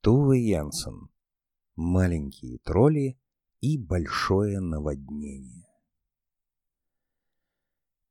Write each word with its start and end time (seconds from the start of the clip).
Туве 0.00 0.38
Янсен. 0.38 1.08
Маленькие 1.74 2.58
тролли 2.58 3.18
и 3.60 3.76
большое 3.76 4.60
наводнение. 4.60 5.66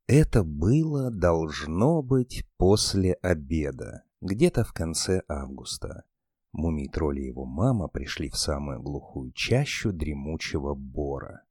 Это 0.06 0.44
было, 0.44 1.10
должно 1.10 2.02
быть, 2.02 2.44
после 2.58 3.14
обеда, 3.14 4.04
где-то 4.20 4.64
в 4.64 4.74
конце 4.74 5.22
августа. 5.28 6.04
Мумий-тролль 6.52 7.20
и 7.20 7.26
его 7.26 7.46
мама 7.46 7.88
пришли 7.88 8.28
в 8.28 8.36
самую 8.36 8.82
глухую 8.82 9.32
чащу 9.32 9.90
дремучего 9.90 10.74
бора. 10.74 11.44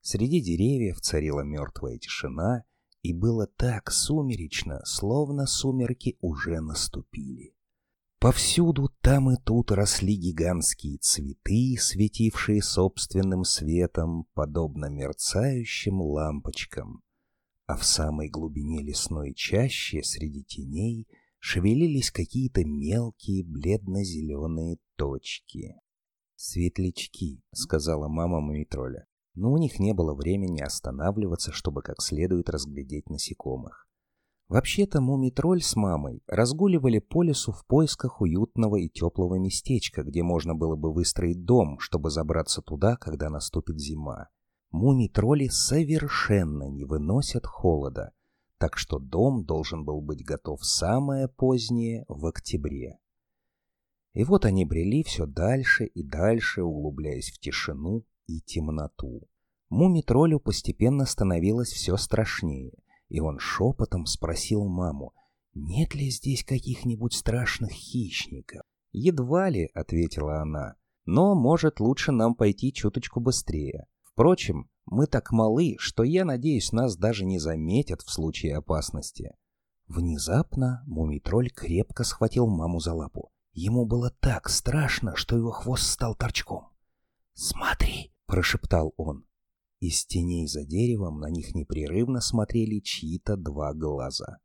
Среди 0.00 0.40
деревьев 0.40 1.00
царила 1.00 1.42
мертвая 1.42 1.98
тишина, 1.98 2.64
и 3.02 3.12
было 3.12 3.46
так 3.46 3.92
сумеречно, 3.92 4.80
словно 4.84 5.46
сумерки 5.46 6.16
уже 6.20 6.60
наступили. 6.60 7.54
Повсюду 8.20 8.90
там 9.00 9.30
и 9.30 9.36
тут 9.42 9.70
росли 9.70 10.14
гигантские 10.14 10.98
цветы, 10.98 11.76
светившие 11.78 12.62
собственным 12.62 13.44
светом, 13.44 14.26
подобно 14.34 14.90
мерцающим 14.90 16.02
лампочкам. 16.02 17.02
А 17.64 17.78
в 17.78 17.84
самой 17.84 18.28
глубине 18.28 18.82
лесной 18.82 19.32
чащи, 19.32 20.02
среди 20.02 20.44
теней, 20.44 21.08
шевелились 21.38 22.10
какие-то 22.10 22.62
мелкие 22.62 23.42
бледно-зеленые 23.42 24.76
точки. 24.96 25.76
«Светлячки»,— 26.36 27.42
сказала 27.54 28.08
мама 28.08 28.40
Мумитроля. 28.40 29.06
Но 29.34 29.50
у 29.50 29.56
них 29.56 29.78
не 29.78 29.94
было 29.94 30.14
времени 30.14 30.60
останавливаться, 30.60 31.52
чтобы 31.52 31.80
как 31.80 32.02
следует 32.02 32.50
разглядеть 32.50 33.08
насекомых. 33.08 33.89
Вообще-то 34.50 35.00
Мумитроль 35.00 35.62
с 35.62 35.76
мамой 35.76 36.24
разгуливали 36.26 36.98
по 36.98 37.22
лесу 37.22 37.52
в 37.52 37.64
поисках 37.66 38.20
уютного 38.20 38.80
и 38.80 38.88
теплого 38.88 39.36
местечка, 39.36 40.02
где 40.02 40.24
можно 40.24 40.56
было 40.56 40.74
бы 40.74 40.92
выстроить 40.92 41.44
дом, 41.44 41.78
чтобы 41.78 42.10
забраться 42.10 42.60
туда, 42.60 42.96
когда 42.96 43.30
наступит 43.30 43.78
зима. 43.78 44.28
Мумий-тролли 44.72 45.46
совершенно 45.46 46.68
не 46.68 46.84
выносят 46.84 47.46
холода, 47.46 48.10
так 48.58 48.76
что 48.76 48.98
дом 48.98 49.44
должен 49.44 49.84
был 49.84 50.00
быть 50.00 50.24
готов 50.24 50.64
самое 50.64 51.28
позднее, 51.28 52.04
в 52.08 52.26
октябре. 52.26 52.98
И 54.14 54.24
вот 54.24 54.44
они 54.44 54.64
брели 54.64 55.04
все 55.04 55.26
дальше 55.26 55.84
и 55.84 56.02
дальше, 56.02 56.64
углубляясь 56.64 57.30
в 57.30 57.38
тишину 57.38 58.04
и 58.26 58.40
темноту. 58.40 59.28
Муми-троллю 59.68 60.40
постепенно 60.40 61.06
становилось 61.06 61.68
все 61.68 61.96
страшнее— 61.96 62.72
и 63.10 63.20
он 63.20 63.38
шепотом 63.38 64.06
спросил 64.06 64.64
маму, 64.64 65.12
нет 65.52 65.94
ли 65.94 66.10
здесь 66.10 66.44
каких-нибудь 66.44 67.12
страшных 67.12 67.72
хищников. 67.72 68.62
«Едва 68.92 69.50
ли»,— 69.50 69.68
ответила 69.74 70.40
она,— 70.40 70.76
«но, 71.04 71.34
может, 71.34 71.80
лучше 71.80 72.12
нам 72.12 72.34
пойти 72.34 72.72
чуточку 72.72 73.20
быстрее. 73.20 73.86
Впрочем, 74.02 74.68
мы 74.86 75.06
так 75.06 75.32
малы, 75.32 75.76
что, 75.78 76.02
я 76.02 76.24
надеюсь, 76.24 76.72
нас 76.72 76.96
даже 76.96 77.24
не 77.24 77.38
заметят 77.38 78.02
в 78.02 78.10
случае 78.10 78.56
опасности». 78.56 79.34
Внезапно 79.86 80.84
мумий-тролль 80.86 81.50
крепко 81.50 82.04
схватил 82.04 82.46
маму 82.46 82.78
за 82.78 82.94
лапу. 82.94 83.32
Ему 83.52 83.86
было 83.86 84.10
так 84.20 84.48
страшно, 84.48 85.16
что 85.16 85.36
его 85.36 85.50
хвост 85.50 85.84
стал 85.84 86.14
торчком. 86.14 86.68
«Смотри!»— 87.34 88.12
прошептал 88.26 88.94
он. 88.96 89.24
Из 89.80 90.04
теней 90.04 90.46
за 90.46 90.64
деревом 90.64 91.20
на 91.20 91.30
них 91.30 91.54
непрерывно 91.54 92.20
смотрели 92.20 92.80
чьи-то 92.80 93.36
два 93.36 93.72
глаза. 93.72 94.38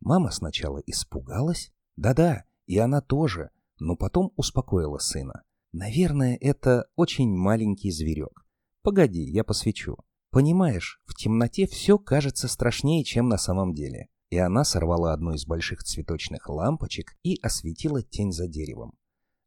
Мама 0.00 0.32
сначала 0.32 0.78
испугалась, 0.86 1.72
да-да, 1.94 2.44
и 2.66 2.76
она 2.76 3.00
тоже, 3.00 3.50
но 3.78 3.94
потом 3.96 4.32
успокоила 4.36 4.98
сына. 4.98 5.44
Наверное, 5.72 6.36
это 6.40 6.88
очень 6.96 7.28
маленький 7.28 7.92
зверек. 7.92 8.44
Погоди, 8.82 9.22
я 9.22 9.44
посвечу. 9.44 9.98
Понимаешь, 10.30 11.00
в 11.04 11.14
темноте 11.14 11.66
все 11.66 11.96
кажется 11.96 12.48
страшнее, 12.48 13.04
чем 13.04 13.28
на 13.28 13.38
самом 13.38 13.72
деле. 13.72 14.08
И 14.30 14.36
она 14.36 14.64
сорвала 14.64 15.12
одну 15.12 15.34
из 15.34 15.46
больших 15.46 15.84
цветочных 15.84 16.48
лампочек 16.48 17.16
и 17.22 17.38
осветила 17.40 18.02
тень 18.02 18.32
за 18.32 18.48
деревом. 18.48 18.94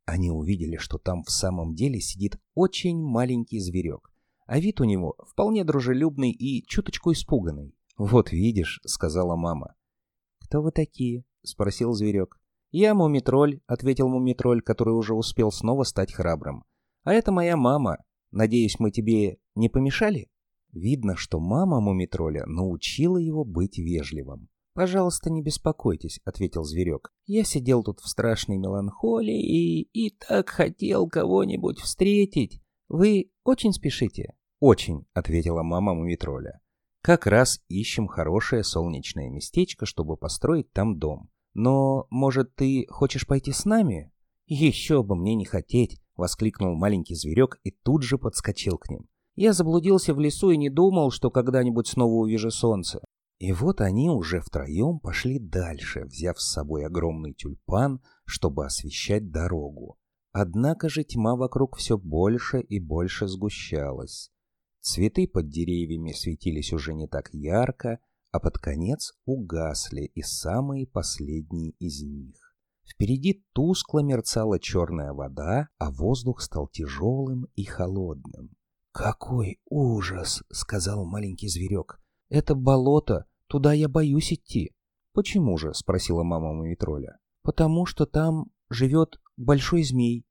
Они 0.06 0.32
увидели, 0.32 0.78
что 0.78 0.98
там 0.98 1.24
в 1.24 1.30
самом 1.30 1.76
деле 1.76 2.00
сидит 2.00 2.40
очень 2.56 2.98
маленький 2.98 3.60
зверек, 3.60 4.09
а 4.50 4.60
вид 4.60 4.82
у 4.82 4.84
него 4.84 5.16
вполне 5.28 5.64
дружелюбный 5.64 6.32
и 6.32 6.66
чуточку 6.66 7.12
испуганный. 7.12 7.76
«Вот 8.00 8.32
видишь»,— 8.32 8.82
сказала 8.84 9.36
мама. 9.36 9.76
«Кто 10.40 10.64
вы 10.64 10.72
такие?»— 10.72 11.24
спросил 11.44 11.94
зверек. 11.94 12.36
«Я 12.72 12.96
Мумитроль»,— 12.96 13.62
ответил 13.68 14.08
Мумитроль, 14.08 14.64
который 14.64 14.96
уже 14.96 15.14
успел 15.14 15.52
снова 15.52 15.84
стать 15.84 16.12
храбрым. 16.12 16.64
«А 17.04 17.14
это 17.14 17.32
моя 17.32 17.58
мама. 17.58 17.98
Надеюсь, 18.32 18.80
мы 18.80 18.90
тебе 18.90 19.38
не 19.54 19.70
помешали?» 19.70 20.30
Видно, 20.72 21.16
что 21.16 21.40
мама 21.40 21.80
Мумитроля 21.80 22.48
научила 22.48 23.18
его 23.18 23.46
быть 23.46 23.78
вежливым. 23.78 24.50
«Пожалуйста, 24.74 25.30
не 25.30 25.44
беспокойтесь»,— 25.44 26.22
ответил 26.26 26.64
зверек. 26.64 27.12
«Я 27.28 27.44
сидел 27.44 27.84
тут 27.84 28.00
в 28.00 28.10
страшной 28.10 28.58
меланхолии 28.58 29.44
и... 29.44 29.82
и 29.94 30.10
так 30.10 30.50
хотел 30.50 31.08
кого-нибудь 31.08 31.78
встретить. 31.78 32.64
Вы 32.88 33.30
очень 33.44 33.74
спешите?» 33.74 34.34
«Очень»,— 34.60 35.06
ответила 35.14 35.64
мама 35.64 35.94
Мумитроля. 35.94 36.60
«Как 37.02 37.28
раз 37.28 37.62
ищем 37.70 38.08
хорошее 38.08 38.64
солнечное 38.64 39.30
местечко, 39.30 39.86
чтобы 39.86 40.18
построить 40.18 40.72
там 40.74 41.00
дом. 41.00 41.30
Но, 41.54 42.08
может, 42.10 42.56
ты 42.56 42.86
хочешь 42.90 43.26
пойти 43.26 43.54
с 43.54 43.66
нами?» 43.66 44.12
«Еще 44.48 45.02
бы 45.02 45.16
мне 45.16 45.36
не 45.36 45.46
хотеть!»— 45.46 46.02
воскликнул 46.16 46.76
маленький 46.76 47.16
зверек 47.16 47.60
и 47.64 47.72
тут 47.72 48.04
же 48.04 48.18
подскочил 48.18 48.78
к 48.78 48.90
ним. 48.90 49.08
«Я 49.36 49.54
заблудился 49.54 50.14
в 50.14 50.20
лесу 50.20 50.52
и 50.52 50.58
не 50.58 50.70
думал, 50.70 51.12
что 51.12 51.32
когда-нибудь 51.32 51.88
снова 51.88 52.14
увижу 52.16 52.52
солнце». 52.52 53.00
И 53.38 53.54
вот 53.54 53.80
они 53.80 54.10
уже 54.10 54.42
втроем 54.42 55.00
пошли 55.00 55.40
дальше, 55.40 56.04
взяв 56.04 56.42
с 56.42 56.52
собой 56.52 56.86
огромный 56.86 57.34
тюльпан, 57.34 58.02
чтобы 58.26 58.66
освещать 58.66 59.32
дорогу. 59.32 59.98
Однако 60.34 60.90
же 60.90 61.06
тьма 61.06 61.38
вокруг 61.38 61.78
все 61.78 61.98
больше 61.98 62.60
и 62.60 62.82
больше 62.82 63.28
сгущалась. 63.28 64.30
Цветы 64.82 65.28
под 65.28 65.50
деревьями 65.50 66.14
светились 66.14 66.72
уже 66.74 66.94
не 66.94 67.08
так 67.08 67.30
ярко, 67.34 68.00
а 68.32 68.40
под 68.40 68.58
конец 68.58 69.14
угасли 69.26 70.12
и 70.16 70.22
самые 70.22 70.88
последние 70.88 71.72
из 71.80 72.02
них. 72.02 72.56
Впереди 72.88 73.44
тускло 73.54 74.00
мерцала 74.00 74.60
черная 74.60 75.14
вода, 75.14 75.70
а 75.78 75.92
воздух 75.92 76.42
стал 76.42 76.68
тяжелым 76.68 77.48
и 77.56 77.64
холодным. 77.64 78.52
«Какой 78.92 79.60
ужас!»— 79.70 80.42
сказал 80.52 81.06
маленький 81.06 81.50
зверек. 81.50 82.00
«Это 82.30 82.56
болото, 82.56 83.26
туда 83.48 83.74
я 83.74 83.88
боюсь 83.88 84.34
идти». 84.34 84.74
«Почему 85.14 85.58
же?»— 85.58 85.74
спросила 85.76 86.24
мама 86.24 86.54
Мумитроля. 86.54 87.18
«Потому 87.44 87.86
что 87.86 88.06
там 88.06 88.48
живет 88.70 89.20
большой 89.38 89.84
змей». 89.84 90.26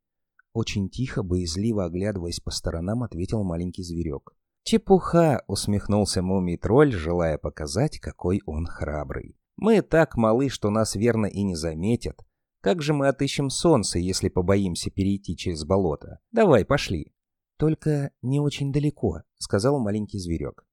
Очень 0.53 0.89
тихо, 0.89 1.23
боязливо 1.23 1.85
оглядываясь 1.85 2.41
по 2.41 2.51
сторонам, 2.51 3.03
ответил 3.03 3.45
маленький 3.45 3.85
зверек. 3.85 4.35
«Чепуха!»— 4.69 5.43
усмехнулся 5.47 6.21
мумий-тролль, 6.21 6.93
желая 6.93 7.39
показать, 7.39 7.99
какой 8.01 8.43
он 8.45 8.67
храбрый. 8.67 9.35
«Мы 9.57 9.81
так 9.81 10.15
малы, 10.19 10.51
что 10.51 10.69
нас 10.69 10.95
верно 10.95 11.25
и 11.25 11.43
не 11.43 11.55
заметят. 11.55 12.21
Как 12.61 12.83
же 12.83 12.93
мы 12.93 13.09
отыщем 13.09 13.49
солнце, 13.49 13.99
если 13.99 14.29
побоимся 14.29 14.91
перейти 14.91 15.39
через 15.39 15.65
болото? 15.65 16.19
Давай, 16.33 16.67
пошли!» 16.67 17.15
«Только 17.57 18.11
не 18.21 18.41
очень 18.41 18.71
далеко»,— 18.71 19.23
сказал 19.39 19.81
маленький 19.81 20.19
зверек. 20.19 20.67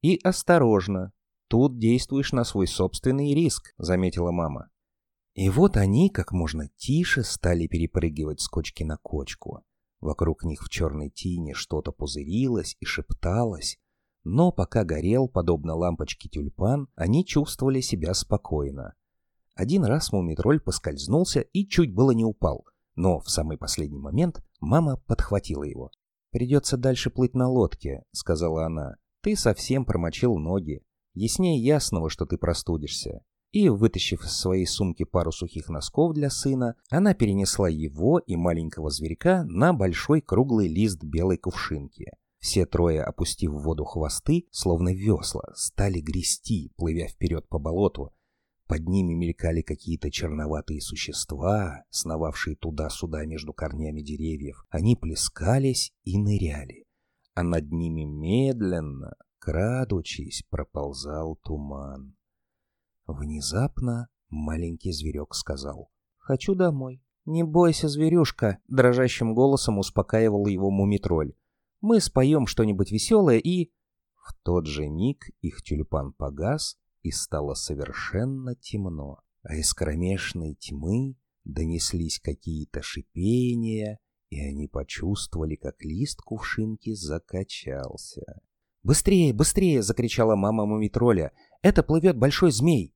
«И 0.00 0.20
осторожно. 0.22 1.12
Тут 1.48 1.76
действуешь 1.80 2.30
на 2.30 2.44
свой 2.44 2.68
собственный 2.68 3.34
риск»,— 3.34 3.74
заметила 3.78 4.30
мама. 4.30 4.70
И 5.34 5.48
вот 5.48 5.76
они 5.76 6.08
как 6.10 6.30
можно 6.30 6.68
тише 6.76 7.24
стали 7.24 7.66
перепрыгивать 7.66 8.40
с 8.40 8.46
кочки 8.46 8.84
на 8.84 8.96
кочку. 8.98 9.64
Вокруг 10.00 10.44
них 10.44 10.62
в 10.62 10.68
черной 10.68 11.10
тени 11.10 11.52
что-то 11.52 11.92
пузырилось 11.92 12.76
и 12.80 12.84
шепталось, 12.84 13.78
но 14.24 14.52
пока 14.52 14.84
горел, 14.84 15.28
подобно 15.28 15.74
лампочке 15.74 16.28
тюльпан, 16.28 16.88
они 16.94 17.24
чувствовали 17.24 17.80
себя 17.80 18.14
спокойно. 18.14 18.94
Один 19.54 19.84
раз 19.84 20.12
мумитроль 20.12 20.60
поскользнулся 20.60 21.40
и 21.40 21.66
чуть 21.66 21.94
было 21.94 22.12
не 22.12 22.24
упал, 22.24 22.64
но 22.94 23.20
в 23.20 23.30
самый 23.30 23.58
последний 23.58 23.98
момент 23.98 24.42
мама 24.60 24.96
подхватила 25.06 25.64
его. 25.64 25.90
«Придется 26.30 26.76
дальше 26.76 27.10
плыть 27.10 27.34
на 27.34 27.48
лодке»,— 27.48 28.04
сказала 28.12 28.66
она. 28.66 28.96
«Ты 29.20 29.36
совсем 29.36 29.84
промочил 29.84 30.38
ноги. 30.38 30.82
Яснее 31.12 31.62
ясного, 31.62 32.08
что 32.08 32.24
ты 32.24 32.38
простудишься 32.38 33.22
и, 33.52 33.68
вытащив 33.68 34.24
из 34.24 34.32
своей 34.32 34.66
сумки 34.66 35.04
пару 35.04 35.32
сухих 35.32 35.68
носков 35.68 36.14
для 36.14 36.30
сына, 36.30 36.76
она 36.88 37.14
перенесла 37.14 37.68
его 37.68 38.18
и 38.18 38.36
маленького 38.36 38.90
зверька 38.90 39.44
на 39.44 39.72
большой 39.72 40.20
круглый 40.20 40.68
лист 40.68 41.02
белой 41.02 41.36
кувшинки. 41.36 42.12
Все 42.38 42.64
трое, 42.64 43.02
опустив 43.02 43.50
в 43.50 43.62
воду 43.62 43.84
хвосты, 43.84 44.46
словно 44.50 44.94
весла, 44.94 45.52
стали 45.54 46.00
грести, 46.00 46.72
плывя 46.76 47.06
вперед 47.06 47.46
по 47.48 47.58
болоту. 47.58 48.12
Под 48.66 48.88
ними 48.88 49.14
мелькали 49.14 49.62
какие-то 49.62 50.10
черноватые 50.12 50.80
существа, 50.80 51.82
сновавшие 51.90 52.54
туда-сюда 52.56 53.26
между 53.26 53.52
корнями 53.52 54.00
деревьев. 54.00 54.64
Они 54.70 54.94
плескались 54.94 55.92
и 56.04 56.16
ныряли. 56.16 56.84
А 57.34 57.42
над 57.42 57.72
ними 57.72 58.04
медленно, 58.04 59.16
крадучись, 59.40 60.44
проползал 60.48 61.36
туман. 61.42 62.14
Внезапно 63.12 64.08
маленький 64.28 64.92
зверек 64.92 65.34
сказал 65.34 65.90
«Хочу 66.18 66.54
домой». 66.54 67.02
«Не 67.26 67.42
бойся, 67.42 67.88
зверюшка»,— 67.88 68.58
дрожащим 68.68 69.34
голосом 69.34 69.78
успокаивал 69.78 70.46
его 70.46 70.70
мумитроль. 70.70 71.34
«Мы 71.80 72.00
споем 72.00 72.46
что-нибудь 72.46 72.92
веселое 72.92 73.38
и...» 73.38 73.72
В 74.14 74.34
тот 74.44 74.66
же 74.66 74.88
миг 74.88 75.24
их 75.40 75.62
тюльпан 75.62 76.12
погас, 76.12 76.78
и 77.02 77.10
стало 77.10 77.54
совершенно 77.54 78.54
темно, 78.54 79.18
а 79.42 79.56
из 79.56 79.74
кромешной 79.74 80.54
тьмы 80.54 81.16
донеслись 81.44 82.20
какие-то 82.20 82.80
шипения, 82.80 83.98
и 84.28 84.40
они 84.40 84.68
почувствовали, 84.68 85.56
как 85.56 85.82
лист 85.82 86.20
кувшинки 86.22 86.94
закачался. 86.94 88.40
«Быстрее, 88.82 89.34
быстрее!»— 89.34 89.82
закричала 89.82 90.36
мама 90.36 90.64
мумитроля. 90.64 91.32
«Это 91.60 91.82
плывет 91.82 92.16
большой 92.16 92.52
змей!» 92.52 92.94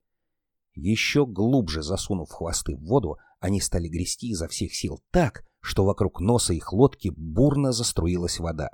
Еще 0.74 1.24
глубже 1.24 1.82
засунув 1.82 2.30
хвосты 2.30 2.76
в 2.76 2.84
воду, 2.84 3.16
они 3.40 3.60
стали 3.60 3.88
грести 3.88 4.30
изо 4.30 4.48
всех 4.48 4.74
сил 4.74 5.00
так, 5.10 5.44
что 5.60 5.84
вокруг 5.84 6.20
носа 6.20 6.52
их 6.52 6.72
лодки 6.72 7.12
бурно 7.16 7.72
заструилась 7.72 8.38
вода. 8.38 8.70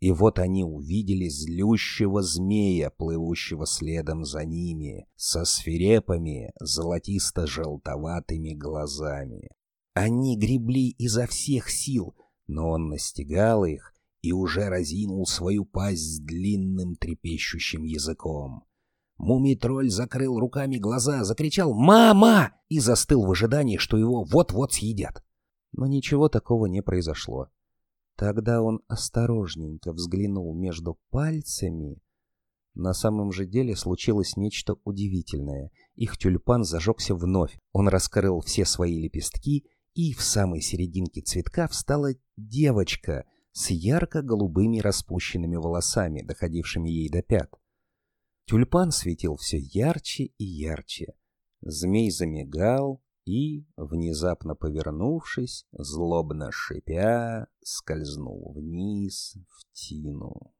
И 0.00 0.12
вот 0.12 0.38
они 0.38 0.62
увидели 0.64 1.28
злющего 1.28 2.22
змея, 2.22 2.90
плывущего 2.90 3.66
следом 3.66 4.24
за 4.24 4.44
ними, 4.44 5.06
со 5.16 5.44
свирепыми, 5.44 6.52
золотисто-желтоватыми 6.60 8.54
глазами. 8.54 9.48
Они 9.94 10.36
гребли 10.36 10.90
изо 10.90 11.26
всех 11.26 11.70
сил, 11.70 12.14
но 12.46 12.70
он 12.70 12.88
настигал 12.88 13.64
их 13.64 13.94
и 14.20 14.32
уже 14.32 14.68
разинул 14.68 15.26
свою 15.26 15.64
пасть 15.64 16.16
с 16.16 16.18
длинным 16.20 16.96
трепещущим 16.96 17.84
языком. 17.84 18.64
Мумий-тролль 19.18 19.90
закрыл 19.90 20.38
руками 20.38 20.76
глаза, 20.76 21.24
закричал 21.24 21.74
«Мама!» 21.74 22.52
и 22.68 22.78
застыл 22.78 23.24
в 23.24 23.30
ожидании, 23.30 23.78
что 23.78 23.96
его 23.96 24.24
вот-вот 24.24 24.72
съедят. 24.72 25.22
Но 25.72 25.86
ничего 25.86 26.28
такого 26.28 26.66
не 26.66 26.82
произошло. 26.82 27.48
Тогда 28.16 28.62
он 28.62 28.80
осторожненько 28.88 29.92
взглянул 29.92 30.54
между 30.54 30.98
пальцами. 31.10 32.00
На 32.74 32.92
самом 32.92 33.32
же 33.32 33.46
деле 33.46 33.74
случилось 33.74 34.36
нечто 34.36 34.76
удивительное. 34.84 35.70
Их 35.94 36.18
тюльпан 36.18 36.64
зажегся 36.64 37.14
вновь. 37.14 37.58
Он 37.72 37.88
раскрыл 37.88 38.40
все 38.40 38.66
свои 38.66 39.00
лепестки, 39.00 39.64
и 39.94 40.12
в 40.12 40.22
самой 40.22 40.60
серединке 40.60 41.22
цветка 41.22 41.68
встала 41.68 42.10
девочка 42.36 43.24
с 43.52 43.70
ярко-голубыми 43.70 44.80
распущенными 44.80 45.56
волосами, 45.56 46.22
доходившими 46.22 46.90
ей 46.90 47.08
до 47.08 47.22
пят. 47.22 47.50
Тюльпан 48.46 48.92
светил 48.92 49.36
все 49.36 49.58
ярче 49.58 50.24
и 50.38 50.44
ярче. 50.44 51.14
Змей 51.62 52.10
замигал 52.10 53.02
и, 53.24 53.66
внезапно 53.76 54.54
повернувшись, 54.54 55.66
злобно 55.72 56.50
шипя, 56.52 57.48
скользнул 57.62 58.52
вниз 58.54 59.36
в 59.48 59.72
тину. 59.72 60.54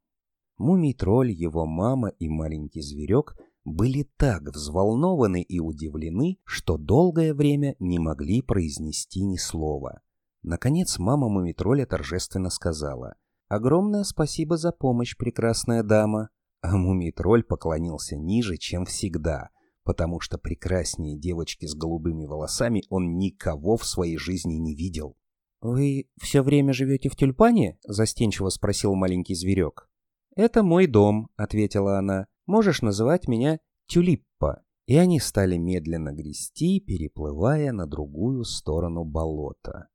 Мумий-тролль, 0.57 1.31
его 1.31 1.65
мама 1.65 2.09
и 2.09 2.27
маленький 2.27 2.81
зверек 2.81 3.37
были 3.63 4.03
так 4.17 4.43
взволнованы 4.43 5.41
и 5.41 5.59
удивлены, 5.59 6.39
что 6.43 6.77
долгое 6.77 7.33
время 7.33 7.75
не 7.79 7.99
могли 7.99 8.41
произнести 8.41 9.23
ни 9.23 9.37
слова. 9.37 10.01
Наконец 10.41 10.99
мама 10.99 11.29
Мумитроля 11.29 11.85
торжественно 11.85 12.49
сказала 12.49 13.15
«Огромное 13.47 14.03
спасибо 14.03 14.57
за 14.57 14.71
помощь, 14.71 15.15
прекрасная 15.15 15.83
дама. 15.83 16.29
А 16.69 16.75
мумий-тролль 16.75 17.43
поклонился 17.43 18.17
ниже, 18.17 18.57
чем 18.57 18.83
всегда, 18.83 19.51
потому 19.83 20.19
что 20.19 20.37
прекраснее 20.37 21.17
девочки 21.17 21.65
с 21.65 21.73
голубыми 21.73 22.25
волосами 22.25 22.83
он 22.89 23.17
никого 23.17 23.77
в 23.77 23.85
своей 23.85 24.17
жизни 24.17 24.55
не 24.55 24.75
видел. 24.75 25.15
«Вы 25.61 26.09
все 26.19 26.43
время 26.43 26.73
живете 26.73 27.07
в 27.07 27.15
тюльпане?»— 27.15 27.79
застенчиво 27.87 28.49
спросил 28.49 28.95
маленький 28.95 29.33
зверек. 29.33 29.89
«Это 30.35 30.61
мой 30.61 30.87
дом»,— 30.87 31.29
ответила 31.37 31.99
она. 31.99 32.27
«Можешь 32.45 32.81
называть 32.81 33.29
меня 33.29 33.59
Тюлиппа». 33.87 34.61
И 34.87 34.97
они 34.97 35.21
стали 35.21 35.55
медленно 35.55 36.11
грести, 36.11 36.81
переплывая 36.81 37.71
на 37.71 37.87
другую 37.87 38.43
сторону 38.43 39.05
болота. 39.05 39.87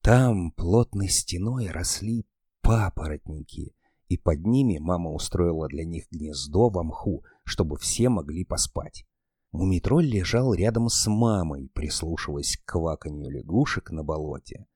Там 0.00 0.52
плотной 0.52 1.08
стеной 1.08 1.70
росли 1.70 2.24
папоротники— 2.62 3.74
и 4.14 4.16
под 4.16 4.46
ними 4.46 4.78
мама 4.78 5.10
устроила 5.10 5.66
для 5.66 5.84
них 5.84 6.06
гнездо 6.08 6.68
в 6.68 6.82
мху, 6.82 7.24
чтобы 7.42 7.76
все 7.76 8.08
могли 8.08 8.44
поспать. 8.44 9.04
Мумитроль 9.50 10.06
лежал 10.06 10.54
рядом 10.54 10.88
с 10.88 11.10
мамой, 11.10 11.68
прислушиваясь 11.74 12.56
к 12.56 12.64
кваканью 12.64 13.30
лягушек 13.30 13.90
на 13.90 14.04
болоте. 14.04 14.66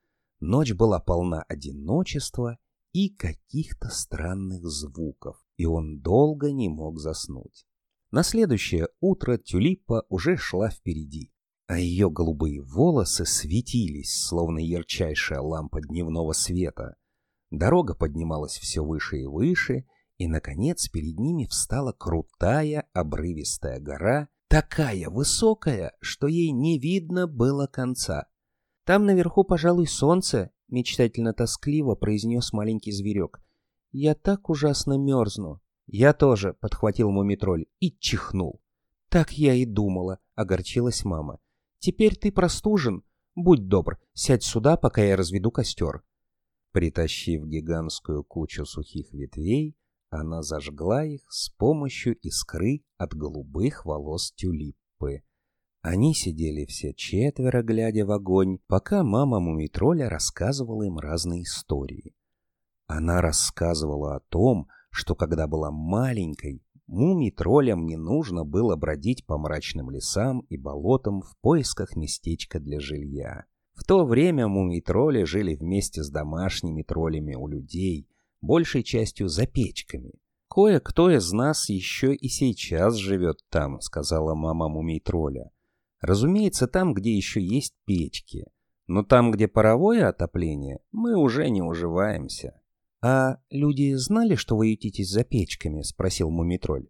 Ночь 0.41 0.73
была 0.73 0.99
полна 0.99 1.43
одиночества 1.43 2.59
и 2.93 3.11
каких-то 3.11 3.91
странных 3.91 4.65
звуков, 4.67 5.37
и 5.57 5.67
он 5.67 6.01
долго 6.01 6.51
не 6.51 6.69
мог 6.69 6.99
заснуть. 6.99 7.65
На 8.11 8.25
следующее 8.25 8.89
утро 9.01 9.39
Тюлипа 9.39 10.05
уже 10.09 10.37
шла 10.37 10.69
впереди, 10.69 11.33
а 11.67 11.79
ее 11.79 12.11
голубые 12.11 12.61
волосы 12.61 13.25
светились, 13.25 14.21
словно 14.21 14.59
ярчайшая 14.59 15.41
лампа 15.41 15.81
дневного 15.81 16.33
света— 16.33 16.97
Дорога 17.51 17.95
поднималась 17.95 18.59
все 18.59 18.85
выше 18.85 19.21
и 19.21 19.27
выше, 19.27 19.87
и, 20.19 20.27
наконец, 20.27 20.89
перед 20.89 21.19
ними 21.19 21.47
встала 21.47 21.93
крутая 21.93 22.89
обрывистая 22.93 23.81
гора, 23.81 24.29
такая 24.49 25.09
высокая, 25.09 25.97
что 26.01 26.27
ей 26.27 26.51
не 26.51 26.79
видно 26.79 27.27
было 27.27 27.67
конца. 27.67 28.27
«Там 28.85 29.07
наверху, 29.07 29.45
пожалуй, 29.45 29.87
солнце»,— 29.87 30.51
мечтательно-тоскливо 30.69 31.95
произнес 31.95 32.53
маленький 32.53 32.93
зверек. 32.93 33.41
«Я 33.93 34.15
так 34.15 34.51
ужасно 34.51 34.99
мерзну». 34.99 35.61
«Я 35.87 36.13
тоже»,— 36.13 36.53
подхватил 36.61 37.11
мумитроль 37.11 37.65
и 37.81 37.97
чихнул. 37.99 38.61
«Так 39.09 39.33
я 39.33 39.55
и 39.55 39.65
думала»,— 39.65 40.19
огорчилась 40.35 41.05
мама. 41.05 41.39
«Теперь 41.79 42.17
ты 42.17 42.31
простужен. 42.31 43.05
Будь 43.35 43.69
добр, 43.69 43.99
сядь 44.13 44.43
сюда, 44.43 44.77
пока 44.77 45.03
я 45.03 45.17
разведу 45.17 45.51
костер». 45.51 46.03
Притащив 46.79 47.45
гигантскую 47.45 48.23
кучу 48.23 48.65
сухих 48.65 49.13
ветвей, 49.13 49.77
она 50.11 50.43
зажгла 50.43 51.05
их 51.05 51.23
с 51.29 51.51
помощью 51.51 52.15
искры 52.19 52.85
от 52.97 53.15
голубых 53.15 53.85
волос 53.85 54.33
тюлиппы. 54.37 55.25
Они 55.83 56.15
сидели 56.15 56.67
все 56.67 56.95
четверо, 56.95 57.65
глядя 57.65 58.07
в 58.07 58.13
огонь, 58.13 58.61
пока 58.69 59.03
мама 59.03 59.41
Мумитроля 59.41 60.09
рассказывала 60.09 60.85
им 60.85 60.99
разные 60.99 61.43
истории. 61.43 62.15
Она 62.87 63.23
рассказывала 63.23 64.15
о 64.15 64.21
том, 64.21 64.69
что 64.93 65.17
когда 65.17 65.49
была 65.49 65.73
маленькой, 65.73 66.63
мумитролям 66.87 67.87
не 67.87 67.97
нужно 67.97 68.45
было 68.45 68.77
бродить 68.77 69.27
по 69.27 69.37
мрачным 69.37 69.91
лесам 69.91 70.43
и 70.49 70.57
болотам 70.57 71.23
в 71.23 71.37
поисках 71.41 71.97
местечка 71.97 72.61
для 72.61 72.79
жилья. 72.79 73.47
В 73.79 73.85
то 73.85 74.05
время 74.05 74.49
мумий-тролли 74.49 75.23
жили 75.23 75.55
вместе 75.55 76.03
с 76.03 76.11
домашними 76.11 76.83
троллями 76.83 77.37
у 77.37 77.47
людей, 77.47 78.09
большей 78.41 78.83
частью 78.83 79.29
за 79.29 79.47
печками. 79.47 80.15
«Кое-кто 80.51 81.11
из 81.11 81.31
нас 81.33 81.69
еще 81.69 82.13
и 82.13 82.29
сейчас 82.29 82.97
живет 82.97 83.39
там»,— 83.51 83.81
сказала 83.81 84.35
мама 84.35 84.69
мумий-тролля. 84.69 85.53
«Разумеется, 86.01 86.67
там, 86.67 86.93
где 86.93 87.15
еще 87.15 87.41
есть 87.41 87.75
печки. 87.85 88.47
Но 88.89 89.05
там, 89.05 89.31
где 89.31 89.47
паровое 89.47 90.09
отопление, 90.09 90.81
мы 90.91 91.15
уже 91.15 91.49
не 91.49 91.63
уживаемся». 91.63 92.61
«А 93.01 93.37
люди 93.49 93.95
знали, 93.95 94.35
что 94.35 94.57
вы 94.57 94.69
ютитесь 94.69 95.11
за 95.11 95.23
печками?»— 95.23 95.83
спросил 95.83 96.31
мумитроль. 96.31 96.89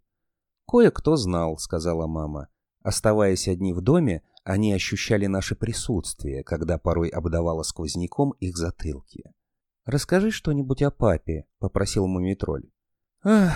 «Кое-кто 0.67 1.17
знал»,— 1.17 1.59
сказала 1.59 2.07
мама. 2.07 2.49
Оставаясь 2.83 3.47
одни 3.47 3.75
в 3.75 3.83
доме, 3.83 4.23
они 4.49 4.73
ощущали 4.73 5.27
наше 5.27 5.55
присутствие, 5.55 6.43
когда 6.43 6.79
порой 6.79 7.11
обдавало 7.11 7.63
сквозняком 7.63 8.31
их 8.41 8.57
затылки. 8.57 9.31
«Расскажи 9.85 10.31
что-нибудь 10.31 10.81
о 10.81 10.91
папе»,— 10.91 11.45
попросил 11.59 12.07
мумитроль. 12.07 12.71
«Ах, 13.23 13.53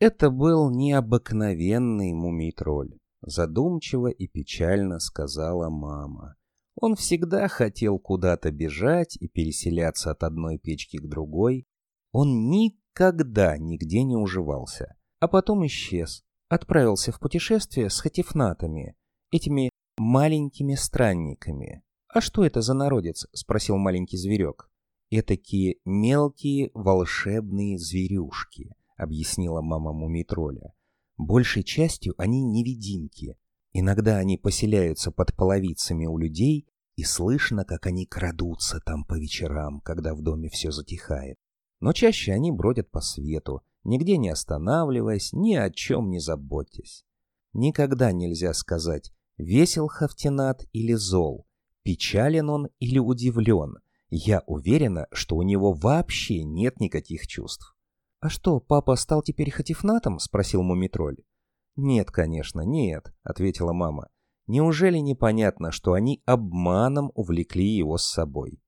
это 0.00 0.30
был 0.30 0.70
необыкновенный 0.70 2.12
мумитроль»,— 2.14 2.98
задумчиво 3.22 4.08
и 4.08 4.26
печально 4.26 4.98
сказала 4.98 5.70
мама. 5.70 6.34
Он 6.74 6.96
всегда 6.96 7.46
хотел 7.46 8.00
куда-то 8.00 8.50
бежать 8.50 9.16
и 9.16 9.28
переселяться 9.28 10.10
от 10.10 10.24
одной 10.24 10.58
печки 10.58 10.96
к 10.96 11.08
другой. 11.08 11.64
Он 12.10 12.50
никогда 12.50 13.56
нигде 13.56 14.02
не 14.02 14.16
уживался, 14.16 14.96
а 15.20 15.28
потом 15.28 15.64
исчез, 15.66 16.24
отправился 16.48 17.12
в 17.12 17.20
путешествие 17.20 17.88
с 17.88 18.00
хатифнатами— 18.00 18.96
этими 19.30 19.70
маленькими 19.96 20.74
странниками. 20.74 21.82
«А 22.08 22.20
что 22.20 22.44
это 22.44 22.60
за 22.60 22.74
народец?»— 22.74 23.26
спросил 23.32 23.76
маленький 23.76 24.16
зверек. 24.16 24.70
«Этакие 25.10 25.76
мелкие 25.84 26.70
волшебные 26.74 27.78
зверюшки»,— 27.78 28.74
объяснила 28.96 29.60
мама 29.60 29.92
мумитроля. 29.92 30.72
«Большей 31.16 31.62
частью 31.62 32.14
они 32.18 32.42
невидимки. 32.42 33.36
Иногда 33.72 34.18
они 34.18 34.38
поселяются 34.38 35.10
под 35.10 35.34
половицами 35.34 36.06
у 36.06 36.18
людей, 36.18 36.68
и 36.96 37.02
слышно, 37.02 37.64
как 37.64 37.86
они 37.86 38.06
крадутся 38.06 38.80
там 38.80 39.04
по 39.04 39.18
вечерам, 39.18 39.80
когда 39.80 40.14
в 40.14 40.22
доме 40.22 40.48
все 40.48 40.70
затихает. 40.70 41.36
Но 41.80 41.92
чаще 41.92 42.32
они 42.32 42.52
бродят 42.52 42.90
по 42.90 43.00
свету, 43.00 43.62
нигде 43.82 44.16
не 44.16 44.28
останавливаясь, 44.28 45.32
ни 45.32 45.54
о 45.54 45.70
чем 45.70 46.10
не 46.10 46.20
заботясь. 46.20 47.04
Никогда 47.52 48.12
нельзя 48.12 48.54
сказать, 48.54 49.12
весел 49.36 49.88
Хафтинат 49.88 50.64
или 50.72 50.94
зол, 50.94 51.46
печален 51.82 52.50
он 52.50 52.68
или 52.78 52.98
удивлен. 52.98 53.76
Я 54.08 54.42
уверена, 54.46 55.06
что 55.12 55.36
у 55.36 55.42
него 55.42 55.72
вообще 55.72 56.44
нет 56.44 56.80
никаких 56.80 57.26
чувств. 57.26 57.74
«А 58.20 58.28
что, 58.28 58.60
папа 58.60 58.96
стал 58.96 59.22
теперь 59.22 59.50
Хатифнатом?»— 59.50 60.18
спросил 60.20 60.62
Мумитроль. 60.62 61.18
«Нет, 61.76 62.10
конечно, 62.10 62.62
нет»,— 62.62 63.12
ответила 63.22 63.72
мама. 63.72 64.08
«Неужели 64.46 64.98
непонятно, 64.98 65.72
что 65.72 65.92
они 65.94 66.22
обманом 66.24 67.10
увлекли 67.14 67.66
его 67.66 67.98
с 67.98 68.04
собой?» 68.04 68.62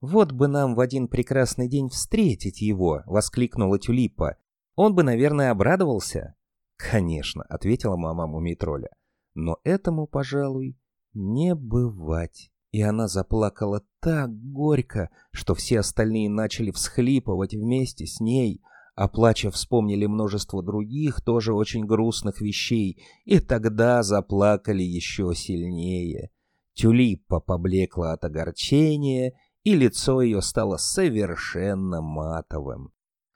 «Вот 0.00 0.32
бы 0.32 0.48
нам 0.48 0.74
в 0.74 0.80
один 0.80 1.08
прекрасный 1.08 1.68
день 1.68 1.88
встретить 1.88 2.60
его!»— 2.60 3.02
воскликнула 3.06 3.78
Тюлипа. 3.78 4.36
«Он 4.74 4.94
бы, 4.94 5.02
наверное, 5.02 5.50
обрадовался?» 5.50 6.34
«Конечно»,— 6.76 7.44
ответила 7.48 7.96
мама 7.96 8.26
Мумитроля. 8.26 8.90
«Но 9.34 9.58
этому, 9.64 10.06
пожалуй, 10.06 10.78
не 11.14 11.54
бывать». 11.54 12.50
И 12.70 12.80
она 12.80 13.06
заплакала 13.06 13.82
так 14.00 14.30
горько, 14.32 15.10
что 15.30 15.54
все 15.54 15.80
остальные 15.80 16.30
начали 16.30 16.70
всхлипывать 16.70 17.54
вместе 17.54 18.06
с 18.06 18.18
ней, 18.18 18.62
а 18.94 19.08
плача 19.08 19.50
вспомнили 19.50 20.06
множество 20.06 20.62
других, 20.62 21.20
тоже 21.22 21.54
очень 21.54 21.84
грустных 21.84 22.40
вещей, 22.40 23.02
и 23.24 23.40
тогда 23.40 24.02
заплакали 24.02 24.82
еще 24.82 25.34
сильнее. 25.34 26.30
Тюлипа 26.74 27.40
поблекла 27.40 28.12
от 28.12 28.24
огорчения, 28.24 29.34
и 29.64 29.74
лицо 29.74 30.22
ее 30.22 30.40
стало 30.42 30.78
совершенно 30.78 32.00
матовым. 32.00 32.92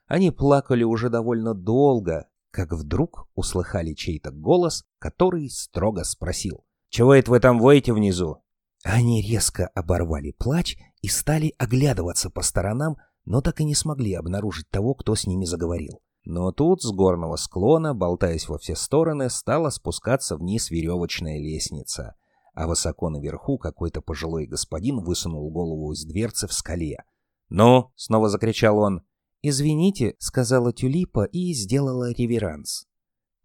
Они 0.07 0.31
плакали 0.31 0.83
уже 0.83 1.09
довольно 1.09 1.53
долго, 1.53 2.27
как 2.57 2.73
вдруг 2.73 3.29
услыхали 3.35 3.93
чей-то 3.93 4.31
голос, 4.31 4.83
который 4.97 5.47
строго 5.47 6.03
спросил. 6.03 6.65
«Чего 6.89 7.13
это 7.13 7.29
вы 7.29 7.39
там 7.39 7.59
воете 7.59 7.93
внизу?» 7.93 8.37
Они 8.83 9.21
резко 9.21 9.67
оборвали 9.75 10.31
плач 10.31 10.75
и 11.03 11.07
стали 11.07 11.53
оглядываться 11.59 12.31
по 12.31 12.41
сторонам, 12.41 12.97
но 13.25 13.41
так 13.41 13.61
и 13.61 13.63
не 13.63 13.75
смогли 13.75 14.15
обнаружить 14.15 14.67
того, 14.71 14.95
кто 14.95 15.13
с 15.13 15.27
ними 15.27 15.45
заговорил. 15.45 16.01
Но 16.25 16.51
тут 16.51 16.81
с 16.81 16.91
горного 16.91 17.35
склона, 17.35 17.93
болтаясь 17.93 18.49
во 18.49 18.57
все 18.57 18.75
стороны, 18.75 19.29
стала 19.29 19.69
спускаться 19.69 20.35
вниз 20.35 20.71
веревочная 20.71 21.37
лестница, 21.37 22.15
а 22.55 22.65
высоко 22.65 23.11
наверху 23.11 23.59
какой-то 23.59 24.01
пожилой 24.01 24.47
господин 24.47 25.01
высунул 25.01 25.47
голову 25.51 25.91
из 25.91 26.03
дверцы 26.05 26.47
в 26.47 26.53
скале. 26.53 27.03
«Ну!»— 27.49 27.91
снова 27.95 28.29
закричал 28.29 28.79
он. 28.79 29.03
«Извините»,— 29.49 30.13
сказала 30.19 30.73
Тюлипа 30.73 31.23
и 31.23 31.53
сделала 31.53 32.11
реверанс. 32.11 32.85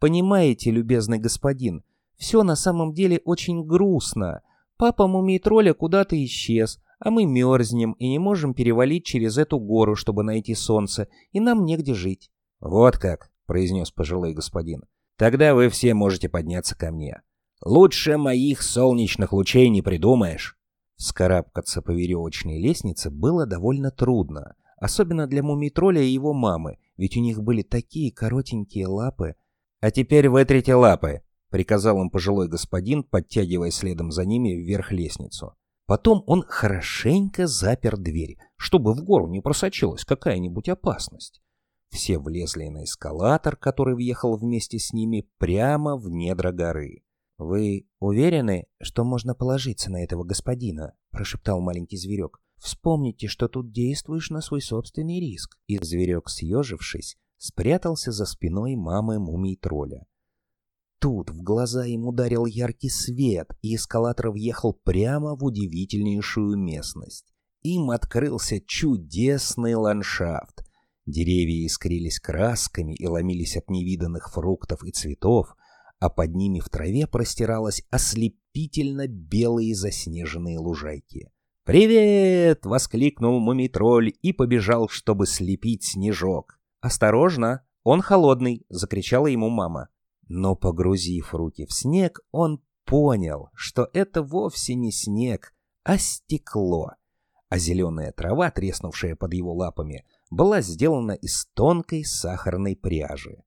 «Понимаете, 0.00 0.72
любезный 0.72 1.20
господин, 1.20 1.84
все 2.16 2.42
на 2.42 2.56
самом 2.56 2.92
деле 2.92 3.20
очень 3.24 3.64
грустно. 3.64 4.40
Папа 4.76 5.06
мумий-тролля 5.06 5.74
куда-то 5.74 6.20
исчез, 6.24 6.80
а 6.98 7.12
мы 7.12 7.24
мерзнем 7.24 7.92
и 8.00 8.08
не 8.08 8.18
можем 8.18 8.52
перевалить 8.52 9.04
через 9.04 9.38
эту 9.38 9.60
гору, 9.60 9.94
чтобы 9.94 10.24
найти 10.24 10.56
солнце, 10.56 11.06
и 11.30 11.38
нам 11.38 11.64
негде 11.64 11.94
жить». 11.94 12.32
«Вот 12.58 12.98
как»,— 12.98 13.30
произнес 13.46 13.92
пожилой 13.92 14.34
господин. 14.34 14.82
«Тогда 15.16 15.54
вы 15.54 15.68
все 15.68 15.94
можете 15.94 16.28
подняться 16.28 16.76
ко 16.76 16.90
мне. 16.90 17.22
Лучше 17.64 18.18
моих 18.18 18.60
солнечных 18.62 19.32
лучей 19.32 19.68
не 19.68 19.82
придумаешь». 19.82 20.58
Скарабкаться 20.96 21.80
по 21.80 21.92
веревочной 21.92 22.60
лестнице 22.60 23.08
было 23.08 23.46
довольно 23.46 23.92
трудно, 23.92 24.56
особенно 24.82 25.28
для 25.28 25.44
мумий-тролля 25.44 26.02
и 26.02 26.10
его 26.10 26.32
мамы, 26.32 26.78
ведь 26.96 27.16
у 27.16 27.20
них 27.20 27.40
были 27.40 27.62
такие 27.62 28.10
коротенькие 28.10 28.88
лапы. 28.88 29.36
«А 29.80 29.92
теперь 29.92 30.28
вытрите 30.28 30.74
лапы»,— 30.74 31.22
приказал 31.50 32.02
им 32.02 32.10
пожилой 32.10 32.48
господин, 32.48 33.04
подтягивая 33.04 33.70
следом 33.70 34.10
за 34.10 34.24
ними 34.24 34.48
вверх 34.48 34.90
лестницу. 34.90 35.54
Потом 35.86 36.24
он 36.26 36.42
хорошенько 36.48 37.46
запер 37.46 37.96
дверь, 37.96 38.38
чтобы 38.56 38.92
в 38.92 39.04
гору 39.04 39.28
не 39.28 39.40
просочилась 39.40 40.04
какая-нибудь 40.04 40.68
опасность. 40.68 41.40
Все 41.90 42.18
влезли 42.18 42.66
на 42.66 42.82
эскалатор, 42.82 43.54
который 43.54 43.94
въехал 43.94 44.36
вместе 44.36 44.80
с 44.80 44.92
ними 44.92 45.28
прямо 45.38 45.96
в 45.96 46.08
недра 46.08 46.50
горы. 46.50 47.04
«Вы 47.38 47.86
уверены, 48.00 48.66
что 48.80 49.04
можно 49.04 49.36
положиться 49.36 49.92
на 49.92 50.02
этого 50.02 50.24
господина?»— 50.24 50.94
прошептал 51.10 51.60
маленький 51.60 51.98
зверек. 51.98 52.40
«Вспомните, 52.62 53.26
что 53.26 53.48
тут 53.48 53.72
действуешь 53.72 54.30
на 54.30 54.40
свой 54.40 54.62
собственный 54.62 55.18
риск». 55.18 55.58
И 55.66 55.78
зверек, 55.82 56.28
съежившись, 56.28 57.16
спрятался 57.36 58.12
за 58.12 58.24
спиной 58.24 58.76
мамы 58.76 59.18
мумий-тролля. 59.18 60.06
Тут 61.00 61.30
в 61.30 61.42
глаза 61.42 61.84
им 61.86 62.06
ударил 62.06 62.46
яркий 62.46 62.88
свет, 62.88 63.48
и 63.62 63.74
эскалатор 63.74 64.30
въехал 64.30 64.74
прямо 64.74 65.34
в 65.34 65.42
удивительнейшую 65.44 66.56
местность. 66.56 67.26
Им 67.62 67.90
открылся 67.90 68.60
чудесный 68.64 69.74
ландшафт. 69.74 70.64
Деревья 71.04 71.66
искрились 71.66 72.20
красками 72.20 72.94
и 72.94 73.08
ломились 73.08 73.56
от 73.56 73.70
невиданных 73.70 74.30
фруктов 74.32 74.84
и 74.84 74.92
цветов, 74.92 75.56
а 75.98 76.10
под 76.10 76.36
ними 76.36 76.60
в 76.60 76.68
траве 76.68 77.08
простиралась 77.08 77.82
ослепительно 77.90 79.08
белые 79.08 79.74
заснеженные 79.74 80.60
лужайки. 80.60 81.32
«Привет!»— 81.64 82.60
воскликнул 82.66 83.38
мумитроль 83.38 84.12
и 84.20 84.32
побежал, 84.32 84.88
чтобы 84.88 85.26
слепить 85.26 85.84
снежок. 85.84 86.58
«Осторожно! 86.80 87.64
Он 87.84 88.00
холодный!»— 88.00 88.66
закричала 88.68 89.28
ему 89.28 89.48
мама. 89.48 89.88
Но, 90.26 90.56
погрузив 90.56 91.32
руки 91.34 91.64
в 91.66 91.72
снег, 91.72 92.20
он 92.32 92.62
понял, 92.84 93.50
что 93.54 93.88
это 93.92 94.22
вовсе 94.22 94.74
не 94.74 94.90
снег, 94.90 95.54
а 95.84 95.98
стекло. 95.98 96.92
А 97.48 97.58
зеленая 97.58 98.10
трава, 98.10 98.50
треснувшая 98.50 99.14
под 99.14 99.32
его 99.34 99.52
лапами, 99.54 100.04
была 100.30 100.62
сделана 100.62 101.12
из 101.12 101.46
тонкой 101.54 102.04
сахарной 102.04 102.74
пряжи. 102.74 103.44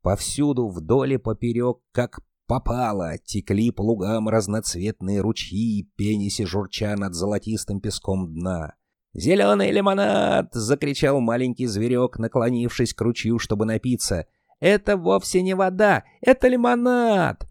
Повсюду 0.00 0.68
вдоль 0.68 1.12
и 1.12 1.16
поперек, 1.16 1.78
как 1.92 2.22
попало, 2.46 3.18
текли 3.24 3.70
по 3.70 3.82
лугам 3.82 4.28
разноцветные 4.28 5.20
ручьи, 5.20 5.90
пениси 5.96 6.44
журча 6.44 6.96
над 6.96 7.14
золотистым 7.14 7.80
песком 7.80 8.32
дна. 8.32 8.74
«Зеленый 9.14 9.70
лимонад!»— 9.70 10.48
закричал 10.52 11.20
маленький 11.20 11.66
зверек, 11.66 12.18
наклонившись 12.18 12.94
к 12.94 13.00
ручью, 13.00 13.38
чтобы 13.38 13.66
напиться— 13.66 14.26
это 14.62 14.96
вовсе 14.96 15.42
не 15.42 15.54
вода, 15.54 16.04
это 16.20 16.46
лимонад!» 16.46 17.48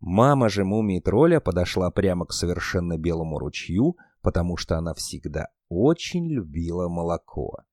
Мама 0.00 0.48
же 0.48 0.64
мумии 0.64 1.00
тролля 1.00 1.40
подошла 1.40 1.90
прямо 1.90 2.24
к 2.24 2.32
совершенно 2.32 2.96
белому 2.96 3.40
ручью, 3.40 3.96
потому 4.22 4.56
что 4.56 4.78
она 4.78 4.94
всегда 4.94 5.48
очень 5.68 6.28
любила 6.28 6.88
молоко. 6.88 7.64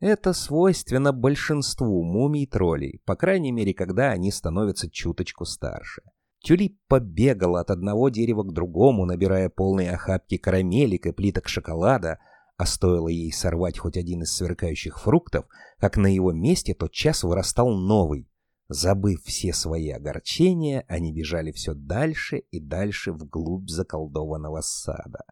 Это 0.00 0.32
свойственно 0.32 1.12
большинству 1.12 2.02
мумий 2.02 2.46
троллей, 2.46 3.02
по 3.04 3.16
крайней 3.16 3.52
мере, 3.52 3.74
когда 3.74 4.10
они 4.10 4.32
становятся 4.32 4.90
чуточку 4.90 5.44
старше. 5.44 6.02
Тюлип 6.42 6.78
побегала 6.88 7.60
от 7.60 7.70
одного 7.70 8.08
дерева 8.08 8.42
к 8.42 8.54
другому, 8.54 9.04
набирая 9.04 9.50
полные 9.50 9.92
охапки 9.92 10.38
карамелек 10.38 11.04
и 11.04 11.12
плиток 11.12 11.48
шоколада, 11.48 12.18
а 12.56 12.64
стоило 12.64 13.08
ей 13.08 13.30
сорвать 13.30 13.78
хоть 13.78 13.98
один 13.98 14.22
из 14.22 14.32
сверкающих 14.32 14.98
фруктов, 14.98 15.44
как 15.78 15.98
на 15.98 16.06
его 16.06 16.32
месте 16.32 16.72
тот 16.72 16.92
час 16.92 17.22
вырастал 17.22 17.68
новый. 17.68 18.26
Забыв 18.68 19.22
все 19.24 19.52
свои 19.52 19.90
огорчения, 19.90 20.84
они 20.88 21.12
бежали 21.12 21.52
все 21.52 21.74
дальше 21.74 22.38
и 22.38 22.58
дальше 22.58 23.12
вглубь 23.12 23.68
заколдованного 23.68 24.62
сада. 24.62 25.24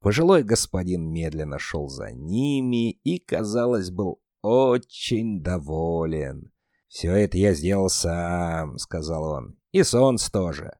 Пожилой 0.00 0.42
господин 0.42 1.10
медленно 1.10 1.58
шел 1.58 1.88
за 1.88 2.12
ними 2.12 2.92
и, 2.92 3.18
казалось, 3.18 3.90
был 3.90 4.20
очень 4.42 5.42
доволен. 5.42 6.52
«Все 6.88 7.12
это 7.12 7.36
я 7.36 7.52
сделал 7.52 7.88
сам»,— 7.88 8.76
сказал 8.78 9.24
он,— 9.24 9.58
«и 9.72 9.82
солнце 9.82 10.32
тоже. 10.32 10.78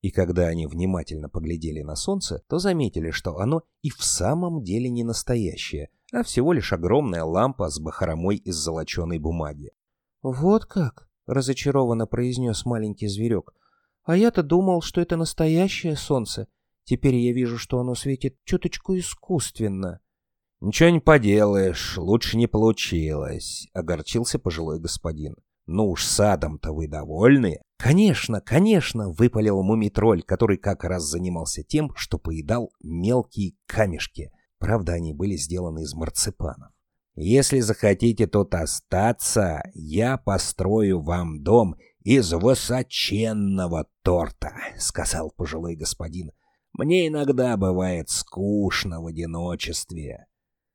И 0.00 0.10
когда 0.10 0.46
они 0.46 0.66
внимательно 0.66 1.28
поглядели 1.28 1.82
на 1.82 1.94
солнце, 1.94 2.42
то 2.48 2.58
заметили, 2.58 3.10
что 3.10 3.36
оно 3.38 3.62
и 3.82 3.90
в 3.90 4.02
самом 4.02 4.62
деле 4.62 4.90
не 4.90 5.04
настоящее, 5.04 5.90
а 6.12 6.22
всего 6.24 6.52
лишь 6.52 6.72
огромная 6.72 7.24
лампа 7.24 7.68
с 7.68 7.78
бахромой 7.78 8.36
из 8.36 8.56
золоченой 8.56 9.18
бумаги. 9.18 9.70
«Вот 10.22 10.66
как?»— 10.66 11.08
разочарованно 11.26 12.06
произнес 12.06 12.64
маленький 12.64 13.06
зверек. 13.06 13.52
А 14.04 14.16
я-то 14.16 14.42
думал, 14.42 14.82
что 14.82 15.00
это 15.00 15.16
настоящее 15.16 15.96
солнце. 15.96 16.48
Теперь 16.84 17.16
я 17.16 17.32
вижу, 17.32 17.58
что 17.58 17.78
оно 17.78 17.94
светит 17.94 18.36
чуточку 18.44 18.96
искусственно. 18.96 20.00
«Ничего 20.60 20.90
не 20.90 21.00
поделаешь, 21.00 21.98
лучше 21.98 22.36
не 22.36 22.46
получилось»,— 22.46 23.66
огорчился 23.72 24.38
пожилой 24.38 24.78
господин. 24.78 25.34
«Ну 25.66 25.90
уж 25.90 26.04
садом-то 26.04 26.72
вы 26.72 26.88
довольны?» 26.88 27.60
«Конечно, 27.78 28.40
конечно!»— 28.40 29.10
выпалил 29.10 29.62
мумитроль, 29.62 30.22
который 30.22 30.58
как 30.58 30.84
раз 30.84 31.02
занимался 31.04 31.64
тем, 31.64 31.92
что 31.96 32.18
поедал 32.18 32.70
мелкие 32.80 33.54
камешки. 33.66 34.30
Правда, 34.58 34.92
они 34.92 35.12
были 35.12 35.34
сделаны 35.34 35.82
из 35.82 35.94
марципанов. 35.94 36.70
«Если 37.14 37.60
захотите 37.60 38.26
тут 38.26 38.54
остаться, 38.54 39.62
я 39.74 40.16
построю 40.16 41.00
вам 41.00 41.42
дом 41.42 41.74
из 42.04 42.32
высоченного 42.32 43.88
торта»,— 44.02 44.52
сказал 44.78 45.32
пожилой 45.36 45.74
господин. 45.74 46.30
«Мне 46.72 47.08
иногда 47.08 47.56
бывает 47.56 48.08
скучно 48.08 49.00
в 49.00 49.06
одиночестве». 49.06 50.26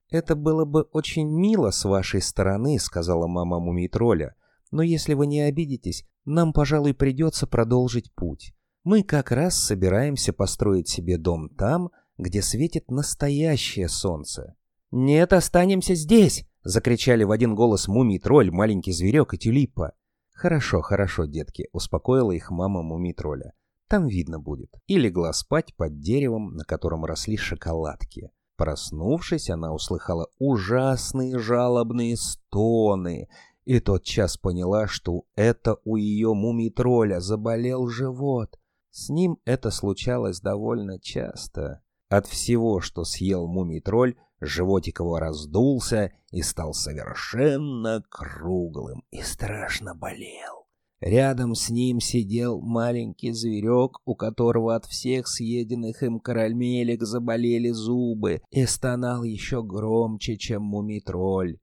«Это 0.10 0.36
было 0.36 0.66
бы 0.66 0.84
очень 0.94 1.28
мило 1.28 1.72
с 1.72 1.84
вашей 1.86 2.22
стороны»,— 2.22 2.80
сказала 2.80 3.28
мама 3.28 3.60
мумитроля. 3.60 4.36
Но 4.72 4.82
если 4.82 5.14
вы 5.14 5.28
не 5.28 5.42
обидитесь, 5.42 6.06
нам, 6.26 6.54
пожалуй, 6.54 6.94
придется 6.94 7.48
продолжить 7.48 8.14
путь. 8.14 8.54
Мы 8.84 9.04
как 9.04 9.32
раз 9.32 9.56
собираемся 9.56 10.34
построить 10.34 10.90
себе 10.90 11.18
дом 11.18 11.50
там, 11.50 11.92
где 12.18 12.42
светит 12.42 12.90
настоящее 12.90 13.90
солнце. 13.90 14.56
«Нет, 14.92 15.34
останемся 15.34 15.96
здесь!»— 15.96 16.46
закричали 16.64 17.24
в 17.24 17.32
один 17.32 17.56
голос 17.56 17.88
мумий-тролль, 17.88 18.52
маленький 18.52 18.92
зверек 18.92 19.34
и 19.34 19.38
тюлипа. 19.38 19.94
«Хорошо, 20.34 20.82
хорошо, 20.82 21.26
детки»,— 21.26 21.68
успокоила 21.72 22.32
их 22.32 22.52
мама 22.52 22.82
мумий-тролля. 22.82 23.54
«Там 23.88 24.08
видно 24.08 24.40
будет». 24.40 24.74
И 24.88 24.98
легла 24.98 25.34
спать 25.34 25.76
под 25.76 26.00
деревом, 26.00 26.56
на 26.56 26.64
котором 26.64 27.06
росли 27.06 27.38
шоколадки. 27.38 28.32
Проснувшись, 28.58 29.50
она 29.50 29.72
услыхала 29.72 30.28
ужасные 30.40 31.38
жалобные 31.38 32.18
стоны 32.18 33.30
и 33.66 33.80
тотчас 33.80 34.38
поняла, 34.38 34.88
что 34.88 35.26
это 35.36 35.78
у 35.84 35.96
ее 35.96 36.34
мумий-тролля 36.34 37.20
заболел 37.20 37.88
живот. 37.88 38.58
С 38.92 39.10
ним 39.10 39.38
это 39.46 39.70
случалось 39.70 40.40
довольно 40.40 41.00
часто. 41.00 41.84
От 42.10 42.26
всего, 42.26 42.80
что 42.80 43.04
съел 43.04 43.48
мумий-тролль, 43.48 44.16
животик 44.40 45.02
его 45.02 45.20
раздулся 45.20 46.14
и 46.32 46.42
стал 46.42 46.74
совершенно 46.74 48.04
круглым 48.10 49.04
и 49.12 49.22
страшно 49.22 49.94
болел. 49.94 50.67
Рядом 51.00 51.54
с 51.54 51.70
ним 51.70 52.00
сидел 52.00 52.60
маленький 52.60 53.32
зверек, 53.32 54.00
у 54.06 54.16
которого 54.16 54.76
от 54.76 54.86
всех 54.86 55.28
съеденных 55.28 56.02
им 56.02 56.20
карамелек 56.20 57.04
заболели 57.04 57.70
зубы, 57.70 58.42
и 58.50 58.66
стонал 58.66 59.24
еще 59.24 59.62
громче, 59.62 60.38
чем 60.38 60.64
мумий-тролль. 60.64 61.60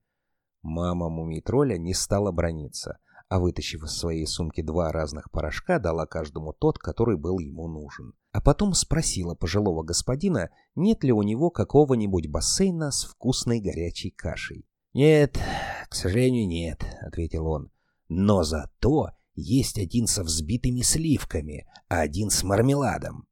Мама 0.63 1.09
мумий-тролля 1.09 1.79
не 1.79 1.95
стала 1.95 2.31
брониться, 2.31 2.99
а 3.29 3.41
вытащив 3.41 3.83
из 3.83 3.91
своей 3.91 4.25
сумки 4.27 4.63
два 4.63 4.93
разных 4.93 5.33
порошка, 5.33 5.81
дала 5.81 6.07
каждому 6.07 6.53
тот, 6.53 6.79
который 6.79 7.17
был 7.17 7.41
ему 7.41 7.67
нужен. 7.67 8.13
А 8.31 8.41
потом 8.41 8.73
спросила 8.73 9.35
пожилого 9.35 9.83
господина, 9.83 10.51
нет 10.77 11.03
ли 11.03 11.13
у 11.13 11.23
него 11.23 11.51
какого-нибудь 11.51 12.29
бассейна 12.29 12.93
с 12.93 13.03
вкусной 13.03 13.61
горячей 13.61 14.11
кашей. 14.11 14.65
«Нет, 14.93 15.41
к 15.89 15.95
сожалению, 15.97 16.47
нет»,— 16.47 16.85
ответил 17.01 17.49
он. 17.49 17.73
«Но 18.09 18.45
зато 18.45 19.11
есть 19.35 19.79
один 19.79 20.07
со 20.07 20.23
взбитыми 20.23 20.83
сливками, 20.83 21.67
а 21.89 22.01
один 22.01 22.31
с 22.31 22.43
мармеладом». 22.43 23.27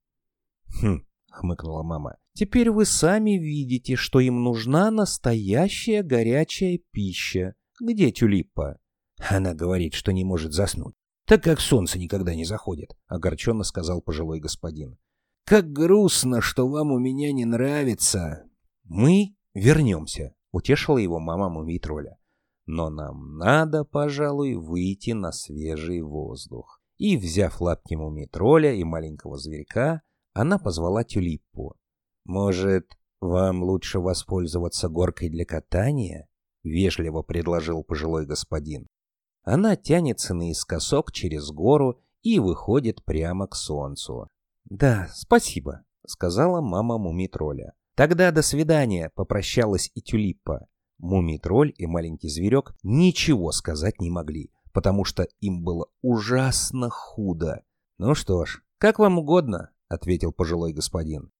«Хм,— 0.81 1.05
хмыкнула 1.33 1.83
мама. 1.83 2.17
«Теперь 2.35 2.71
вы 2.71 2.85
сами 2.85 3.33
видите, 3.33 3.97
что 3.97 4.21
им 4.21 4.43
нужна 4.45 4.91
настоящая 4.91 6.03
горячая 6.03 6.79
пища. 6.91 7.55
Где 7.81 8.11
Тюлиппа?» 8.11 8.79
Она 9.31 9.55
говорит, 9.55 9.95
что 9.95 10.13
не 10.13 10.25
может 10.25 10.53
заснуть, 10.53 10.95
так 11.27 11.43
как 11.43 11.61
солнце 11.61 11.99
никогда 11.99 12.35
не 12.35 12.45
заходит,— 12.45 12.91
огорченно 13.07 13.65
сказал 13.65 14.03
пожилой 14.03 14.41
господин. 14.41 14.99
«Как 15.45 15.73
грустно, 15.73 16.41
что 16.41 16.69
вам 16.69 16.93
у 16.93 16.99
меня 16.99 17.33
не 17.33 17.47
нравится!» 17.47 18.45
«Мы 18.85 19.35
вернемся»,— 19.55 20.35
утешила 20.53 20.99
его 20.99 21.19
мама 21.19 21.49
мумий-тролля. 21.49 22.19
«Но 22.67 22.91
нам 22.91 23.37
надо, 23.39 23.85
пожалуй, 23.85 24.55
выйти 24.55 25.11
на 25.11 25.33
свежий 25.33 26.01
воздух». 26.01 26.81
И, 26.99 27.17
взяв 27.17 27.61
лапки 27.61 27.95
мумий-тролля 27.95 28.73
и 28.75 28.85
маленького 28.85 29.37
зверька, 29.37 30.03
она 30.35 30.59
позвала 30.59 31.03
Тюлиппу. 31.03 31.77
«Может, 32.25 32.97
вам 33.21 33.63
лучше 33.63 33.99
воспользоваться 33.99 34.89
горкой 34.89 35.29
для 35.29 35.45
катания?»— 35.45 36.29
вежливо 36.63 37.23
предложил 37.23 37.83
пожилой 37.83 38.27
господин. 38.27 38.87
Она 39.43 39.75
тянется 39.75 40.35
наискосок 40.35 41.11
через 41.11 41.51
гору 41.51 42.01
и 42.23 42.39
выходит 42.39 43.05
прямо 43.05 43.49
к 43.49 43.57
солнцу. 43.57 44.29
«Да, 44.65 45.09
спасибо»,— 45.13 45.85
сказала 46.07 46.61
мама 46.61 46.99
Мумитроля. 46.99 47.73
«Тогда 47.97 48.31
до 48.31 48.43
свидания»,— 48.43 49.11
попрощалась 49.15 49.91
и 49.95 50.01
Тюлиппа. 50.01 50.69
Мумитроль 51.03 51.75
и 51.77 51.87
маленький 51.87 52.31
зверек 52.31 52.75
ничего 52.83 53.53
сказать 53.53 54.01
не 54.01 54.09
могли, 54.09 54.51
потому 54.73 55.05
что 55.05 55.27
им 55.41 55.63
было 55.63 55.89
ужасно 56.01 56.89
худо. 56.89 57.63
«Ну 57.99 58.15
что 58.15 58.47
ж, 58.47 58.63
как 58.79 58.99
вам 58.99 59.19
угодно», 59.19 59.69
ответил 59.93 60.33
пожилой 60.33 60.73
господин. 60.73 61.31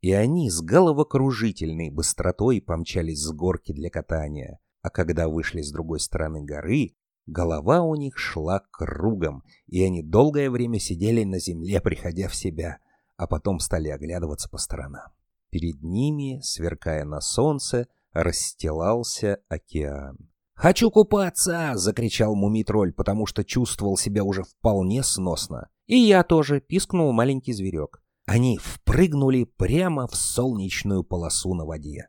И 0.00 0.12
они 0.12 0.50
с 0.50 0.60
головокружительной 0.60 1.90
быстротой 1.90 2.60
помчались 2.60 3.22
с 3.22 3.32
горки 3.32 3.72
для 3.72 3.90
катания, 3.90 4.60
а 4.82 4.90
когда 4.90 5.28
вышли 5.28 5.60
с 5.60 5.72
другой 5.72 5.98
стороны 5.98 6.44
горы, 6.44 6.94
голова 7.26 7.82
у 7.82 7.96
них 7.96 8.16
шла 8.16 8.62
кругом, 8.70 9.42
и 9.66 9.82
они 9.82 10.02
долгое 10.02 10.50
время 10.50 10.78
сидели 10.78 11.24
на 11.24 11.40
земле, 11.40 11.80
приходя 11.80 12.28
в 12.28 12.34
себя, 12.34 12.78
а 13.16 13.26
потом 13.26 13.58
стали 13.58 13.88
оглядываться 13.88 14.48
по 14.48 14.58
сторонам. 14.58 15.10
Перед 15.50 15.82
ними, 15.82 16.40
сверкая 16.42 17.04
на 17.04 17.20
солнце, 17.20 17.88
расстилался 18.12 19.38
океан. 19.48 20.30
«Хочу 20.54 20.90
купаться!»— 20.90 21.72
закричал 21.74 22.34
мумитроль, 22.34 22.92
потому 22.92 23.26
что 23.26 23.44
чувствовал 23.44 23.96
себя 23.96 24.24
уже 24.24 24.42
вполне 24.42 25.02
сносно. 25.04 25.68
«И 25.86 25.96
я 25.96 26.24
тоже!»— 26.24 26.60
пискнул 26.68 27.12
маленький 27.12 27.52
зверек. 27.52 28.02
Они 28.26 28.58
впрыгнули 28.58 29.44
прямо 29.44 30.06
в 30.06 30.16
солнечную 30.16 31.04
полосу 31.04 31.54
на 31.54 31.64
воде. 31.64 32.08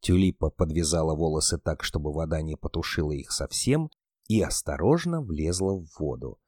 Тюлипа 0.00 0.50
подвязала 0.50 1.14
волосы 1.14 1.58
так, 1.58 1.82
чтобы 1.82 2.12
вода 2.12 2.42
не 2.42 2.56
потушила 2.56 3.12
их 3.12 3.30
совсем, 3.32 3.90
и 4.28 4.42
осторожно 4.42 5.22
влезла 5.22 5.74
в 5.74 5.86
воду. 5.98 6.38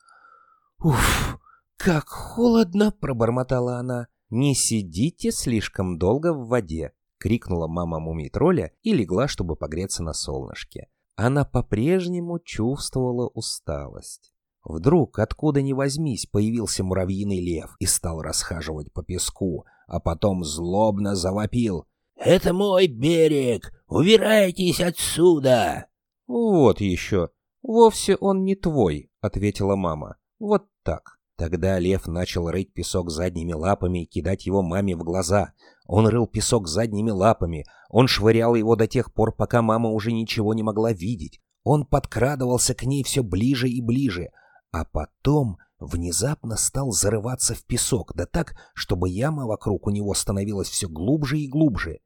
«Уф, 0.82 1.38
как 1.76 2.08
холодно!»— 2.08 2.92
пробормотала 3.00 3.78
она. 3.78 4.08
«Не 4.30 4.54
сидите 4.54 5.30
слишком 5.30 5.98
долго 5.98 6.32
в 6.34 6.48
воде!»— 6.48 6.92
крикнула 7.18 7.66
мама 7.68 7.98
мумий-тролля 8.00 8.72
и 8.82 8.92
легла, 8.92 9.28
чтобы 9.28 9.56
погреться 9.56 10.02
на 10.02 10.12
солнышке 10.12 10.88
она 11.18 11.44
по-прежнему 11.44 12.38
чувствовала 12.38 13.26
усталость. 13.34 14.32
Вдруг, 14.62 15.18
откуда 15.18 15.62
ни 15.62 15.72
возьмись, 15.72 16.26
появился 16.26 16.84
муравьиный 16.84 17.40
лев 17.40 17.74
и 17.80 17.86
стал 17.86 18.22
расхаживать 18.22 18.92
по 18.92 19.02
песку, 19.02 19.64
а 19.88 19.98
потом 19.98 20.44
злобно 20.44 21.16
завопил. 21.16 21.86
«Это 22.14 22.52
мой 22.52 22.86
берег! 22.86 23.72
Убирайтесь 23.88 24.80
отсюда!» 24.80 25.86
«Вот 26.28 26.80
еще! 26.80 27.30
Вовсе 27.62 28.14
он 28.14 28.44
не 28.44 28.54
твой!»— 28.54 29.10
ответила 29.20 29.74
мама. 29.74 30.18
«Вот 30.38 30.68
так!» 30.84 31.17
Тогда 31.38 31.78
лев 31.78 32.08
начал 32.08 32.50
рыть 32.50 32.72
песок 32.72 33.10
задними 33.10 33.52
лапами 33.52 34.02
и 34.02 34.06
кидать 34.06 34.44
его 34.44 34.60
маме 34.60 34.96
в 34.96 35.04
глаза. 35.04 35.52
Он 35.86 36.08
рыл 36.08 36.26
песок 36.26 36.66
задними 36.66 37.10
лапами. 37.10 37.64
Он 37.90 38.08
швырял 38.08 38.56
его 38.56 38.74
до 38.74 38.88
тех 38.88 39.14
пор, 39.14 39.32
пока 39.32 39.62
мама 39.62 39.88
уже 39.90 40.10
ничего 40.10 40.52
не 40.52 40.64
могла 40.64 40.92
видеть. 40.92 41.40
Он 41.62 41.86
подкрадывался 41.86 42.74
к 42.74 42.82
ней 42.82 43.04
все 43.04 43.22
ближе 43.22 43.68
и 43.68 43.80
ближе. 43.80 44.30
А 44.72 44.84
потом 44.84 45.58
внезапно 45.78 46.56
стал 46.56 46.90
зарываться 46.90 47.54
в 47.54 47.64
песок, 47.64 48.14
да 48.16 48.26
так, 48.26 48.56
чтобы 48.74 49.08
яма 49.08 49.46
вокруг 49.46 49.86
у 49.86 49.90
него 49.90 50.14
становилась 50.14 50.68
все 50.68 50.88
глубже 50.88 51.38
и 51.38 51.46
глубже. 51.46 52.00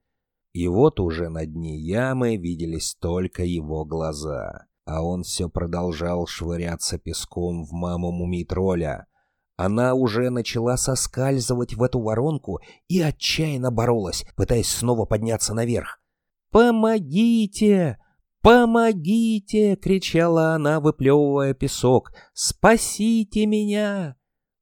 И 0.53 0.69
вот 0.69 1.01
уже 1.01 1.31
на 1.31 1.47
дне 1.47 1.79
ямы 1.79 2.37
виделись 2.37 2.97
только 3.01 3.45
его 3.45 3.87
глаза. 3.87 4.67
А 4.85 5.03
он 5.03 5.23
все 5.23 5.49
продолжал 5.49 6.27
швыряться 6.27 6.99
песком 6.99 7.65
в 7.65 7.73
маму 7.73 8.13
мумий-тролля. 8.13 9.07
Она 9.65 9.95
уже 9.95 10.29
начала 10.31 10.77
соскальзывать 10.77 11.75
в 11.75 11.85
эту 11.85 12.01
воронку 12.01 12.59
и 12.89 13.01
отчаянно 13.01 13.71
боролась, 13.71 14.25
пытаясь 14.35 14.67
снова 14.67 15.05
подняться 15.05 15.55
наверх. 15.55 16.01
«Помогите! 16.51 17.99
Помогите!»— 18.41 19.77
кричала 19.81 20.55
она, 20.55 20.81
выплевывая 20.81 21.55
песок. 21.55 22.11
«Спасите 22.35 23.47
меня!» 23.47 24.17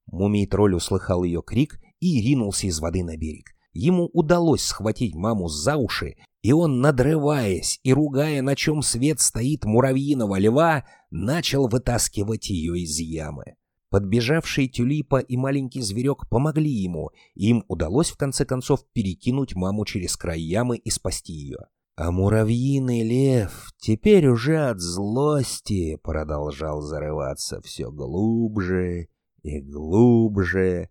Мумий-тролль 0.04 0.74
услыхал 0.74 1.24
ее 1.24 1.40
крик 1.40 1.80
и 2.00 2.20
ринулся 2.20 2.66
из 2.66 2.78
воды 2.78 3.02
на 3.02 3.16
берег. 3.16 3.54
Ему 3.72 4.10
удалось 4.12 4.64
схватить 4.64 5.14
маму 5.14 5.48
за 5.48 5.78
уши, 5.78 6.16
и 6.42 6.52
он, 6.52 6.82
надрываясь 6.82 7.80
и 7.84 7.94
ругая, 7.94 8.42
на 8.42 8.54
чем 8.54 8.82
свет 8.82 9.20
стоит 9.20 9.64
муравьиного 9.64 10.38
льва, 10.38 10.84
начал 11.08 11.68
вытаскивать 11.68 12.50
ее 12.50 12.78
из 12.78 12.98
ямы. 12.98 13.56
Подбежавшие 13.90 14.68
Тюлипа 14.68 15.18
и 15.18 15.36
маленький 15.36 15.82
зверек 15.82 16.28
помогли 16.28 16.70
ему, 16.70 17.10
и 17.34 17.48
им 17.48 17.64
удалось 17.66 18.10
в 18.10 18.16
конце 18.16 18.44
концов 18.44 18.84
перекинуть 18.92 19.56
маму 19.56 19.84
через 19.84 20.16
край 20.16 20.40
ямы 20.40 20.76
и 20.76 20.90
спасти 20.90 21.32
ее. 21.32 21.58
А 21.96 22.12
муравьиный 22.12 23.02
лев 23.02 23.72
теперь 23.78 24.28
уже 24.28 24.58
от 24.58 24.80
злости 24.80 25.96
продолжал 25.96 26.80
зарываться 26.80 27.60
все 27.62 27.90
глубже 27.90 29.08
и 29.42 29.60
глубже, 29.60 30.88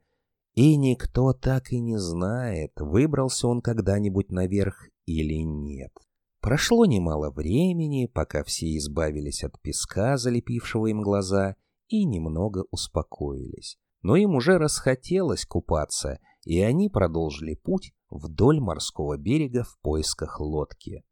и 0.55 0.75
никто 0.75 1.31
так 1.31 1.71
и 1.71 1.79
не 1.79 1.97
знает, 1.97 2.73
выбрался 2.75 3.47
он 3.47 3.62
когда-нибудь 3.62 4.29
наверх 4.29 4.89
или 5.05 5.35
нет. 5.35 5.93
Прошло 6.41 6.85
немало 6.85 7.31
времени, 7.31 8.07
пока 8.07 8.43
все 8.43 8.75
избавились 8.77 9.43
от 9.43 9.59
песка, 9.62 10.17
залепившего 10.17 10.88
им 10.88 11.01
глаза, 11.01 11.55
и 11.89 12.06
немного 12.06 12.65
успокоились. 12.71 13.78
Но 14.02 14.15
им 14.15 14.36
уже 14.36 14.58
расхотелось 14.58 15.45
купаться, 15.45 16.19
и 16.45 16.62
они 16.62 16.89
продолжили 16.89 17.56
путь 17.56 17.93
вдоль 18.10 18.60
морского 18.60 19.17
берега 19.17 19.63
в 19.63 19.78
поисках 19.82 20.39
лодки. 20.39 21.04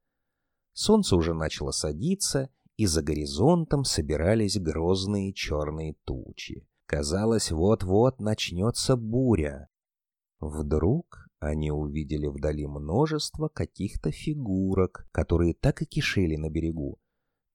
Солнце 0.73 1.15
уже 1.15 1.33
начало 1.33 1.71
садиться, 1.71 2.49
и 2.77 2.85
за 2.85 3.01
горизонтом 3.01 3.83
собирались 3.83 4.59
грозные 4.59 5.33
черные 5.33 5.95
тучи. 6.05 6.67
Казалось, 6.85 7.51
вот-вот 7.51 8.19
начнется 8.21 8.95
буря. 8.95 9.67
Вдруг 10.39 11.27
они 11.39 11.71
увидели 11.71 12.27
вдали 12.27 12.65
множество 12.67 13.47
каких-то 13.47 14.11
фигурок, 14.11 15.07
которые 15.11 15.53
так 15.53 15.81
и 15.81 15.85
кишели 15.85 16.35
на 16.35 16.49
берегу. 16.49 16.99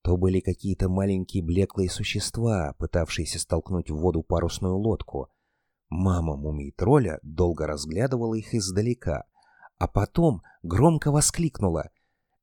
То 0.02 0.16
были 0.16 0.40
какие-то 0.40 0.88
маленькие 0.88 1.44
блеклые 1.44 1.88
существа, 1.88 2.74
пытавшиеся 2.78 3.38
столкнуть 3.38 3.90
в 3.90 3.96
воду 3.96 4.22
парусную 4.22 4.76
лодку. 4.76 5.28
Мама 5.88 6.36
мумий-тролля 6.36 7.20
долго 7.22 7.66
разглядывала 7.66 8.34
их 8.34 8.54
издалека, 8.54 9.24
а 9.78 9.86
потом 9.86 10.42
громко 10.62 11.12
воскликнула 11.12 11.90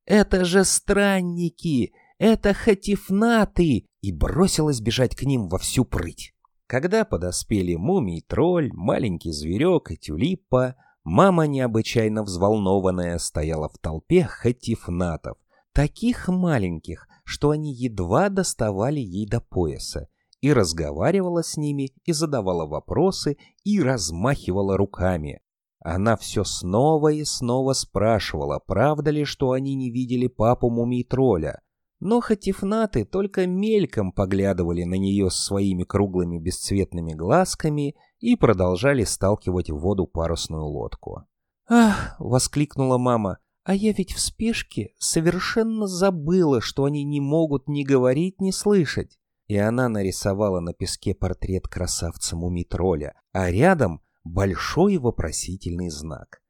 «Это 0.05 0.45
же 0.45 0.63
странники! 0.63 1.93
Это 2.17 2.53
хатифнаты!» 2.53 3.87
и 4.01 4.11
бросилась 4.13 4.79
бежать 4.79 5.15
к 5.15 5.23
ним 5.23 5.49
во 5.49 5.57
всю 5.57 5.83
прыть. 5.83 6.33
Когда 6.67 7.03
подоспели 7.03 7.75
мумий-тролль, 7.75 8.71
маленький 8.71 9.31
зверек 9.31 9.91
и 9.91 9.97
тюлипа, 9.97 10.75
мама, 11.03 11.47
необычайно 11.47 12.23
взволнованная, 12.23 13.17
стояла 13.17 13.67
в 13.67 13.77
толпе 13.79 14.23
хатифнатов, 14.23 15.37
таких 15.73 16.27
маленьких, 16.27 17.07
что 17.29 17.51
они 17.51 17.71
едва 17.71 18.29
доставали 18.29 18.99
ей 18.99 19.27
до 19.27 19.39
пояса, 19.39 20.09
и 20.41 20.51
разговаривала 20.51 21.43
с 21.43 21.57
ними, 21.57 21.91
и 22.03 22.11
задавала 22.11 22.65
вопросы, 22.65 23.37
и 23.63 23.79
размахивала 23.79 24.77
руками. 24.77 25.39
Она 25.79 26.17
все 26.17 26.43
снова 26.43 27.09
и 27.09 27.23
снова 27.23 27.73
спрашивала, 27.73 28.57
правда 28.57 29.11
ли, 29.11 29.25
что 29.25 29.51
они 29.51 29.75
не 29.75 29.91
видели 29.91 30.25
папу 30.25 30.71
мумий-тролля. 30.71 31.61
Но 31.99 32.19
хатифнаты 32.19 33.05
только 33.05 33.45
мельком 33.45 34.11
поглядывали 34.11 34.83
на 34.83 34.95
нее 34.95 35.29
своими 35.29 35.83
круглыми 35.83 36.39
бесцветными 36.39 37.13
глазками 37.13 37.95
и 38.19 38.35
продолжали 38.37 39.03
сталкивать 39.03 39.69
в 39.69 39.77
воду 39.77 40.07
парусную 40.07 40.65
лодку. 40.65 41.25
«Ах!»— 41.69 42.15
воскликнула 42.19 42.97
мама. 42.97 43.37
«А 43.69 43.75
я 43.75 43.93
ведь 43.93 44.13
в 44.13 44.19
спешке 44.19 44.95
совершенно 44.97 45.85
забыла, 45.85 46.59
что 46.59 46.85
они 46.85 47.03
не 47.03 47.21
могут 47.21 47.67
ни 47.67 47.83
говорить, 47.83 48.41
ни 48.41 48.49
слышать». 48.49 49.19
И 49.45 49.57
она 49.57 49.87
нарисовала 49.89 50.59
на 50.59 50.73
песке 50.73 51.13
портрет 51.13 51.67
красавца 51.67 52.35
мумитроля, 52.35 53.13
а 53.31 53.51
рядом 53.51 54.01
большой 54.23 54.97
вопросительный 54.97 55.91
знак. 55.91 56.41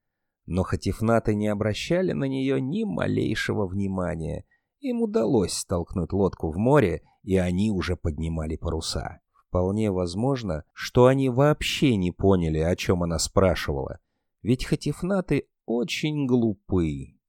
Но 0.46 0.64
хатифнаты 0.64 1.36
не 1.36 1.50
обращали 1.50 2.14
на 2.14 2.24
нее 2.24 2.62
ни 2.62 2.86
малейшего 2.86 3.68
внимания. 3.68 4.46
Им 4.80 5.02
удалось 5.02 5.52
столкнуть 5.52 6.14
лодку 6.14 6.50
в 6.50 6.56
море, 6.56 7.02
и 7.24 7.36
они 7.36 7.70
уже 7.70 7.98
поднимали 7.98 8.56
паруса. 8.56 9.20
Вполне 9.34 9.92
возможно, 9.92 10.64
что 10.72 11.08
они 11.08 11.28
вообще 11.28 11.98
не 11.98 12.14
поняли, 12.14 12.60
о 12.60 12.78
чем 12.78 13.04
она 13.04 13.20
спрашивала. 13.20 14.00
Ведь 14.42 14.64
хатифнаты 14.64 15.49
очень 15.70 16.26
глупы. 16.26 17.20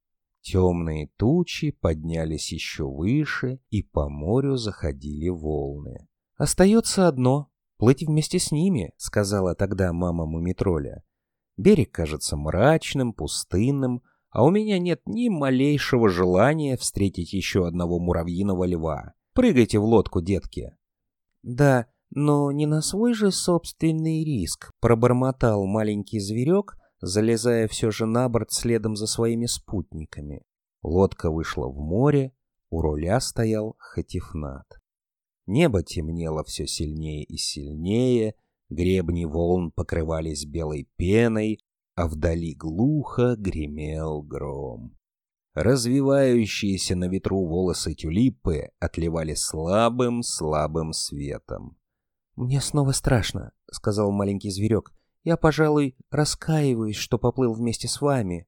Темные 0.41 1.11
тучи 1.17 1.69
поднялись 1.69 2.51
еще 2.51 2.85
выше, 2.85 3.59
и 3.69 3.83
по 3.83 4.09
морю 4.09 4.55
заходили 4.55 5.29
волны. 5.29 6.07
«Остается 6.37 7.07
одно 7.07 7.51
плыть 7.77 8.01
вместе 8.01 8.39
с 8.39 8.51
ними»,— 8.51 8.93
сказала 8.97 9.53
тогда 9.53 9.93
мама 9.93 10.25
Мумитроля. 10.25 11.03
«Берег 11.55 11.91
кажется 11.91 12.35
мрачным, 12.35 13.13
пустынным, 13.13 14.01
а 14.31 14.43
у 14.43 14.49
меня 14.49 14.79
нет 14.79 15.01
ни 15.05 15.29
малейшего 15.29 16.09
желания 16.09 16.77
встретить 16.77 17.33
еще 17.33 17.67
одного 17.67 17.99
муравьиного 17.99 18.65
льва. 18.65 19.13
Прыгайте 19.33 19.77
в 19.77 19.83
лодку, 19.83 20.19
детки». 20.19 20.75
«Да, 21.43 21.85
но 22.09 22.51
не 22.51 22.65
на 22.65 22.81
свой 22.81 23.13
же 23.13 23.31
собственный 23.31 24.23
риск»,— 24.23 24.71
пробормотал 24.79 25.67
маленький 25.67 26.19
зверек, 26.19 26.80
залезая 27.01 27.67
все 27.67 27.91
же 27.91 28.05
на 28.05 28.29
борт 28.29 28.51
следом 28.51 28.95
за 28.95 29.07
своими 29.07 29.45
спутниками. 29.45 30.43
Лодка 30.83 31.29
вышла 31.29 31.67
в 31.67 31.77
море, 31.77 32.33
у 32.69 32.81
руля 32.81 33.19
стоял 33.19 33.75
Хатифнат. 33.77 34.65
Небо 35.45 35.83
темнело 35.83 36.43
все 36.43 36.67
сильнее 36.67 37.23
и 37.23 37.37
сильнее, 37.37 38.35
гребни 38.69 39.25
волн 39.25 39.71
покрывались 39.71 40.45
белой 40.45 40.89
пеной, 40.95 41.59
а 41.95 42.07
вдали 42.07 42.55
глухо 42.55 43.35
гремел 43.37 44.21
гром. 44.21 44.97
Развивающиеся 45.53 46.95
на 46.95 47.09
ветру 47.09 47.45
волосы 47.45 47.93
тюлипы 47.93 48.69
отливали 48.79 49.33
слабым-слабым 49.33 50.93
светом. 50.93 51.77
«Мне 52.35 52.61
снова 52.61 52.91
страшно»,— 52.91 53.51
сказал 53.71 54.11
маленький 54.11 54.49
зверек. 54.49 54.93
«Я, 55.23 55.37
пожалуй, 55.37 55.95
раскаиваюсь, 56.09 56.95
что 56.95 57.17
поплыл 57.17 57.53
вместе 57.53 57.87
с 57.87 58.01
вами». 58.01 58.47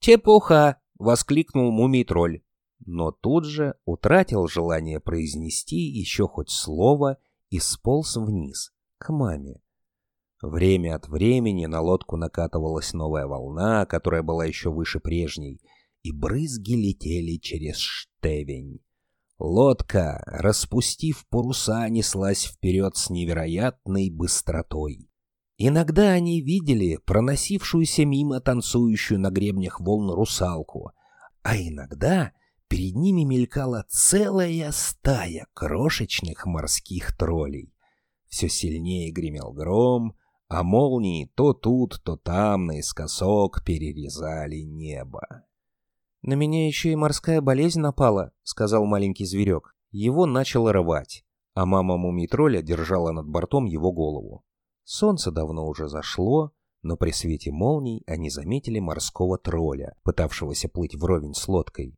«Чепуха!»— 0.00 0.80
воскликнул 0.98 1.70
мумий-тролль 1.70 2.40
но 2.86 3.10
тут 3.10 3.44
же 3.44 3.74
утратил 3.84 4.46
желание 4.46 5.00
произнести 5.00 5.76
еще 5.76 6.28
хоть 6.28 6.50
слово 6.50 7.18
и 7.50 7.58
сполз 7.58 8.16
вниз, 8.16 8.72
к 8.98 9.12
маме. 9.12 9.60
Время 10.42 10.96
от 10.96 11.08
времени 11.08 11.66
на 11.66 11.80
лодку 11.80 12.16
накатывалась 12.16 12.92
новая 12.92 13.26
волна, 13.26 13.86
которая 13.86 14.22
была 14.22 14.44
еще 14.44 14.70
выше 14.70 15.00
прежней, 15.00 15.60
и 16.02 16.12
брызги 16.12 16.74
летели 16.74 17.38
через 17.38 17.76
штевень. 17.76 18.80
Лодка, 19.38 20.22
распустив 20.26 21.26
паруса, 21.28 21.88
неслась 21.88 22.44
вперед 22.44 22.96
с 22.96 23.08
невероятной 23.08 24.10
быстротой. 24.10 25.08
Иногда 25.56 26.10
они 26.10 26.40
видели 26.40 26.98
проносившуюся 27.04 28.04
мимо 28.04 28.40
танцующую 28.40 29.20
на 29.20 29.30
гребнях 29.30 29.80
волн 29.80 30.10
русалку, 30.10 30.90
а 31.42 31.56
иногда 31.56 32.32
перед 32.68 32.96
ними 32.96 33.22
мелькала 33.22 33.84
целая 33.88 34.72
стая 34.72 35.46
крошечных 35.54 36.46
морских 36.46 37.16
троллей. 37.16 37.72
Все 38.28 38.48
сильнее 38.48 39.12
гремел 39.12 39.52
гром, 39.52 40.16
а 40.48 40.64
молнии 40.64 41.30
то 41.36 41.52
тут, 41.52 42.02
то 42.02 42.16
там 42.16 42.66
наискосок 42.66 43.64
перерезали 43.64 44.56
небо. 44.56 45.44
«На 46.22 46.34
меня 46.34 46.66
еще 46.66 46.90
и 46.90 46.96
морская 46.96 47.40
болезнь 47.40 47.80
напала»,— 47.80 48.32
сказал 48.42 48.86
маленький 48.86 49.26
зверек. 49.26 49.76
Его 49.92 50.26
начало 50.26 50.72
рвать, 50.72 51.24
а 51.54 51.64
мама 51.64 51.96
мумий-тролля 51.96 52.60
держала 52.60 53.12
над 53.12 53.28
бортом 53.28 53.66
его 53.66 53.92
голову. 53.92 54.44
Солнце 54.84 55.30
давно 55.30 55.66
уже 55.66 55.88
зашло, 55.88 56.52
но 56.82 56.96
при 56.96 57.10
свете 57.10 57.50
молний 57.50 58.02
они 58.06 58.28
заметили 58.28 58.78
морского 58.78 59.38
тролля, 59.38 59.96
пытавшегося 60.02 60.68
плыть 60.68 60.94
вровень 60.94 61.34
с 61.34 61.48
лодкой. 61.48 61.96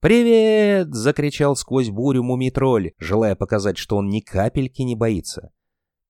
«Привет!»— 0.00 0.88
закричал 0.94 1.56
сквозь 1.56 1.90
бурю 1.90 2.22
мумий-тролль, 2.22 2.92
желая 2.98 3.34
показать, 3.34 3.78
что 3.78 3.96
он 3.96 4.08
ни 4.10 4.20
капельки 4.20 4.82
не 4.82 4.94
боится. 4.94 5.50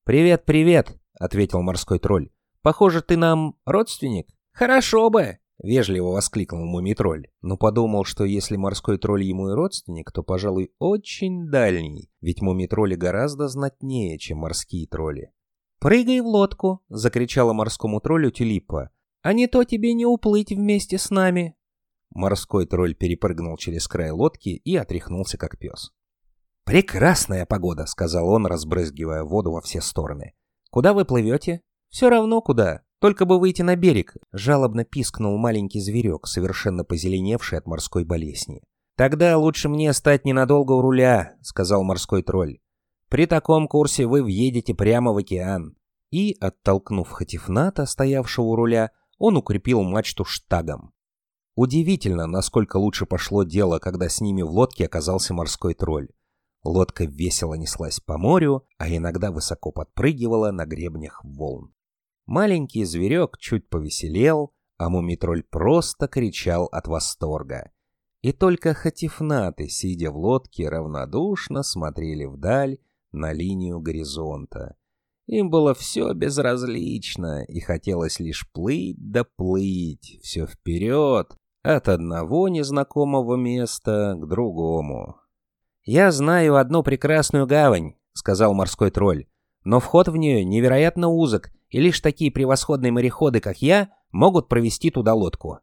«Привет, 0.03 0.45
привет!»— 0.45 0.95
ответил 1.19 1.61
морской 1.61 1.97
тролль. 1.97 2.29
«Похоже, 2.61 3.01
ты 3.01 3.17
нам 3.17 3.55
родственник?» 3.65 4.27
«Хорошо 4.51 5.09
бы!»— 5.09 5.39
вежливо 5.63 6.09
воскликнул 6.09 6.65
мумий-тролль, 6.65 7.29
но 7.41 7.57
подумал, 7.57 8.03
что 8.03 8.25
если 8.25 8.57
морской 8.57 8.99
тролль 8.99 9.23
ему 9.23 9.49
и 9.49 9.53
родственник, 9.53 10.11
то, 10.11 10.21
пожалуй, 10.21 10.71
очень 10.77 11.49
дальний, 11.49 12.11
ведь 12.21 12.41
мумий-тролли 12.41 12.95
гораздо 12.95 13.47
знатнее, 13.47 14.19
чем 14.19 14.39
морские 14.39 14.85
тролли. 14.85 15.31
«Прыгай 15.79 16.19
в 16.19 16.27
лодку!»— 16.27 16.81
закричала 16.89 17.53
морскому 17.53 18.01
троллю 18.01 18.31
Тюлипа. 18.31 18.89
«А 19.21 19.33
не 19.33 19.47
то 19.47 19.63
тебе 19.63 19.93
не 19.93 20.05
уплыть 20.05 20.51
вместе 20.51 20.97
с 20.97 21.09
нами!» 21.09 21.55
Морской 22.09 22.65
тролль 22.65 22.95
перепрыгнул 22.95 23.55
через 23.57 23.87
край 23.87 24.11
лодки 24.11 24.49
и 24.49 24.75
отряхнулся, 24.75 25.37
как 25.37 25.57
пес. 25.57 25.91
«Прекрасная 26.65 27.45
погода!»— 27.45 27.85
сказал 27.87 28.29
он, 28.29 28.45
разбрызгивая 28.45 29.23
воду 29.23 29.51
во 29.51 29.61
все 29.61 29.81
стороны. 29.81 30.33
«Куда 30.69 30.93
вы 30.93 31.05
плывете?» 31.05 31.61
«Все 31.89 32.09
равно 32.09 32.41
куда. 32.41 32.83
Только 32.99 33.25
бы 33.25 33.39
выйти 33.39 33.63
на 33.63 33.75
берег!»— 33.75 34.15
жалобно 34.31 34.85
пискнул 34.85 35.37
маленький 35.37 35.79
зверек, 35.79 36.27
совершенно 36.27 36.83
позеленевший 36.83 37.57
от 37.57 37.65
морской 37.65 38.03
болезни. 38.03 38.61
«Тогда 38.95 39.37
лучше 39.37 39.69
мне 39.69 39.91
стать 39.93 40.25
ненадолго 40.25 40.73
у 40.73 40.81
руля»,— 40.81 41.37
сказал 41.41 41.83
морской 41.83 42.21
тролль. 42.21 42.59
«При 43.09 43.25
таком 43.25 43.67
курсе 43.67 44.05
вы 44.05 44.23
въедете 44.23 44.73
прямо 44.73 45.11
в 45.13 45.17
океан». 45.17 45.75
И, 46.11 46.35
оттолкнув 46.39 47.09
Хатифната, 47.09 47.85
стоявшего 47.85 48.45
у 48.45 48.55
руля, 48.55 48.91
он 49.17 49.37
укрепил 49.37 49.83
мачту 49.83 50.25
штагом. 50.25 50.93
Удивительно, 51.55 52.25
насколько 52.25 52.77
лучше 52.77 53.05
пошло 53.05 53.43
дело, 53.43 53.79
когда 53.79 54.09
с 54.09 54.21
ними 54.21 54.41
в 54.41 54.49
лодке 54.49 54.85
оказался 54.85 55.33
морской 55.33 55.73
тролль. 55.73 56.07
Лодка 56.63 57.05
весело 57.05 57.53
неслась 57.55 57.99
по 57.99 58.17
морю, 58.17 58.65
а 58.77 58.89
иногда 58.89 59.31
высоко 59.31 59.71
подпрыгивала 59.71 60.51
на 60.51 60.65
гребнях 60.65 61.21
волн. 61.23 61.73
Маленький 62.25 62.85
зверек 62.85 63.37
чуть 63.39 63.69
повеселел, 63.69 64.53
а 64.77 64.89
мумитроль 64.89 65.43
просто 65.43 66.07
кричал 66.07 66.65
от 66.65 66.87
восторга. 66.87 67.71
И 68.21 68.33
только 68.33 68.73
хатифнаты, 68.73 69.67
сидя 69.67 70.11
в 70.11 70.17
лодке, 70.17 70.69
равнодушно 70.69 71.63
смотрели 71.63 72.25
вдаль 72.25 72.77
на 73.11 73.33
линию 73.33 73.79
горизонта. 73.79 74.75
Им 75.27 75.49
было 75.49 75.75
все 75.75 76.13
безразлично, 76.13 77.43
и 77.43 77.59
хотелось 77.59 78.19
лишь 78.19 78.49
плыть 78.51 78.97
да 78.97 79.23
плыть, 79.23 80.19
все 80.23 80.47
вперед, 80.47 81.35
от 81.61 81.87
одного 81.87 82.47
незнакомого 82.47 83.35
места 83.35 84.15
к 84.17 84.27
другому. 84.27 85.17
«Я 85.83 86.11
знаю 86.11 86.55
одну 86.55 86.83
прекрасную 86.83 87.45
гавань»,— 87.47 87.93
сказал 88.13 88.53
морской 88.53 88.91
тролль, 88.91 89.27
«но 89.63 89.79
вход 89.79 90.07
в 90.07 90.15
нее 90.15 90.43
невероятно 90.43 91.09
узок, 91.09 91.51
и 91.69 91.79
лишь 91.79 91.99
такие 91.99 92.31
превосходные 92.31 92.91
мореходы, 92.91 93.39
как 93.39 93.61
я, 93.61 93.89
могут 94.11 94.49
провести 94.49 94.89
туда 94.89 95.13
лодку». 95.13 95.59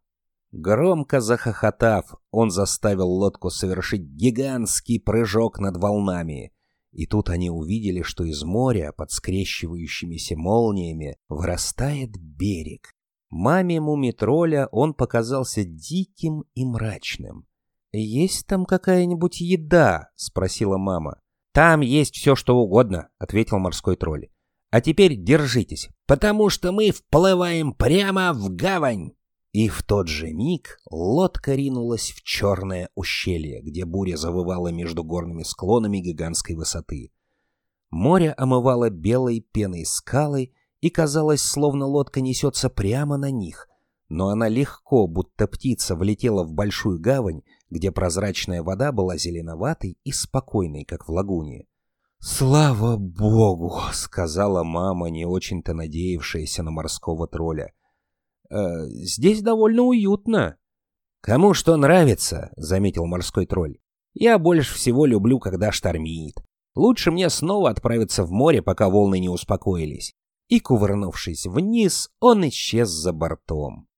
Громко 0.52 1.20
захохотав, 1.20 2.14
он 2.30 2.50
заставил 2.50 3.08
лодку 3.08 3.50
совершить 3.50 4.02
гигантский 4.02 5.00
прыжок 5.00 5.58
над 5.58 5.76
волнами. 5.76 6.52
И 6.96 7.04
тут 7.04 7.28
они 7.28 7.50
увидели, 7.50 8.00
что 8.00 8.24
из 8.24 8.42
моря 8.42 8.90
под 8.96 9.10
скрещивающимися 9.10 10.34
молниями 10.34 11.18
вырастает 11.28 12.12
берег. 12.18 12.90
Маме 13.28 13.82
Мумитроля 13.82 14.66
он 14.72 14.94
показался 14.94 15.62
диким 15.62 16.44
и 16.54 16.64
мрачным. 16.64 17.46
«Есть 17.92 18.46
там 18.46 18.64
какая-нибудь 18.64 19.42
еда?»— 19.42 20.08
спросила 20.14 20.78
мама. 20.78 21.20
«Там 21.52 21.82
есть 21.82 22.14
все, 22.14 22.34
что 22.34 22.56
угодно»,— 22.56 23.10
ответил 23.18 23.58
морской 23.58 23.96
тролль. 23.96 24.28
«А 24.70 24.80
теперь 24.80 25.22
держитесь, 25.22 25.90
потому 26.06 26.48
что 26.48 26.72
мы 26.72 26.92
вплываем 26.92 27.74
прямо 27.74 28.32
в 28.32 28.48
гавань!» 28.54 29.12
И 29.56 29.68
в 29.68 29.82
тот 29.82 30.06
же 30.06 30.34
миг 30.34 30.78
лодка 30.90 31.54
ринулась 31.54 32.10
в 32.10 32.22
черное 32.22 32.90
ущелье, 32.94 33.62
где 33.62 33.86
буря 33.86 34.18
завывала 34.18 34.68
между 34.68 35.02
горными 35.02 35.44
склонами 35.44 35.96
гигантской 35.96 36.54
высоты. 36.54 37.10
Море 37.88 38.32
омывало 38.32 38.90
белой 38.90 39.40
пеной 39.40 39.86
скалы, 39.86 40.52
и 40.82 40.90
казалось, 40.90 41.40
словно 41.40 41.86
лодка 41.86 42.20
несется 42.20 42.68
прямо 42.68 43.16
на 43.16 43.30
них. 43.30 43.66
Но 44.10 44.28
она 44.28 44.46
легко, 44.48 45.06
будто 45.06 45.46
птица, 45.46 45.96
влетела 45.96 46.44
в 46.44 46.52
большую 46.52 47.00
гавань, 47.00 47.40
где 47.70 47.90
прозрачная 47.90 48.62
вода 48.62 48.92
была 48.92 49.16
зеленоватой 49.16 49.96
и 50.04 50.12
спокойной, 50.12 50.84
как 50.84 51.08
в 51.08 51.10
лагуне. 51.10 51.64
«Слава 52.18 52.98
богу!»— 52.98 53.80
сказала 53.94 54.64
мама, 54.64 55.08
не 55.08 55.24
очень-то 55.24 55.72
надеявшаяся 55.72 56.62
на 56.62 56.72
морского 56.72 57.26
тролля. 57.26 57.72
«Э, 58.50 58.86
«Здесь 58.88 59.42
довольно 59.42 59.82
уютно». 59.82 60.56
«Кому 61.20 61.54
что 61.54 61.76
нравится»,— 61.76 62.52
заметил 62.56 63.06
морской 63.06 63.46
тролль. 63.46 63.78
«Я 64.14 64.38
больше 64.38 64.74
всего 64.74 65.06
люблю, 65.06 65.38
когда 65.38 65.72
штормит. 65.72 66.36
Лучше 66.74 67.10
мне 67.10 67.30
снова 67.30 67.70
отправиться 67.70 68.24
в 68.24 68.30
море, 68.30 68.62
пока 68.62 68.88
волны 68.88 69.18
не 69.18 69.28
успокоились 69.28 70.14
и, 70.48 70.60
кувырнувшись 70.60 71.46
вниз, 71.46 72.10
он 72.20 72.48
исчез 72.48 72.88
за 72.88 73.12
бортом. 73.12 73.88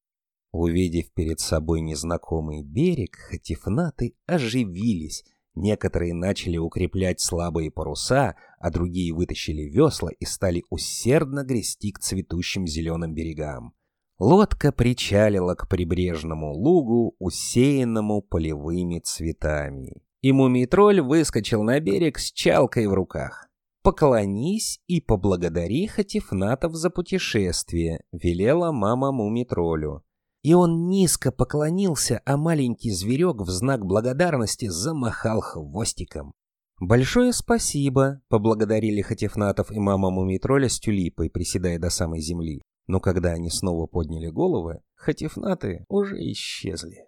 Увидев 0.51 1.13
перед 1.13 1.41
собой 1.41 1.81
незнакомый 1.83 2.63
берег, 2.63 3.17
хатифнаты 3.17 4.15
оживились. 4.27 5.25
Некоторые 5.55 6.15
начали 6.15 6.57
укреплять 6.57 7.21
слабые 7.21 7.71
паруса, 7.71 8.37
а 8.59 8.71
другие 8.71 9.13
вытащили 9.13 9.63
весла 9.63 10.11
и 10.19 10.25
стали 10.25 10.65
усердно 10.71 11.45
грести 11.45 11.93
к 11.93 11.99
цветущим 11.99 12.67
зеленым 12.67 13.13
берегам. 13.13 13.75
Лодка 14.19 14.73
причалила 14.73 15.55
к 15.55 15.69
прибрежному 15.69 16.53
лугу, 16.53 17.15
усеянному 17.19 18.23
полевыми 18.23 18.99
цветами. 18.99 20.03
И 20.23 20.33
мумий-тролль 20.33 21.01
выскочил 21.01 21.63
на 21.63 21.79
берег 21.79 22.19
с 22.19 22.33
чалкой 22.33 22.89
в 22.89 22.95
руках 22.95 23.49
поклонись 23.89 24.83
и 24.87 25.01
поблагодари 25.01 25.87
Хатифнатов 25.87 26.75
за 26.75 26.91
путешествие»,— 26.91 28.03
велела 28.13 28.71
мама 28.71 29.13
Мумитролю. 29.13 30.05
И 30.43 30.53
он 30.53 30.89
низко 30.89 31.33
поклонился, 31.33 32.21
а 32.27 32.37
маленький 32.37 32.91
зверек 32.91 33.41
в 33.41 33.49
знак 33.49 33.87
благодарности 33.87 34.69
замахал 34.69 35.41
хвостиком. 35.41 36.35
«Большое 36.79 37.33
спасибо»,— 37.33 38.21
поблагодарили 38.29 39.01
Хатифнатов 39.01 39.73
и 39.73 39.79
мама 39.79 40.11
Мумитроля 40.11 40.69
с 40.69 40.79
тюлипой, 40.79 41.31
приседая 41.31 41.79
до 41.79 41.89
самой 41.89 42.21
земли. 42.21 42.61
Но 42.89 42.99
когда 42.99 43.31
они 43.31 43.51
снова 43.51 43.87
подняли 43.87 44.29
головы, 44.29 44.83
Хатифнаты 44.97 45.85
уже 45.89 46.17
исчезли. 46.33 47.07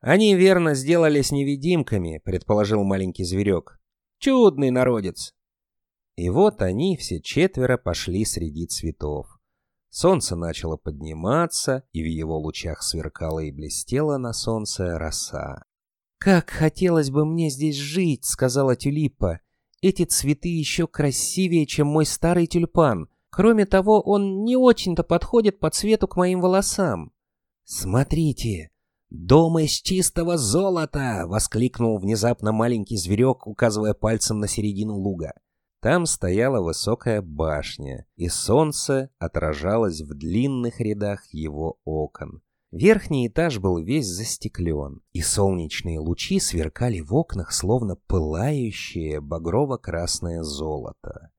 «Они 0.00 0.34
верно 0.34 0.74
сделались 0.74 1.32
невидимками»,— 1.32 2.20
предположил 2.24 2.84
маленький 2.84 3.24
зверек. 3.24 3.80
«Чудный 4.18 4.70
народец. 4.70 5.32
И 6.16 6.28
вот 6.28 6.60
они 6.60 6.96
все 6.96 7.20
четверо 7.20 7.78
пошли 7.78 8.24
среди 8.24 8.66
цветов. 8.66 9.26
Солнце 9.88 10.36
начало 10.36 10.76
подниматься, 10.76 11.84
и 11.92 12.02
в 12.02 12.06
его 12.06 12.38
лучах 12.38 12.82
сверкала 12.82 13.40
и 13.40 13.50
блестела 13.50 14.18
на 14.18 14.32
солнце 14.32 14.98
роса. 14.98 15.64
«Как 16.18 16.50
хотелось 16.50 17.10
бы 17.10 17.24
мне 17.24 17.50
здесь 17.50 17.76
жить»,— 17.76 18.24
сказала 18.26 18.76
Тюлипа. 18.76 19.40
«Эти 19.80 20.04
цветы 20.04 20.48
еще 20.48 20.86
красивее, 20.86 21.66
чем 21.66 21.88
мой 21.88 22.06
старый 22.06 22.46
тюльпан. 22.46 23.08
Кроме 23.34 23.64
того, 23.64 24.02
он 24.02 24.44
не 24.44 24.56
очень-то 24.56 25.02
подходит 25.02 25.58
по 25.58 25.70
цвету 25.70 26.06
к 26.06 26.16
моим 26.16 26.42
волосам». 26.42 27.12
«Смотрите, 27.64 28.70
дом 29.08 29.58
из 29.58 29.70
чистого 29.70 30.36
золота!»— 30.36 31.24
воскликнул 31.26 31.98
внезапно 31.98 32.52
маленький 32.52 32.98
зверек, 32.98 33.46
указывая 33.46 33.94
пальцем 33.94 34.38
на 34.38 34.48
середину 34.48 34.96
луга. 34.96 35.32
Там 35.80 36.04
стояла 36.04 36.60
высокая 36.60 37.22
башня, 37.22 38.06
и 38.16 38.28
солнце 38.28 39.10
отражалось 39.18 40.02
в 40.02 40.14
длинных 40.14 40.78
рядах 40.80 41.24
его 41.32 41.78
окон. 41.84 42.42
Верхний 42.70 43.28
этаж 43.28 43.58
был 43.58 43.78
весь 43.78 44.06
застеклен, 44.06 45.00
и 45.12 45.22
солнечные 45.22 45.98
лучи 45.98 46.38
сверкали 46.38 47.00
в 47.00 47.14
окнах, 47.14 47.52
словно 47.52 47.96
пылающее 47.96 49.20
багрово-красное 49.20 50.42
золото. 50.42 51.31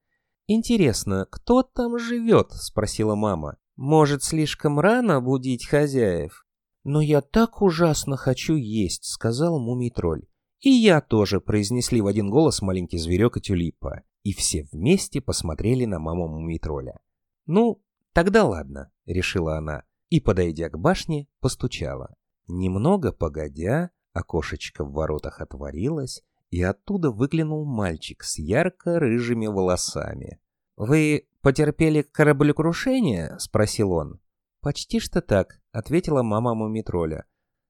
«Интересно, 0.48 1.28
кто 1.30 1.64
там 1.64 1.98
живет?»— 1.98 2.52
спросила 2.52 3.16
мама. 3.16 3.58
«Может, 3.76 4.24
слишком 4.24 4.80
рано 4.80 5.22
будить 5.22 5.68
хозяев?» 5.68 6.46
«Но 6.84 7.02
я 7.02 7.22
так 7.22 7.62
ужасно 7.62 8.18
хочу 8.18 8.56
есть»,— 8.56 9.04
сказал 9.06 9.60
мумий-тролль. 9.60 10.26
«И 10.60 10.70
я 10.70 11.02
тоже»,— 11.02 11.40
произнесли 11.42 12.02
в 12.02 12.08
один 12.08 12.30
голос 12.30 12.62
маленький 12.62 12.98
зверек 12.98 13.38
и 13.38 13.42
тюлипа 13.42 14.04
и 14.24 14.34
все 14.34 14.64
вместе 14.72 15.22
посмотрели 15.22 15.86
на 15.86 16.00
маму 16.00 16.28
Мумитроля. 16.28 17.00
«Ну, 17.46 17.84
тогда 18.14 18.46
ладно»,— 18.46 18.92
решила 19.06 19.58
она, 19.58 19.84
и, 20.10 20.20
подойдя 20.20 20.70
к 20.70 20.80
башне, 20.80 21.28
постучала. 21.40 22.16
Немного 22.48 23.12
погодя, 23.12 23.92
окошечко 24.14 24.86
в 24.86 24.94
воротах 24.94 25.42
отворилось, 25.42 26.24
и 26.54 26.62
оттуда 26.62 27.12
выглянул 27.12 27.66
мальчик 27.66 28.24
с 28.24 28.38
ярко-рыжими 28.38 29.48
волосами. 29.48 30.40
«Вы 30.78 31.28
потерпели 31.42 32.04
кораблекрушение?»— 32.04 33.36
спросил 33.40 33.92
он. 33.92 34.20
«Почти 34.62 35.00
что 35.00 35.22
так»,— 35.22 35.60
ответила 35.72 36.22
мама 36.22 36.54
Мумитроля. 36.54 37.26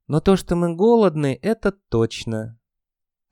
«Но 0.07 0.19
то, 0.19 0.35
что 0.35 0.55
мы 0.55 0.75
голодны, 0.75 1.39
это 1.41 1.71
точно. 1.71 2.59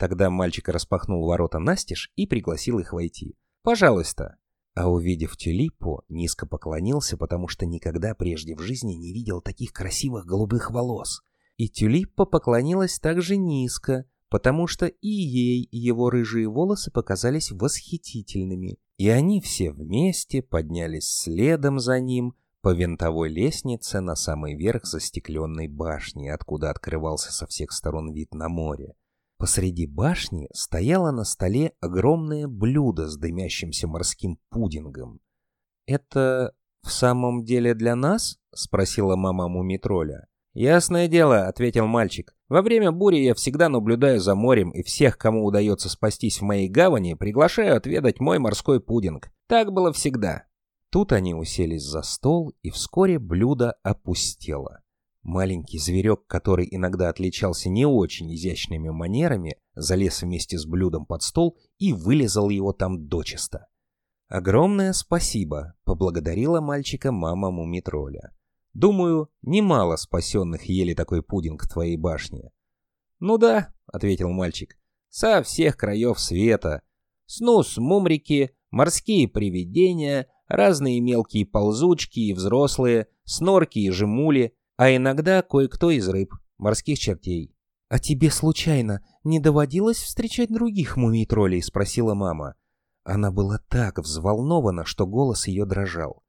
Тогда 0.01 0.31
мальчик 0.31 0.67
распахнул 0.69 1.27
ворота 1.27 1.59
настежь 1.59 2.11
и 2.15 2.25
пригласил 2.25 2.79
их 2.79 2.91
войти. 2.91 3.37
«Пожалуйста». 3.61 4.37
А 4.73 4.89
увидев 4.89 5.37
тюлипу, 5.37 6.03
низко 6.09 6.47
поклонился, 6.47 7.17
потому 7.17 7.47
что 7.47 7.67
никогда 7.67 8.15
прежде 8.15 8.55
в 8.55 8.61
жизни 8.61 8.93
не 8.93 9.13
видел 9.13 9.41
таких 9.41 9.73
красивых 9.73 10.25
голубых 10.25 10.71
волос. 10.71 11.21
И 11.57 11.69
тюлипа 11.69 12.25
поклонилась 12.25 12.99
также 12.99 13.35
низко, 13.37 14.05
потому 14.31 14.65
что 14.65 14.85
и 14.85 15.09
ей 15.09 15.67
его 15.73 16.09
рыжие 16.09 16.47
волосы 16.47 16.89
показались 16.89 17.51
восхитительными. 17.51 18.77
И 18.97 19.09
они 19.09 19.41
все 19.41 19.71
вместе 19.71 20.41
поднялись 20.41 21.11
следом 21.11 21.79
за 21.79 21.99
ним 21.99 22.35
по 22.61 22.73
винтовой 22.73 23.27
лестнице 23.27 23.99
на 23.99 24.15
самый 24.15 24.55
верх 24.55 24.85
застекленной 24.85 25.67
башни, 25.67 26.29
откуда 26.29 26.69
открывался 26.69 27.33
со 27.33 27.45
всех 27.45 27.73
сторон 27.73 28.13
вид 28.13 28.33
на 28.33 28.47
море. 28.47 28.93
Посреди 29.37 29.85
башни 29.85 30.47
стояло 30.53 31.11
на 31.11 31.25
столе 31.25 31.73
огромное 31.81 32.47
блюдо 32.47 33.09
с 33.09 33.17
дымящимся 33.17 33.87
морским 33.87 34.39
пудингом. 34.49 35.19
«Это 35.87 36.53
в 36.83 36.91
самом 36.91 37.43
деле 37.43 37.73
для 37.73 37.95
нас?»— 37.97 38.37
спросила 38.55 39.17
мама 39.17 39.49
Мумитроля. 39.49 40.27
«Ясное 40.53 41.09
дело»,— 41.09 41.47
ответил 41.47 41.87
мальчик. 41.87 42.33
«Во 42.51 42.61
время 42.61 42.91
бури 42.91 43.19
я 43.19 43.33
всегда 43.33 43.69
наблюдаю 43.69 44.19
за 44.19 44.35
морем, 44.35 44.71
и 44.71 44.83
всех, 44.83 45.17
кому 45.17 45.45
удается 45.45 45.87
спастись 45.87 46.41
в 46.41 46.43
моей 46.43 46.67
гавани, 46.67 47.13
приглашаю 47.13 47.77
отведать 47.77 48.19
мой 48.19 48.39
морской 48.39 48.81
пудинг. 48.81 49.31
Так 49.47 49.71
было 49.71 49.93
всегда». 49.93 50.43
Тут 50.89 51.13
они 51.13 51.33
уселись 51.33 51.85
за 51.85 52.01
стол, 52.01 52.53
и 52.61 52.69
вскоре 52.69 53.19
блюдо 53.19 53.75
опустело. 53.83 54.81
Маленький 55.23 55.79
зверек, 55.79 56.27
который 56.27 56.67
иногда 56.69 57.07
отличался 57.07 57.69
не 57.69 57.85
очень 57.85 58.35
изящными 58.35 58.89
манерами, 58.89 59.55
залез 59.73 60.21
вместе 60.21 60.57
с 60.57 60.65
блюдом 60.65 61.05
под 61.05 61.23
стол 61.23 61.57
и 61.77 61.93
вылезал 61.93 62.49
его 62.49 62.73
там 62.73 63.07
дочисто. 63.07 63.67
«Огромное 64.27 64.91
спасибо»,— 64.91 65.75
поблагодарила 65.85 66.59
мальчика 66.59 67.13
мама 67.13 67.49
Мумитроля. 67.49 68.33
«Думаю, 68.73 69.29
немало 69.41 69.95
спасенных 69.97 70.63
ели 70.65 70.93
такой 70.93 71.21
пудинг 71.21 71.63
в 71.63 71.69
твоей 71.69 71.97
башне». 71.97 72.51
«Ну 73.19 73.37
да»,— 73.37 73.73
ответил 73.85 74.29
мальчик,— 74.29 74.77
«со 75.09 75.43
всех 75.43 75.77
краев 75.77 76.19
света. 76.19 76.81
Снус, 77.25 77.77
мумрики, 77.77 78.55
морские 78.69 79.27
привидения, 79.27 80.27
разные 80.47 81.01
мелкие 81.01 81.45
ползучки 81.45 82.19
и 82.19 82.33
взрослые, 82.33 83.07
снорки 83.25 83.79
и 83.79 83.89
жемули— 83.89 84.55
а 84.81 84.95
иногда 84.95 85.43
кое-кто 85.43 85.91
из 85.91 86.09
рыб, 86.09 86.33
морских 86.57 86.97
чертей. 86.97 87.55
«А 87.87 87.99
тебе 87.99 88.31
случайно 88.31 89.05
не 89.23 89.39
доводилось 89.39 89.97
встречать 89.97 90.51
других 90.51 90.97
мумий-троллей?»— 90.97 91.61
спросила 91.63 92.15
мама. 92.15 92.55
Она 93.03 93.29
была 93.29 93.59
так 93.69 93.99
взволнована, 93.99 94.83
что 94.83 95.05
голос 95.05 95.45
ее 95.45 95.65
дрожал. 95.65 96.20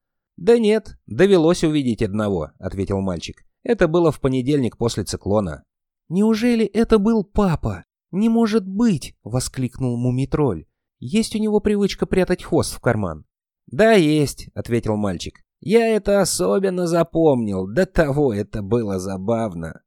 «Да 0.42 0.58
нет, 0.58 0.98
довелось 1.06 1.62
увидеть 1.62 2.02
одного»,— 2.02 2.50
ответил 2.58 3.00
мальчик. 3.00 3.44
«Это 3.62 3.86
было 3.86 4.10
в 4.10 4.20
понедельник 4.20 4.76
после 4.76 5.04
циклона». 5.04 5.62
«Неужели 6.08 6.66
это 6.66 6.98
был 6.98 7.22
папа? 7.22 7.84
Не 8.10 8.28
может 8.28 8.66
быть!»— 8.66 9.14
воскликнул 9.22 9.96
мумий-тролль. 9.96 10.66
«Есть 10.98 11.36
у 11.36 11.38
него 11.38 11.60
привычка 11.60 12.06
прятать 12.06 12.42
хвост 12.42 12.74
в 12.74 12.80
карман». 12.80 13.24
«Да, 13.68 13.92
есть»,— 13.92 14.48
ответил 14.54 14.96
мальчик. 14.96 15.44
Я 15.60 15.86
это 15.86 16.20
особенно 16.20 16.88
запомнил, 16.88 17.68
до 17.68 17.86
того 17.86 18.34
это 18.34 18.62
было 18.62 18.98
забавно. 18.98 19.82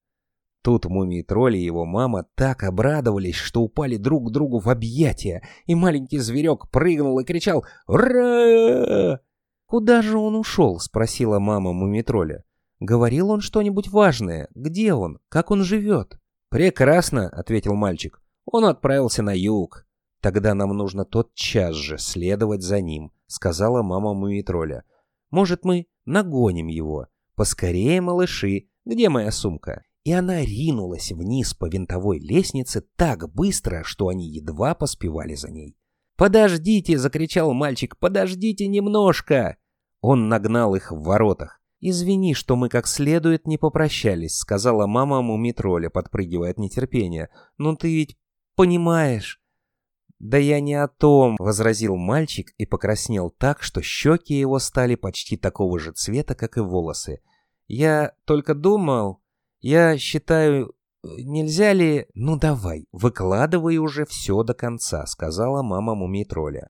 Тут 0.63 0.85
мумий-тролль 0.85 1.57
и 1.57 1.65
его 1.65 1.83
мама 1.83 2.27
так 2.35 2.63
обрадовались, 2.63 3.35
что 3.35 3.61
упали 3.61 3.97
друг 3.97 4.29
к 4.29 4.31
другу 4.31 4.59
в 4.59 4.69
объятия, 4.69 5.45
и 5.65 5.75
маленький 5.75 6.19
зверек 6.19 6.71
прыгнул 6.71 7.19
и 7.19 7.25
кричал 7.25 7.65
«Ура!». 7.87 9.19
«Куда 9.65 10.01
же 10.01 10.17
он 10.17 10.35
ушел?»— 10.35 10.79
спросила 10.79 11.39
мама 11.39 11.73
мумий-тролля. 11.73 12.43
«Говорил 12.79 13.31
он 13.31 13.41
что-нибудь 13.41 13.87
важное? 13.87 14.47
Где 14.53 14.93
он? 14.93 15.19
Как 15.29 15.51
он 15.51 15.63
живет?» 15.63 16.19
«Прекрасно»,— 16.49 17.29
ответил 17.31 17.73
мальчик. 17.75 18.21
«Он 18.45 18.65
отправился 18.65 19.23
на 19.23 19.35
юг». 19.35 19.85
«Тогда 20.21 20.53
нам 20.53 20.69
нужно 20.69 21.05
тотчас 21.05 21.75
же 21.75 21.97
следовать 21.97 22.61
за 22.61 22.81
ним»,— 22.81 23.11
сказала 23.27 23.81
мама 23.81 24.13
мумий-тролля. 24.13 24.83
Может, 25.35 25.65
мы 25.65 25.87
нагоним 26.05 26.67
его? 26.67 27.07
Поскорее, 27.35 27.99
малыши, 27.99 28.69
где 28.85 29.09
моя 29.09 29.31
сумка?» 29.31 29.83
И 30.05 30.13
она 30.13 30.41
ринулась 30.41 31.11
вниз 31.11 31.53
по 31.53 31.67
винтовой 31.67 32.19
лестнице 32.19 32.85
так 32.95 33.29
быстро, 33.33 33.83
что 33.83 34.07
они 34.07 34.29
едва 34.29 34.75
поспевали 34.75 35.35
за 35.35 35.51
ней. 35.51 35.75
«Подождите!»— 36.17 36.97
закричал 36.99 37.53
мальчик. 37.53 37.97
«Подождите 37.97 38.67
немножко!» 38.67 39.57
Он 40.01 40.29
нагнал 40.29 40.75
их 40.75 40.91
в 40.91 41.01
воротах. 41.01 41.61
«Извини, 41.81 42.33
что 42.33 42.55
мы 42.55 42.69
как 42.69 42.87
следует 42.87 43.47
не 43.47 43.57
попрощались»,— 43.57 44.37
сказала 44.37 44.87
мама 44.87 45.21
Мумитроля, 45.21 45.89
подпрыгивая 45.89 46.51
от 46.51 46.57
нетерпения. 46.57 47.29
«Но 47.57 47.75
ты 47.75 47.93
ведь 47.93 48.17
понимаешь...» 48.55 49.41
«Да 50.19 50.37
я 50.37 50.61
не 50.61 50.75
о 50.75 50.87
том»,— 50.87 51.35
возразил 51.39 51.97
мальчик 51.97 52.53
и 52.57 52.65
покраснел 52.65 53.29
так, 53.29 53.61
что 53.61 53.81
щеки 53.81 54.33
его 54.33 54.59
стали 54.59 54.95
почти 54.95 55.35
такого 55.37 55.77
же 55.79 55.91
цвета, 55.91 56.33
как 56.35 56.57
и 56.57 56.61
волосы. 56.61 57.21
«Я 57.67 58.13
только 58.25 58.55
думал... 58.55 59.21
Я 59.59 59.97
считаю... 59.97 60.74
Нельзя 61.17 61.73
ли... 61.73 62.07
Ну 62.13 62.37
давай, 62.37 62.87
выкладывай 62.91 63.77
уже 63.77 64.05
все 64.05 64.43
до 64.43 64.53
конца»,— 64.53 65.05
сказала 65.07 65.61
мама 65.61 65.95
мумий-тролля. 65.95 66.69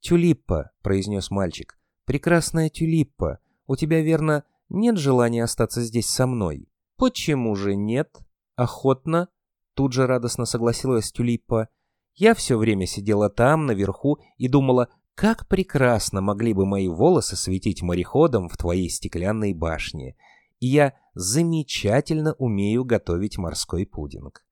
«Тюлиппа»,— 0.00 0.70
произнес 0.82 1.30
мальчик. 1.30 1.78
«Прекрасная 2.04 2.70
тюлиппа. 2.70 3.40
У 3.66 3.76
тебя, 3.76 4.00
верно, 4.00 4.44
нет 4.68 4.96
желания 4.96 5.44
остаться 5.44 5.82
здесь 5.82 6.08
со 6.08 6.26
мной?» 6.26 6.68
«Почему 6.96 7.54
же 7.54 7.76
нет?» 7.76 8.16
«Охотно»,— 8.56 9.28
тут 9.74 9.92
же 9.92 10.06
радостно 10.06 10.46
согласилась 10.46 11.12
тюлиппа. 11.12 11.68
Я 12.14 12.34
все 12.34 12.58
время 12.58 12.86
сидела 12.86 13.30
там, 13.30 13.66
наверху, 13.66 14.18
и 14.38 14.48
думала, 14.48 14.88
как 15.14 15.46
прекрасно 15.46 16.20
могли 16.20 16.52
бы 16.52 16.66
мои 16.66 16.88
волосы 16.88 17.36
светить 17.36 17.82
мореходом 17.82 18.48
в 18.48 18.56
твоей 18.56 18.88
стеклянной 18.90 19.52
башне. 19.52 20.16
И 20.60 20.66
я 20.66 20.94
замечательно 21.14 22.34
умею 22.34 22.84
готовить 22.84 23.38
морской 23.38 23.86
пудинг. 23.86 24.44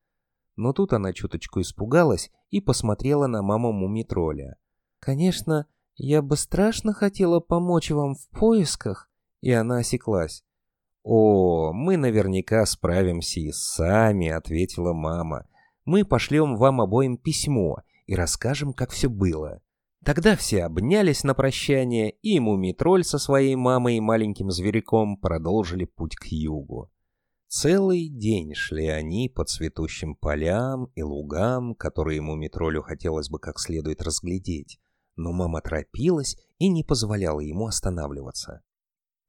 Но 0.56 0.72
тут 0.72 0.92
она 0.92 1.12
чуточку 1.12 1.60
испугалась 1.60 2.30
и 2.50 2.60
посмотрела 2.60 3.26
на 3.26 3.42
маму 3.42 3.72
Мумитроля. 3.72 4.56
«Конечно, 4.98 5.66
я 5.96 6.22
бы 6.22 6.36
страшно 6.36 6.92
хотела 6.92 7.40
помочь 7.40 7.90
вам 7.90 8.14
в 8.14 8.28
поисках», 8.30 9.10
и 9.40 9.50
она 9.50 9.78
осеклась. 9.78 10.44
«О, 11.02 11.72
мы 11.72 11.96
наверняка 11.96 12.64
справимся 12.66 13.40
и 13.40 13.52
сами»,— 13.52 14.28
ответила 14.28 14.92
мама 14.92 15.46
мы 15.86 16.04
пошлем 16.04 16.56
вам 16.56 16.82
обоим 16.82 17.16
письмо 17.16 17.78
и 18.06 18.14
расскажем, 18.14 18.74
как 18.74 18.90
все 18.90 19.08
было. 19.08 19.62
Тогда 20.06 20.36
все 20.36 20.62
обнялись 20.62 21.24
на 21.24 21.34
прощание, 21.34 22.12
и 22.22 22.38
Мумитроль 22.38 23.02
со 23.02 23.18
своей 23.18 23.56
мамой 23.56 23.96
и 23.96 24.00
маленьким 24.00 24.52
зверьком 24.52 25.16
продолжили 25.16 25.84
путь 25.84 26.14
к 26.14 26.26
югу. 26.26 26.92
Целый 27.48 28.08
день 28.08 28.54
шли 28.54 28.86
они 28.86 29.28
по 29.28 29.44
цветущим 29.44 30.14
полям 30.14 30.92
и 30.94 31.02
лугам, 31.02 31.74
которые 31.74 32.20
Мумитролю 32.20 32.82
хотелось 32.82 33.28
бы 33.28 33.40
как 33.40 33.58
следует 33.58 34.00
разглядеть, 34.00 34.78
но 35.16 35.32
мама 35.32 35.60
торопилась 35.60 36.36
и 36.58 36.68
не 36.68 36.84
позволяла 36.84 37.40
ему 37.40 37.66
останавливаться. 37.66 38.62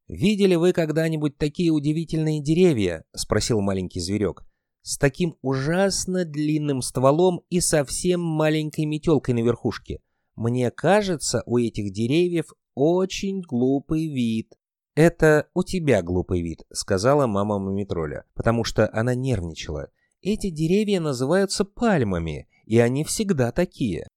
«Видели 0.07 0.53
вы 0.53 0.73
когда-нибудь 0.73 1.39
такие 1.39 1.71
удивительные 1.71 2.39
деревья?»— 2.39 3.03
спросил 3.15 3.61
маленький 3.61 3.99
зверек 3.99 4.43
с 4.83 4.97
таким 4.97 5.35
ужасно 5.41 6.23
длинным 6.23 6.81
стволом 6.81 7.41
и 7.49 7.59
совсем 7.59 8.21
маленькой 8.21 8.85
метелкой 8.85 9.33
на 9.33 9.39
верхушке. 9.39 9.99
Мне 10.37 10.69
кажется, 10.69 11.41
у 11.47 11.57
этих 11.57 11.91
деревьев 11.91 12.53
очень 12.75 13.41
глупый 13.41 14.07
вид. 14.07 14.53
«Это 14.93 15.49
у 15.55 15.63
тебя 15.63 16.03
глупый 16.03 16.41
вид»,— 16.41 16.63
сказала 16.71 17.25
мама 17.25 17.57
Мумитроля, 17.57 18.23
потому 18.35 18.63
что 18.63 18.87
она 18.93 19.15
нервничала. 19.15 19.89
«Эти 20.21 20.51
деревья 20.51 20.99
называются 20.99 21.65
пальмами, 21.65 22.47
и 22.65 22.77
они 22.77 23.03
всегда 23.03 23.51
такие». 23.51 24.07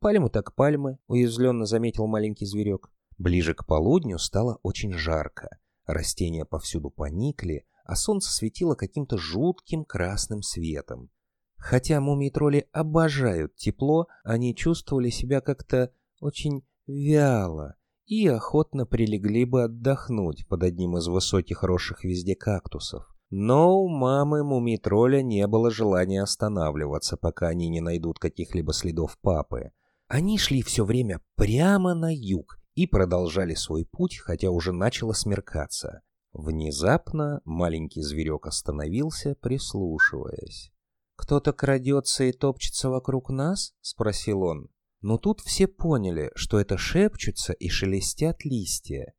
«Пальмы 0.00 0.28
так 0.28 0.56
пальмы»,— 0.56 0.98
уязвленно 1.06 1.66
заметил 1.66 2.08
маленький 2.08 2.44
зверек. 2.44 2.90
Ближе 3.16 3.54
к 3.54 3.64
полудню 3.64 4.18
стало 4.18 4.58
очень 4.64 4.92
жарко. 4.92 5.58
Растения 5.86 6.44
повсюду 6.44 6.90
поникли, 6.90 7.64
а 7.84 7.94
солнце 7.94 8.32
светило 8.32 8.74
каким-то 8.74 9.18
жутким 9.18 9.84
красным 9.84 10.42
светом. 10.42 11.10
Хотя 11.58 12.00
мумий-тролли 12.00 12.66
обожают 12.72 13.56
тепло, 13.56 14.06
они 14.24 14.54
чувствовали 14.54 15.10
себя 15.10 15.40
как-то 15.40 15.92
очень 16.20 16.62
вяло 16.86 17.74
и 18.06 18.26
охотно 18.26 18.86
прилегли 18.86 19.44
бы 19.44 19.64
отдохнуть 19.64 20.46
под 20.48 20.62
одним 20.62 20.96
из 20.96 21.08
высоких 21.08 21.62
росших 21.62 22.04
везде 22.04 22.34
кактусов. 22.34 23.04
Но 23.30 23.78
у 23.78 23.88
мамы 23.88 24.42
мумий-тролля 24.42 25.20
не 25.20 25.46
было 25.46 25.70
желания 25.70 26.22
останавливаться, 26.22 27.18
пока 27.18 27.48
они 27.48 27.68
не 27.68 27.82
найдут 27.82 28.18
каких-либо 28.18 28.72
следов 28.72 29.18
папы. 29.20 29.72
Они 30.06 30.38
шли 30.38 30.62
все 30.62 30.86
время 30.86 31.20
прямо 31.36 31.94
на 31.94 32.10
юг 32.14 32.58
и 32.74 32.86
продолжали 32.86 33.54
свой 33.54 33.84
путь, 33.84 34.16
хотя 34.16 34.50
уже 34.50 34.72
начало 34.72 35.12
смеркаться. 35.12 36.00
Внезапно 36.32 37.42
маленький 37.44 38.00
зверек 38.00 38.46
остановился, 38.46 39.36
прислушиваясь. 39.38 40.72
«Кто-то 41.18 41.52
крадется 41.52 42.24
и 42.24 42.32
топчется 42.32 42.88
вокруг 42.88 43.28
нас?»— 43.28 43.74
спросил 43.80 44.42
он. 44.42 44.68
Но 45.00 45.18
тут 45.18 45.40
все 45.40 45.66
поняли, 45.66 46.30
что 46.34 46.60
это 46.60 46.78
шепчутся 46.78 47.52
и 47.52 47.68
шелестят 47.68 48.44
листья. 48.44 49.14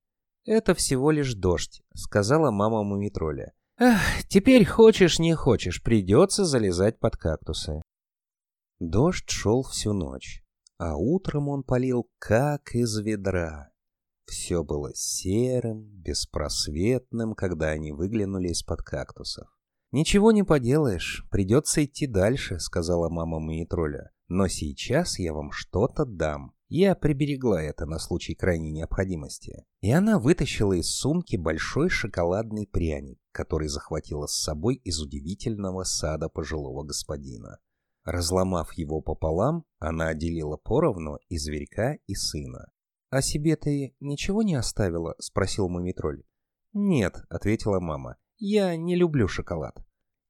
«Это 0.46 0.74
всего 0.74 1.12
лишь 1.12 1.36
дождь»,— 1.36 1.84
сказала 1.94 2.52
мама 2.52 2.84
Мумитроля. 2.84 3.54
«Ах, 3.78 4.02
теперь 4.30 4.66
хочешь 4.66 5.20
не 5.20 5.36
хочешь, 5.36 5.84
придется 5.84 6.46
залезать 6.46 7.00
под 7.00 7.18
кактусы». 7.18 7.82
Дождь 8.80 9.30
шел 9.30 9.62
всю 9.64 9.92
ночь, 9.94 10.42
а 10.78 10.96
утром 10.96 11.50
он 11.50 11.64
полил 11.64 12.10
как 12.18 12.76
из 12.76 12.98
ведра. 12.98 13.72
Все 14.26 14.64
было 14.64 14.92
серым, 14.96 15.84
беспросветным, 16.02 17.36
когда 17.36 17.70
они 17.70 17.92
выглянули 17.92 18.50
из-под 18.50 18.84
кактусов. 18.84 19.50
«Ничего 19.92 20.32
не 20.32 20.44
поделаешь, 20.44 21.26
придется 21.32 21.84
идти 21.84 22.06
дальше»,— 22.06 22.58
сказала 22.60 23.10
мама 23.10 23.40
Мумитроля. 23.40 24.12
«Но 24.28 24.48
сейчас 24.48 25.18
я 25.18 25.34
вам 25.34 25.52
что-то 25.52 26.06
дам. 26.06 26.54
Я 26.68 26.94
приберегла 26.94 27.64
это 27.64 27.88
на 27.88 27.98
случай 27.98 28.36
крайней 28.36 28.72
необходимости». 28.72 29.66
И 29.82 29.92
она 29.92 30.20
вытащила 30.20 30.74
из 30.74 30.94
сумки 30.94 31.38
большой 31.38 31.90
шоколадный 31.90 32.68
пряник, 32.68 33.18
который 33.32 33.68
захватила 33.68 34.28
с 34.28 34.40
собой 34.44 34.76
из 34.76 35.02
удивительного 35.02 35.84
сада 35.84 36.30
пожилого 36.30 36.84
господина. 36.84 37.58
Разломав 38.04 38.74
его 38.74 39.02
пополам, 39.02 39.66
она 39.80 40.10
отделила 40.10 40.58
поровну 40.58 41.18
и 41.30 41.38
зверька, 41.40 41.96
и 42.06 42.14
сына. 42.14 42.72
«А 43.10 43.24
себе 43.24 43.56
ты 43.56 43.96
ничего 44.00 44.44
не 44.44 44.54
оставила?»— 44.54 45.16
спросил 45.20 45.68
Мумитроль. 45.68 46.24
«Нет»,— 46.74 47.24
ответила 47.30 47.80
мама. 47.80 48.18
Я 48.40 48.78
не 48.78 48.96
люблю 48.96 49.28
шоколад. 49.28 49.76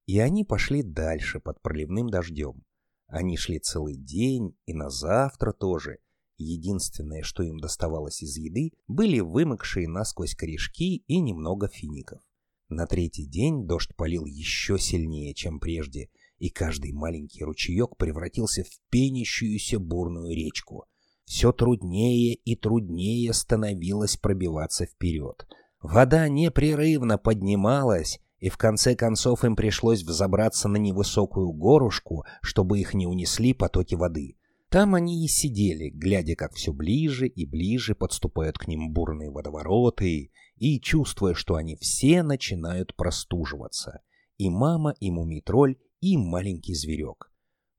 И 0.07 0.18
они 0.18 0.43
пошли 0.43 0.82
дальше 0.82 1.39
под 1.39 1.62
проливным 1.62 2.10
дождем. 2.10 2.64
Они 3.05 3.38
шли 3.38 3.60
целый 3.60 3.97
день 3.97 4.57
и 4.66 4.74
на 4.74 4.89
завтра 4.89 5.51
тоже. 5.51 5.99
Единственное, 6.38 7.22
что 7.22 7.43
им 7.43 7.60
доставалось 7.60 8.24
из 8.24 8.36
еды, 8.36 8.72
были 8.88 9.20
вымокшие 9.20 9.88
насквозь 9.88 10.34
корешки 10.34 11.03
и 11.05 11.20
немного 11.20 11.68
фиников. 11.68 12.22
На 12.68 12.88
третий 12.88 13.28
день 13.28 13.68
дождь 13.68 13.95
полил 13.95 14.26
еще 14.26 14.80
сильнее, 14.80 15.36
чем 15.36 15.60
прежде, 15.60 16.10
и 16.39 16.49
каждый 16.49 16.93
маленький 16.93 17.43
ручеек 17.43 17.95
превратился 17.95 18.64
в 18.64 18.89
пенящуюся 18.89 19.78
бурную 19.80 20.36
речку. 20.36 20.86
Все 21.26 21.51
труднее 21.51 22.34
и 22.34 22.55
труднее 22.55 23.34
становилось 23.34 24.18
пробиваться 24.18 24.88
вперед— 24.88 25.45
Вода 25.82 26.28
непрерывно 26.28 27.18
поднималась, 27.18 28.20
и 28.40 28.50
в 28.50 28.58
конце 28.58 28.96
концов 28.96 29.46
им 29.46 29.56
пришлось 29.56 30.04
взобраться 30.04 30.68
на 30.68 30.78
невысокую 30.78 31.52
горушку, 31.52 32.26
чтобы 32.42 32.80
их 32.80 32.94
не 32.94 33.08
унесли 33.08 33.54
потоки 33.54 33.96
воды. 33.96 34.36
Там 34.70 34.94
они 34.94 35.26
и 35.26 35.28
сидели, 35.28 35.90
глядя, 35.90 36.36
как 36.36 36.54
все 36.54 36.72
ближе 36.72 37.28
и 37.28 37.46
ближе 37.46 37.96
подступают 37.96 38.58
к 38.58 38.68
ним 38.68 38.92
бурные 38.92 39.32
водовороты, 39.32 40.32
и 40.58 40.80
чувствуя, 40.80 41.34
что 41.34 41.56
они 41.56 41.76
все 41.78 42.22
начинают 42.22 42.96
простуживаться. 42.96 44.02
И 44.38 44.50
мама, 44.50 44.94
и 45.00 45.10
мумитроль, 45.10 45.78
и 46.02 46.18
маленький 46.18 46.76
зверек. 46.76 47.32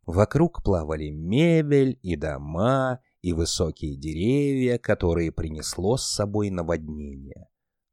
Вокруг 0.06 0.64
плавали 0.64 1.10
мебель 1.10 1.98
и 2.02 2.16
дома, 2.16 3.00
и 3.20 3.34
высокие 3.34 3.96
деревья, 3.96 4.78
которые 4.78 5.30
принесло 5.30 5.96
с 5.96 6.06
собой 6.06 6.50
наводнение. 6.50 7.49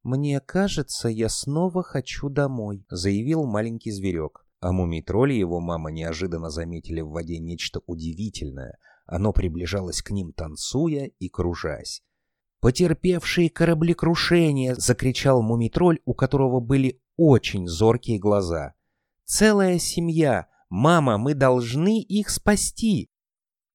«Мне 0.07 0.39
кажется, 0.39 1.09
я 1.09 1.27
снова 1.27 1.83
хочу 1.83 2.29
домой»,— 2.29 2.85
заявил 2.89 3.43
маленький 3.43 3.91
зверек. 3.91 4.45
А 4.61 4.71
мумий-тролль 4.71 5.33
и 5.33 5.39
его 5.39 5.59
мама 5.59 5.91
неожиданно 5.91 6.49
заметили 6.49 7.01
в 7.01 7.09
воде 7.09 7.39
нечто 7.39 7.81
удивительное. 7.87 8.77
Оно 9.05 9.33
приближалось 9.33 10.01
к 10.01 10.11
ним, 10.11 10.31
танцуя 10.31 11.11
и 11.19 11.27
кружась. 11.27 12.03
«Потерпевшие 12.61 13.49
кораблекрушение!»— 13.49 14.75
закричал 14.77 15.41
мумий-тролль, 15.41 15.99
у 16.05 16.13
которого 16.13 16.61
были 16.61 17.01
очень 17.17 17.67
зоркие 17.67 18.17
глаза. 18.17 18.75
«Целая 19.25 19.77
семья! 19.77 20.47
Мама, 20.69 21.17
мы 21.17 21.33
должны 21.33 21.99
их 22.01 22.29
спасти!» 22.29 23.09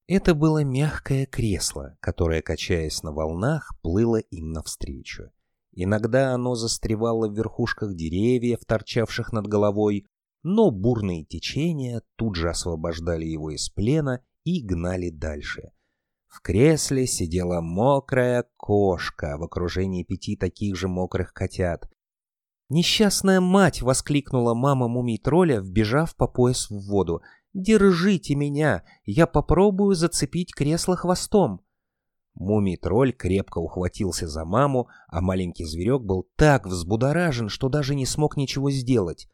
Это 0.06 0.34
было 0.34 0.64
мягкое 0.64 1.26
кресло, 1.26 1.98
которое, 2.00 2.40
качаясь 2.40 3.02
на 3.02 3.12
волнах, 3.12 3.74
плыло 3.82 4.16
им 4.16 4.52
навстречу. 4.52 5.30
Иногда 5.72 6.34
оно 6.34 6.54
застревало 6.54 7.28
в 7.28 7.34
верхушках 7.34 7.94
деревьев, 7.94 8.60
торчавших 8.66 9.32
над 9.32 9.46
головой, 9.46 10.06
но 10.42 10.70
бурные 10.70 11.24
течения 11.24 12.02
тут 12.16 12.36
же 12.36 12.50
освобождали 12.50 13.24
его 13.24 13.50
из 13.50 13.68
плена 13.70 14.20
и 14.44 14.62
гнали 14.62 15.10
дальше. 15.10 15.70
В 16.28 16.40
кресле 16.40 17.06
сидела 17.06 17.60
мокрая 17.60 18.44
кошка 18.56 19.36
в 19.38 19.44
окружении 19.44 20.02
пяти 20.02 20.36
таких 20.36 20.76
же 20.76 20.88
мокрых 20.88 21.32
котят. 21.32 21.88
«Несчастная 22.68 23.40
мать!»— 23.40 23.82
воскликнула 23.82 24.54
мама 24.54 24.88
мумий-тролля, 24.88 25.60
вбежав 25.60 26.16
по 26.16 26.26
пояс 26.26 26.70
в 26.70 26.88
воду. 26.88 27.20
«Держите 27.52 28.34
меня! 28.34 28.82
Я 29.04 29.26
попробую 29.26 29.94
зацепить 29.94 30.54
кресло 30.54 30.96
хвостом!» 30.96 31.60
Мумий-тролль 32.34 33.12
крепко 33.12 33.58
ухватился 33.58 34.26
за 34.26 34.44
маму, 34.44 34.88
а 35.08 35.20
маленький 35.20 35.64
зверек 35.64 36.02
был 36.02 36.28
так 36.36 36.66
взбудоражен, 36.66 37.48
что 37.48 37.68
даже 37.68 37.94
не 37.94 38.06
смог 38.06 38.36
ничего 38.36 38.70
сделать. 38.70 39.28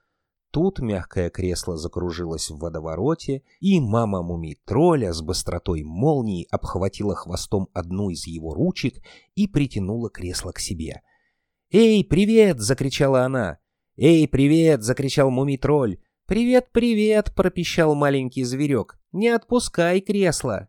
Тут 0.50 0.78
мягкое 0.78 1.28
кресло 1.28 1.76
закружилось 1.76 2.50
в 2.50 2.58
водовороте, 2.58 3.42
и 3.60 3.80
мама 3.80 4.22
мумий-тролля 4.22 5.12
с 5.12 5.20
быстротой 5.20 5.82
молнии 5.82 6.46
обхватила 6.50 7.14
хвостом 7.14 7.68
одну 7.74 8.08
из 8.10 8.26
его 8.26 8.54
ручек 8.54 8.94
и 9.34 9.46
притянула 9.46 10.08
кресло 10.08 10.52
к 10.52 10.58
себе. 10.58 11.02
«Эй, 11.70 12.02
привет!»— 12.02 12.58
закричала 12.60 13.24
она. 13.24 13.58
«Эй, 13.96 14.26
привет!»— 14.26 14.82
закричал 14.84 15.30
мумий-тролль. 15.30 15.98
«Привет, 16.26 16.68
привет!»— 16.72 17.34
пропищал 17.36 17.94
маленький 17.94 18.44
зверек. 18.44 18.98
«Не 19.12 19.28
отпускай 19.28 20.00
кресло!» 20.00 20.68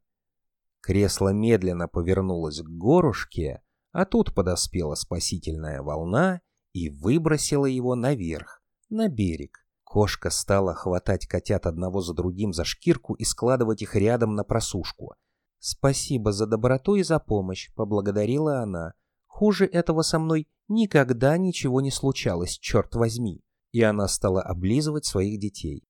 Кресло 0.82 1.30
медленно 1.30 1.88
повернулось 1.88 2.62
к 2.62 2.68
горушке, 2.68 3.62
а 3.92 4.06
тут 4.06 4.34
подоспела 4.34 4.96
спасительная 4.96 5.82
волна 5.82 6.42
и 6.74 6.90
выбросила 6.90 7.66
его 7.66 7.96
наверх, 7.96 8.62
на 8.90 9.08
берег. 9.08 9.66
Кошка 9.84 10.30
стала 10.30 10.76
хватать 10.76 11.26
котят 11.26 11.66
одного 11.66 12.02
за 12.02 12.14
другим 12.14 12.54
за 12.54 12.64
шкирку 12.64 13.16
и 13.16 13.24
складывать 13.24 13.82
их 13.82 13.96
рядом 13.96 14.36
на 14.36 14.44
просушку. 14.44 15.16
«Спасибо 15.58 16.32
за 16.32 16.46
доброту 16.46 16.96
и 16.96 17.04
за 17.04 17.20
помощь»,— 17.20 17.74
поблагодарила 17.76 18.60
она. 18.60 18.94
«Хуже 19.26 19.66
этого 19.66 20.04
со 20.04 20.20
мной 20.20 20.48
никогда 20.68 21.38
ничего 21.38 21.82
не 21.82 21.92
случалось, 21.92 22.58
черт 22.60 22.96
возьми». 22.96 23.42
И 23.72 23.82
она 23.82 24.08
стала 24.08 24.42
облизывать 24.42 25.06
своих 25.06 25.40
детей. 25.40 25.89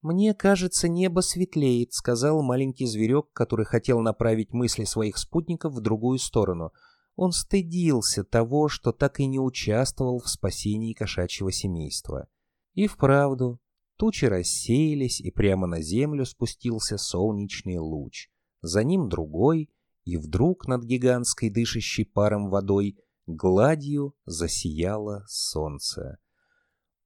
«Мне 0.00 0.32
кажется, 0.32 0.88
небо 0.88 1.20
светлеет»,— 1.20 1.92
сказал 1.92 2.42
маленький 2.42 2.86
зверек, 2.86 3.32
который 3.32 3.66
хотел 3.66 4.00
направить 4.00 4.52
мысли 4.52 4.84
своих 4.84 5.18
спутников 5.18 5.74
в 5.74 5.80
другую 5.80 6.18
сторону. 6.18 6.72
Он 7.16 7.32
стыдился 7.32 8.22
того, 8.22 8.68
что 8.68 8.92
так 8.92 9.18
и 9.18 9.26
не 9.26 9.40
участвовал 9.40 10.20
в 10.20 10.28
спасении 10.28 10.92
кошачьего 10.92 11.50
семейства. 11.50 12.28
И 12.74 12.86
вправду, 12.86 13.58
тучи 13.96 14.26
рассеялись, 14.26 15.20
и 15.20 15.32
прямо 15.32 15.66
на 15.66 15.82
землю 15.82 16.24
спустился 16.24 16.96
солнечный 16.96 17.78
луч. 17.78 18.28
За 18.62 18.84
ним 18.84 19.08
другой, 19.08 19.68
и 20.04 20.16
вдруг 20.16 20.68
над 20.68 20.84
гигантской 20.84 21.50
дышащей 21.50 22.04
паром 22.06 22.50
водой 22.50 22.98
гладью 23.26 24.14
засияло 24.24 25.24
солнце. 25.26 26.18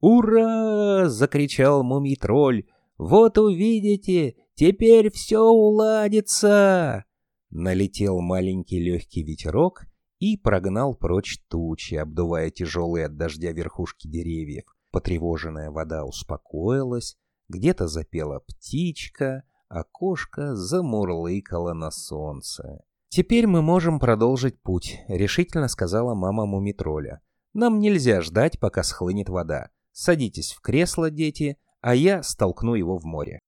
«Ура!»— 0.01 1.09
закричал 1.09 1.83
мумий-тролль. 1.83 2.65
Вот 3.05 3.37
увидите, 3.37 4.37
теперь 4.55 5.11
все 5.11 5.41
уладится!» 5.41 7.05
Налетел 7.51 8.21
маленький 8.21 8.79
легкий 8.79 9.25
ветерок 9.25 9.87
и 10.21 10.37
прогнал 10.37 10.95
прочь 10.95 11.41
тучи, 11.49 11.97
обдувая 11.97 12.51
тяжелые 12.51 13.07
от 13.07 13.17
дождя 13.17 13.51
верхушки 13.51 14.07
деревьев. 14.07 14.65
Потревоженная 14.93 15.73
вода 15.73 16.05
успокоилась, 16.05 17.17
где-то 17.49 17.89
запела 17.89 18.39
птичка, 18.39 19.43
а 19.69 19.83
кошка 19.83 20.55
замурлыкала 20.55 21.73
на 21.73 21.91
солнце. 21.91 22.85
«Теперь 23.09 23.49
мы 23.49 23.63
можем 23.63 23.99
продолжить 23.99 24.63
путь»,— 24.63 25.01
решительно 25.09 25.67
сказала 25.67 26.15
мама 26.15 26.47
Мумитроля. 26.47 27.21
«Нам 27.53 27.81
нельзя 27.81 28.21
ждать, 28.21 28.61
пока 28.61 28.85
схлынет 28.85 29.29
вода. 29.29 29.71
Садитесь 29.91 30.53
в 30.53 30.61
кресло, 30.61 31.11
дети, 31.11 31.59
а 31.83 31.95
я 31.95 32.23
столкну 32.23 32.75
его 32.75 32.97
в 32.97 33.05
море. 33.05 33.39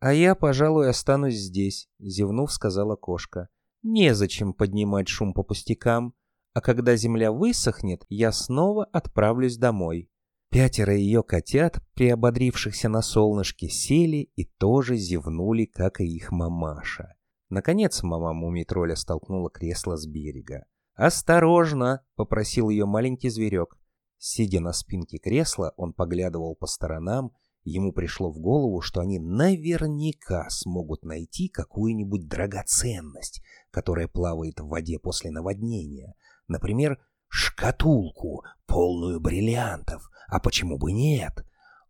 «А 0.00 0.12
я, 0.12 0.34
пожалуй, 0.34 0.88
останусь 0.88 1.36
здесь»,— 1.36 1.88
зевнув, 2.00 2.52
сказала 2.52 2.96
кошка. 2.96 3.48
Незачем 3.84 4.52
поднимать 4.52 5.08
шум 5.08 5.32
по 5.34 5.42
пустякам, 5.44 6.14
а 6.54 6.60
когда 6.60 6.96
земля 6.96 7.32
высохнет, 7.32 8.04
я 8.08 8.32
снова 8.32 8.84
отправлюсь 8.84 9.56
домой. 9.56 10.08
Пятеро 10.50 10.94
ее 10.94 11.22
котят, 11.22 11.80
приободрившихся 11.94 12.88
на 12.88 13.00
солнышке, 13.00 13.68
сели 13.68 14.30
и 14.36 14.44
тоже 14.44 14.96
зевнули, 14.96 15.64
как 15.64 16.00
и 16.00 16.04
их 16.04 16.30
мамаша. 16.30 17.14
Наконец 17.48 18.02
мама 18.02 18.32
мумитроля 18.32 18.96
столкнула 18.96 19.50
кресло 19.50 19.96
с 19.96 20.06
берега. 20.06 20.64
«Осторожно!»— 20.94 22.04
попросил 22.16 22.68
ее 22.68 22.86
маленький 22.86 23.30
зверек. 23.30 23.78
Сидя 24.18 24.60
на 24.60 24.72
спинке 24.72 25.18
кресла, 25.18 25.72
он 25.76 25.94
поглядывал 25.94 26.54
по 26.54 26.66
сторонам. 26.66 27.32
Ему 27.64 27.92
пришло 27.92 28.30
в 28.30 28.40
голову, 28.40 28.80
что 28.80 29.00
они 29.00 29.18
наверняка 29.20 30.48
смогут 30.50 31.04
найти 31.04 31.48
какую-нибудь 31.48 32.26
драгоценность, 32.26 33.42
которая 33.70 34.08
плавает 34.08 34.58
в 34.60 34.66
воде 34.66 34.98
после 34.98 35.30
наводнения. 35.30 36.14
Например, 36.48 36.98
шкатулку, 37.28 38.42
полную 38.66 39.20
бриллиантов. 39.20 40.10
А 40.26 40.40
почему 40.40 40.76
бы 40.76 40.92
нет? 40.92 41.44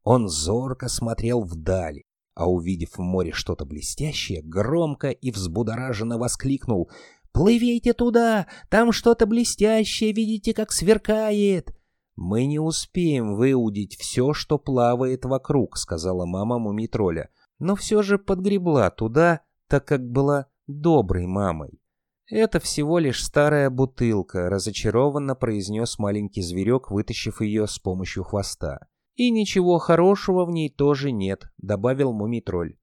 Он 0.05 0.29
зорко 0.29 0.89
смотрел 0.89 1.43
вдаль, 1.43 2.03
а 2.35 2.51
увидев 2.51 2.97
в 2.97 3.01
море 3.01 3.33
что-то 3.33 3.65
блестящее, 3.65 4.43
громко 4.43 5.09
и 5.09 5.31
взбудораженно 5.31 6.19
воскликнул 6.19 6.91
«Плывите 7.33 7.95
туда! 7.95 8.47
Там 8.69 8.93
что-то 8.93 9.27
блестящее, 9.27 10.13
видите, 10.13 10.53
как 10.53 10.71
сверкает!» 10.71 11.75
«Мы 12.25 12.47
не 12.47 12.61
успеем 12.61 13.35
выудить 13.35 13.97
все, 13.97 14.33
что 14.33 14.57
плавает 14.57 15.25
вокруг»,— 15.25 15.77
сказала 15.77 16.25
мама 16.25 16.61
мумитроля, 16.61 17.31
но 17.59 17.75
все 17.75 18.01
же 18.03 18.17
подгребла 18.17 18.91
туда, 18.91 19.41
так 19.67 19.87
как 19.87 20.09
была 20.09 20.47
доброй 20.69 21.27
мамой. 21.27 21.83
«Это 22.31 22.61
всего 22.61 23.01
лишь 23.01 23.25
старая 23.25 23.71
бутылка»,— 23.71 24.49
разочарованно 24.51 25.35
произнес 25.35 25.99
маленький 25.99 26.43
зверек, 26.43 26.93
вытащив 26.93 27.41
ее 27.41 27.67
с 27.67 27.81
помощью 27.81 28.23
хвоста. 28.23 28.87
«И 29.17 29.29
ничего 29.33 29.79
хорошего 29.79 30.45
в 30.45 30.53
ней 30.53 30.71
тоже 30.71 31.11
нет»,— 31.11 31.47
добавил 31.59 32.13
мумитроль. 32.13 32.77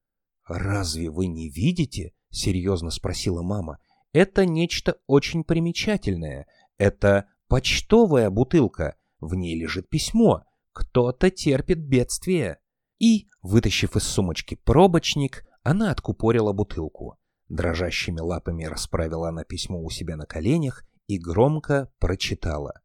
«Разве 0.50 1.10
вы 1.10 1.28
не 1.28 1.48
видите?»— 1.48 2.12
серьезно 2.30 2.90
спросила 2.90 3.42
мама. 3.42 3.80
«Это 4.12 4.46
нечто 4.46 4.98
очень 5.08 5.46
примечательное. 5.46 6.46
Это 6.78 7.30
почтовая 7.48 8.30
бутылка. 8.30 8.96
В 9.20 9.36
ней 9.36 9.60
лежит 9.60 9.90
письмо. 9.90 10.44
Кто-то 10.74 11.30
терпит 11.30 11.80
бедствие. 11.80 12.60
И, 13.00 13.28
вытащив 13.42 13.96
из 13.96 14.04
сумочки 14.04 14.56
пробочник, 14.56 15.46
она 15.64 15.92
откупорила 15.92 16.54
бутылку. 16.54 17.18
Дрожащими 17.48 18.20
лапами 18.20 18.66
расправила 18.66 19.30
она 19.30 19.44
письмо 19.44 19.82
у 19.82 19.90
себя 19.90 20.16
на 20.16 20.26
коленях 20.26 20.86
и 21.08 21.18
громко 21.18 21.92
прочитала. 22.00 22.82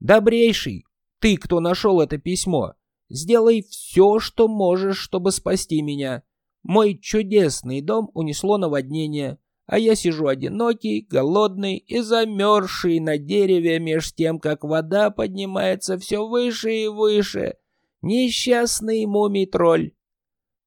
«Добрейший, 0.00 0.84
ты, 1.20 1.36
кто 1.36 1.60
нашел 1.60 2.00
это 2.00 2.18
письмо, 2.18 2.74
сделай 3.08 3.62
все, 3.62 4.18
что 4.18 4.48
можешь, 4.48 4.96
чтобы 4.96 5.30
спасти 5.30 5.82
меня. 5.82 6.22
Мой 6.62 6.98
чудесный 6.98 7.80
дом 7.80 8.10
унесло 8.14 8.58
наводнение 8.58 9.38
а 9.70 9.78
я 9.78 9.94
сижу 9.94 10.26
одинокий, 10.26 11.06
голодный 11.08 11.76
и 11.76 12.00
замерзший 12.00 12.98
на 12.98 13.18
дереве 13.18 13.78
меж 13.78 14.12
тем, 14.12 14.40
как 14.40 14.64
вода 14.64 15.10
поднимается 15.10 15.96
все 15.96 16.26
выше 16.26 16.72
и 16.72 16.88
выше. 16.88 17.54
Несчастный 18.02 19.06
мумий-тролль. 19.06 19.92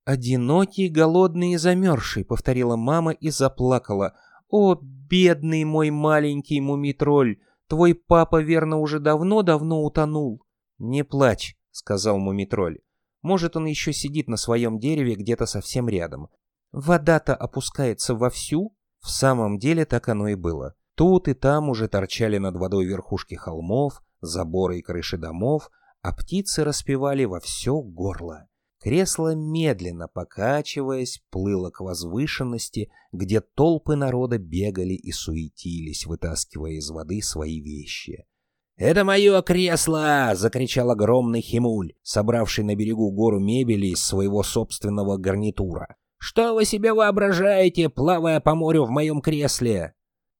«Одинокий, 0.05 0.87
голодный 0.87 1.51
и 1.51 1.57
замерзший»,— 1.57 2.23
повторила 2.25 2.77
мама 2.77 3.11
и 3.11 3.29
заплакала. 3.29 4.13
«О, 4.47 4.77
бедный 4.81 5.65
мой 5.65 5.89
маленький 5.89 6.61
мумий-тролль, 6.61 7.41
твой 7.67 7.95
папа, 7.95 8.41
верно, 8.41 8.79
уже 8.79 9.01
давно-давно 9.01 9.83
утонул». 9.83 10.45
«Не 10.77 11.03
плачь»,— 11.03 11.57
сказал 11.71 12.19
мумий-тролль. 12.19 12.79
«Может, 13.21 13.57
он 13.57 13.65
еще 13.65 13.91
сидит 13.91 14.29
на 14.29 14.37
своем 14.37 14.79
дереве 14.79 15.15
где-то 15.15 15.45
совсем 15.45 15.89
рядом. 15.89 16.29
Вода-то 16.71 17.35
опускается 17.35 18.15
вовсю, 18.15 18.73
в 19.03 19.09
самом 19.09 19.59
деле 19.59 19.85
так 19.85 20.07
оно 20.07 20.29
и 20.29 20.35
было. 20.35 20.75
Тут 20.95 21.27
и 21.27 21.33
там 21.33 21.69
уже 21.69 21.87
торчали 21.89 22.37
над 22.37 22.55
водой 22.55 22.85
верхушки 22.85 23.35
холмов, 23.35 24.01
заборы 24.21 24.79
и 24.79 24.81
крыши 24.81 25.17
домов, 25.17 25.69
а 26.01 26.13
птицы 26.13 26.63
распевали 26.63 27.25
во 27.25 27.41
все 27.41 27.81
горло. 27.81 28.47
Кресло, 28.79 29.35
медленно 29.35 30.07
покачиваясь, 30.07 31.21
плыло 31.31 31.69
к 31.69 31.81
возвышенности, 31.81 32.91
где 33.11 33.41
толпы 33.41 33.95
народа 33.95 34.37
бегали 34.37 34.93
и 34.93 35.11
суетились, 35.11 36.05
вытаскивая 36.05 36.71
из 36.71 36.89
воды 36.89 37.21
свои 37.21 37.59
вещи. 37.59 38.25
«Это 38.75 39.03
мое 39.03 39.41
кресло!»— 39.41 40.31
закричал 40.35 40.91
огромный 40.91 41.41
химуль, 41.41 41.93
собравший 42.01 42.63
на 42.63 42.75
берегу 42.75 43.11
гору 43.11 43.39
мебели 43.39 43.87
из 43.87 44.01
своего 44.01 44.43
собственного 44.43 45.17
гарнитура. 45.17 45.95
Что 46.26 46.55
вы 46.55 46.63
себе 46.63 46.93
воображаете, 46.93 47.89
плавая 47.89 48.39
по 48.39 48.55
морю 48.55 48.86
в 48.86 48.89
моем 48.89 49.19
кресле?» 49.19 49.93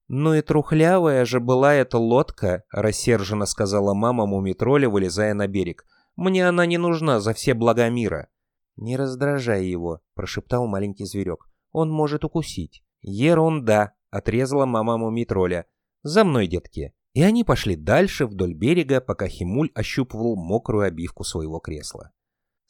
«Ну 0.08 0.34
и 0.34 0.42
трухлявая 0.42 1.26
же 1.26 1.42
была 1.42 1.74
эта 1.74 1.98
лодка»,— 1.98 2.64
рассерженно 2.72 3.46
сказала 3.46 3.94
мама 3.94 4.26
мумитроля, 4.26 4.88
вылезая 4.90 5.34
на 5.34 5.46
берег. 5.48 5.86
«Мне 6.16 6.48
она 6.48 6.66
не 6.66 6.78
нужна 6.78 7.20
за 7.20 7.34
все 7.34 7.54
блага 7.54 7.90
мира». 7.90 8.30
«Не 8.78 8.96
раздражай 8.96 9.66
его»,— 9.66 10.00
прошептал 10.16 10.68
маленький 10.68 11.04
зверек. 11.04 11.50
«Он 11.74 11.92
может 11.92 12.24
укусить». 12.24 12.82
«Ерунда»,— 13.02 13.92
отрезала 14.10 14.66
мама 14.66 14.98
мумитроля. 14.98 15.66
«За 16.02 16.24
мной, 16.24 16.48
детки». 16.48 16.94
И 17.12 17.22
они 17.22 17.44
пошли 17.44 17.76
дальше 17.76 18.26
вдоль 18.26 18.54
берега, 18.54 19.02
пока 19.02 19.28
Химуль 19.28 19.70
ощупывал 19.76 20.38
мокрую 20.38 20.88
обивку 20.88 21.26
своего 21.26 21.60
кресла. 21.60 22.14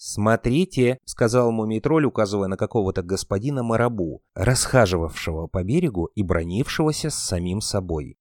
«Смотрите»,— 0.06 1.00
сказал 1.06 1.54
мумитроль, 1.54 2.04
указывая 2.04 2.50
на 2.50 2.58
какого-то 2.58 3.04
господина 3.04 3.64
Марабу, 3.64 4.22
расхаживавшего 4.36 5.48
по 5.48 5.64
берегу 5.64 6.08
и 6.08 6.24
бронившегося 6.24 7.10
с 7.10 7.16
самим 7.16 7.62
собой. 7.62 8.18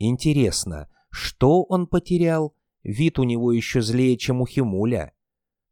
«Интересно, 0.00 0.88
что 1.10 1.62
он 1.62 1.86
потерял? 1.86 2.56
Вид 2.82 3.20
у 3.20 3.22
него 3.22 3.52
еще 3.52 3.80
злее, 3.80 4.16
чем 4.16 4.40
у 4.40 4.46
Химуля. 4.46 5.12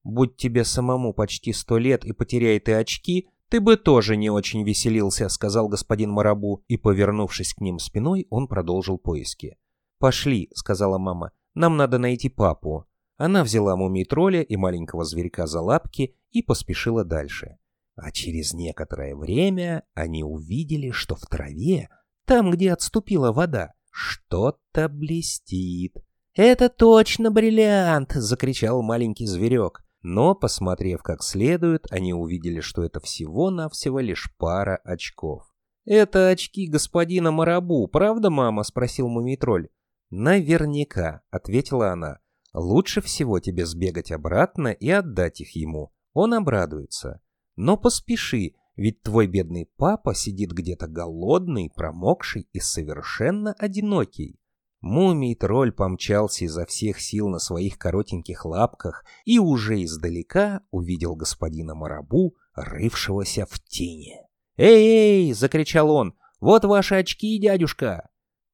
Будь 0.05 0.37
тебе 0.37 0.65
самому 0.65 1.13
почти 1.13 1.53
сто 1.53 1.77
лет 1.77 2.05
и 2.05 2.13
потеряй 2.13 2.61
ты 2.61 2.75
очки, 2.75 3.29
ты 3.49 3.61
бы 3.61 3.77
тоже 3.77 4.17
не 4.17 4.31
очень 4.31 4.63
веселился»,— 4.63 5.29
сказал 5.29 5.67
господин 5.67 6.13
Марабу, 6.13 6.63
и, 6.69 6.77
повернувшись 6.77 7.55
к 7.55 7.61
ним 7.61 7.81
спиной, 7.81 8.29
он 8.31 8.47
продолжил 8.47 8.97
поиски. 8.97 9.57
«Пошли»,— 9.99 10.51
сказала 10.55 10.99
мама,— 10.99 11.33
«нам 11.55 11.77
надо 11.77 11.99
найти 11.99 12.29
папу». 12.29 12.87
Она 13.25 13.45
взяла 13.45 13.77
мумий-тролля 13.77 14.43
и 14.43 14.57
маленького 14.57 15.05
зверька 15.05 15.47
за 15.47 15.61
лапки 15.61 16.17
и 16.33 16.43
поспешила 16.43 17.05
дальше. 17.05 17.57
А 17.95 18.11
через 18.11 18.53
некоторое 18.53 19.15
время 19.15 19.85
они 19.95 20.25
увидели, 20.25 20.91
что 20.91 21.15
в 21.15 21.21
траве, 21.27 21.89
там, 22.27 22.51
где 22.51 22.73
отступила 22.73 23.31
вода, 23.31 23.75
что-то 23.93 24.89
блестит. 24.89 25.95
«Это 26.35 26.69
точно 26.69 27.31
бриллиант!»— 27.31 28.11
закричал 28.15 28.83
маленький 28.83 29.27
зверек. 29.27 29.85
Но, 30.03 30.35
посмотрев 30.35 31.05
как 31.05 31.23
следует, 31.23 31.87
они 31.93 32.13
увидели, 32.13 32.59
что 32.59 32.83
это 32.83 32.99
всего-навсего 32.99 34.01
лишь 34.01 34.35
пара 34.37 34.81
очков. 34.83 35.45
«Это 35.85 36.27
очки 36.27 36.67
господина 36.67 37.31
Марабу, 37.31 37.87
правда, 37.87 38.31
мама?»— 38.31 38.63
спросил 38.65 39.07
мумий-тролль. 39.07 39.69
«Наверняка»,— 40.11 41.23
ответила 41.31 41.93
она. 41.93 42.19
Лучше 42.55 43.01
всего 43.01 43.41
тебе 43.41 43.65
сбегать 43.67 44.13
обратно 44.13 44.69
и 44.69 44.91
отдать 44.91 45.41
их 45.41 45.57
ему. 45.57 45.93
Он 46.13 46.35
обрадуется. 46.35 47.21
Но 47.57 47.77
поспеши, 47.77 48.55
ведь 48.77 49.03
твой 49.03 49.27
бедный 49.27 49.71
папа 49.77 50.15
сидит 50.15 50.53
где-то 50.53 50.87
голодный, 50.87 51.71
промокший 51.75 52.49
и 52.53 52.61
совершенно 52.61 53.53
одинокий. 53.55 54.39
Мумий-тролль 54.83 55.73
помчался 55.73 56.45
изо 56.45 56.67
всех 56.67 57.01
сил 57.01 57.29
на 57.29 57.39
своих 57.39 57.79
коротеньких 57.79 58.45
лапках 58.45 59.05
и 59.25 59.39
уже 59.39 59.83
издалека 59.85 60.63
увидел 60.71 61.15
господина 61.15 61.75
Марабу, 61.75 62.35
рывшегося 62.55 63.47
в 63.47 63.61
тени. 63.61 64.17
«Эй-эй!»— 64.57 65.33
закричал 65.35 65.91
он. 65.91 66.15
«Вот 66.41 66.65
ваши 66.65 66.97
очки, 66.97 67.39
дядюшка!» 67.41 68.11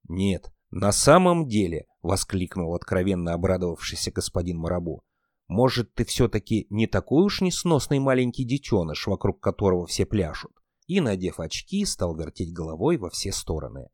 «Нет, 0.06 0.52
на 0.70 0.92
самом 0.92 1.48
деле— 1.48 1.86
воскликнул 2.02 2.74
откровенно 2.74 3.34
обрадовавшийся 3.34 4.10
господин 4.10 4.58
Марабу. 4.58 5.02
«Может, 5.46 5.94
ты 5.94 6.04
все-таки 6.04 6.66
не 6.70 6.86
такой 6.86 7.24
уж 7.24 7.40
несносный 7.40 7.98
маленький 7.98 8.44
детеныш, 8.44 9.06
вокруг 9.06 9.40
которого 9.40 9.86
все 9.86 10.06
пляшут?» 10.06 10.52
И, 10.86 11.00
надев 11.00 11.40
очки, 11.40 11.84
стал 11.84 12.16
вертеть 12.16 12.52
головой 12.52 12.96
во 12.96 13.10
все 13.10 13.32
стороны. 13.32 13.88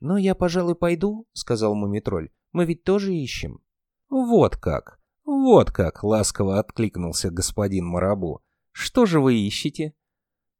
«Но 0.00 0.16
я, 0.16 0.34
пожалуй, 0.34 0.74
пойду»,— 0.74 1.26
сказал 1.32 1.74
Мумитроль. 1.74 2.30
«Мы 2.52 2.64
ведь 2.64 2.84
тоже 2.84 3.14
ищем». 3.14 3.60
«Вот 4.08 4.56
как! 4.56 5.00
Вот 5.24 5.70
как!»— 5.70 6.02
ласково 6.02 6.58
откликнулся 6.58 7.30
господин 7.30 7.86
Марабу. 7.86 8.42
«Что 8.72 9.06
же 9.06 9.20
вы 9.20 9.36
ищете?» 9.36 9.94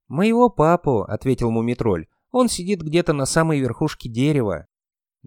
«Моего 0.09 0.51
папу»,— 0.51 1.03
ответил 1.09 1.51
Мумитроль. 1.51 2.07
Он 2.37 2.49
сидит 2.49 2.83
где-то 2.83 3.13
на 3.13 3.27
самой 3.27 3.61
верхушке 3.61 4.09
дерева. 4.09 4.67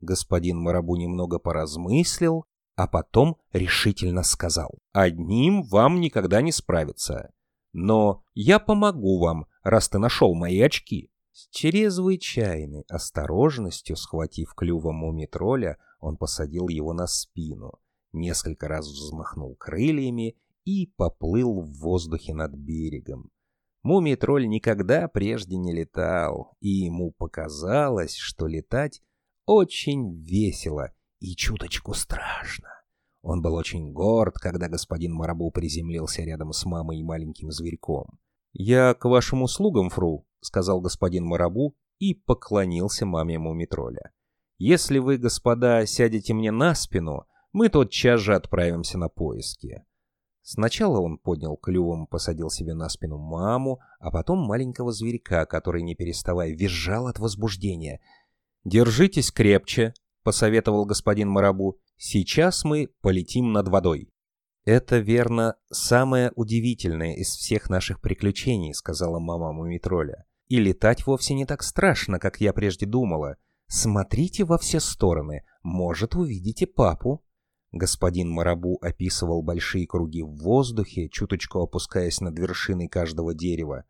Господин 0.02 0.60
Марабу 0.60 0.96
немного 0.96 1.40
поразмыслил, 1.40 2.46
а 2.76 2.88
потом 2.88 3.38
решительно 3.52 4.24
сказал. 4.24 4.78
«Одним 4.94 5.64
вам 5.64 6.00
никогда 6.00 6.42
не 6.42 6.52
справиться. 6.52 7.32
Но 7.74 8.24
я 8.34 8.60
помогу 8.60 9.20
вам, 9.20 9.48
раз 9.64 9.90
ты 9.90 9.98
нашел 9.98 10.34
мои 10.36 10.60
очки». 10.62 11.12
С 11.32 11.50
чрезвычайной 11.50 12.84
осторожностью, 12.90 13.96
схватив 13.96 14.56
клювом 14.56 14.96
мумитроля, 14.96 15.78
он 16.00 16.18
посадил 16.18 16.68
его 16.68 16.94
на 16.94 17.06
спину, 17.06 17.74
несколько 18.12 18.68
раз 18.68 18.88
взмахнул 18.88 19.56
крыльями 19.56 20.36
и 20.66 20.88
поплыл 20.98 21.62
в 21.62 21.80
воздухе 21.80 22.34
над 22.34 22.54
берегом. 22.54 23.30
Мумий-тролль 23.84 24.48
никогда 24.48 25.08
прежде 25.08 25.58
не 25.58 25.74
летал, 25.74 26.56
и 26.60 26.70
ему 26.70 27.12
показалось, 27.12 28.16
что 28.16 28.48
летать 28.48 29.02
очень 29.48 30.22
весело 30.24 30.92
и 31.20 31.34
чуточку 31.34 31.94
страшно. 31.94 32.68
Он 33.22 33.42
был 33.42 33.56
очень 33.56 33.92
горд, 33.94 34.36
когда 34.36 34.68
господин 34.68 35.14
Марабу 35.14 35.50
приземлился 35.52 36.22
рядом 36.22 36.52
с 36.52 36.66
мамой 36.66 37.00
и 37.00 37.04
маленьким 37.04 37.50
зверьком. 37.52 38.20
«Я 38.54 38.94
к 38.94 39.06
вашим 39.06 39.44
услугам, 39.44 39.90
фру»,— 39.90 40.28
сказал 40.42 40.82
господин 40.82 41.26
Марабу 41.26 41.76
и 41.98 42.14
поклонился 42.14 43.06
маме 43.06 43.40
Мумитроля. 43.40 44.12
«Если 44.58 45.00
вы, 45.00 45.18
господа, 45.18 45.86
сядете 45.86 46.34
мне 46.34 46.52
на 46.52 46.76
спину, 46.76 47.26
мы 47.54 47.70
тотчас 47.70 48.20
же 48.20 48.36
отправимся 48.36 48.98
на 48.98 49.10
поиски». 49.10 49.84
Сначала 50.50 51.02
он 51.02 51.18
поднял 51.18 51.58
клювом, 51.58 52.08
посадил 52.08 52.50
себе 52.50 52.74
на 52.74 52.88
спину 52.88 53.18
маму, 53.18 53.80
а 54.00 54.12
потом 54.12 54.40
маленького 54.40 54.94
зверька, 54.94 55.46
который, 55.46 55.84
не 55.84 55.94
переставая, 55.94 56.56
визжал 56.56 57.08
от 57.08 57.20
возбуждения. 57.20 58.00
«Держитесь 58.68 59.32
крепче»,— 59.32 59.94
посоветовал 60.24 60.84
господин 60.84 61.30
Марабу. 61.30 61.80
«Сейчас 61.96 62.66
мы 62.66 62.90
полетим 63.00 63.54
над 63.54 63.70
водой». 63.70 64.12
«Это, 64.66 64.98
верно, 64.98 65.56
самое 65.72 66.34
удивительное 66.36 67.16
из 67.16 67.30
всех 67.30 67.70
наших 67.70 68.02
приключений»,— 68.02 68.74
сказала 68.76 69.20
мама 69.20 69.54
Мумитроля. 69.54 70.26
«И 70.50 70.60
летать 70.60 71.08
вовсе 71.08 71.34
не 71.34 71.46
так 71.46 71.64
страшно, 71.64 72.20
как 72.20 72.42
я 72.42 72.52
прежде 72.52 72.86
думала. 72.86 73.38
Смотрите 73.68 74.44
во 74.44 74.58
все 74.58 74.82
стороны, 74.82 75.46
может, 75.64 76.16
увидите 76.16 76.68
папу». 76.68 77.24
Господин 77.72 78.30
Марабу 78.30 78.80
описывал 78.82 79.44
большие 79.44 79.88
круги 79.88 80.24
в 80.24 80.44
воздухе, 80.44 81.08
чуточку 81.08 81.62
опускаясь 81.62 82.20
над 82.20 82.38
вершиной 82.38 82.90
каждого 82.90 83.34
дерева. 83.34 83.86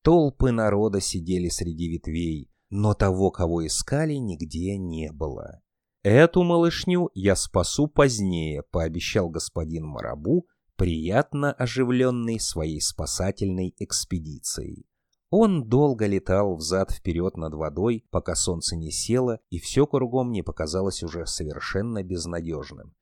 Толпы 0.00 0.50
народа 0.50 1.02
сидели 1.02 1.50
среди 1.50 1.90
ветвей, 1.90 2.48
но 2.70 2.94
того, 2.94 3.30
кого 3.30 3.66
искали, 3.66 4.14
нигде 4.14 4.76
не 4.76 5.12
было. 5.12 5.60
«Эту 6.02 6.42
малышню 6.42 7.10
я 7.14 7.36
спасу 7.36 7.88
позднее»,— 7.88 8.62
пообещал 8.70 9.28
господин 9.28 9.84
Марабу, 9.84 10.46
приятно 10.76 11.52
оживленный 11.52 12.38
своей 12.38 12.80
спасательной 12.80 13.74
экспедицией. 13.78 14.86
Он 15.30 15.68
долго 15.68 16.06
летал 16.06 16.56
взад-вперед 16.56 17.36
над 17.36 17.52
водой, 17.52 18.06
пока 18.10 18.34
солнце 18.34 18.76
не 18.76 18.90
село, 18.90 19.40
и 19.50 19.58
все 19.58 19.86
кругом 19.86 20.30
не 20.32 20.42
показалось 20.42 21.02
уже 21.02 21.26
совершенно 21.26 22.02
безнадежным. 22.02 22.94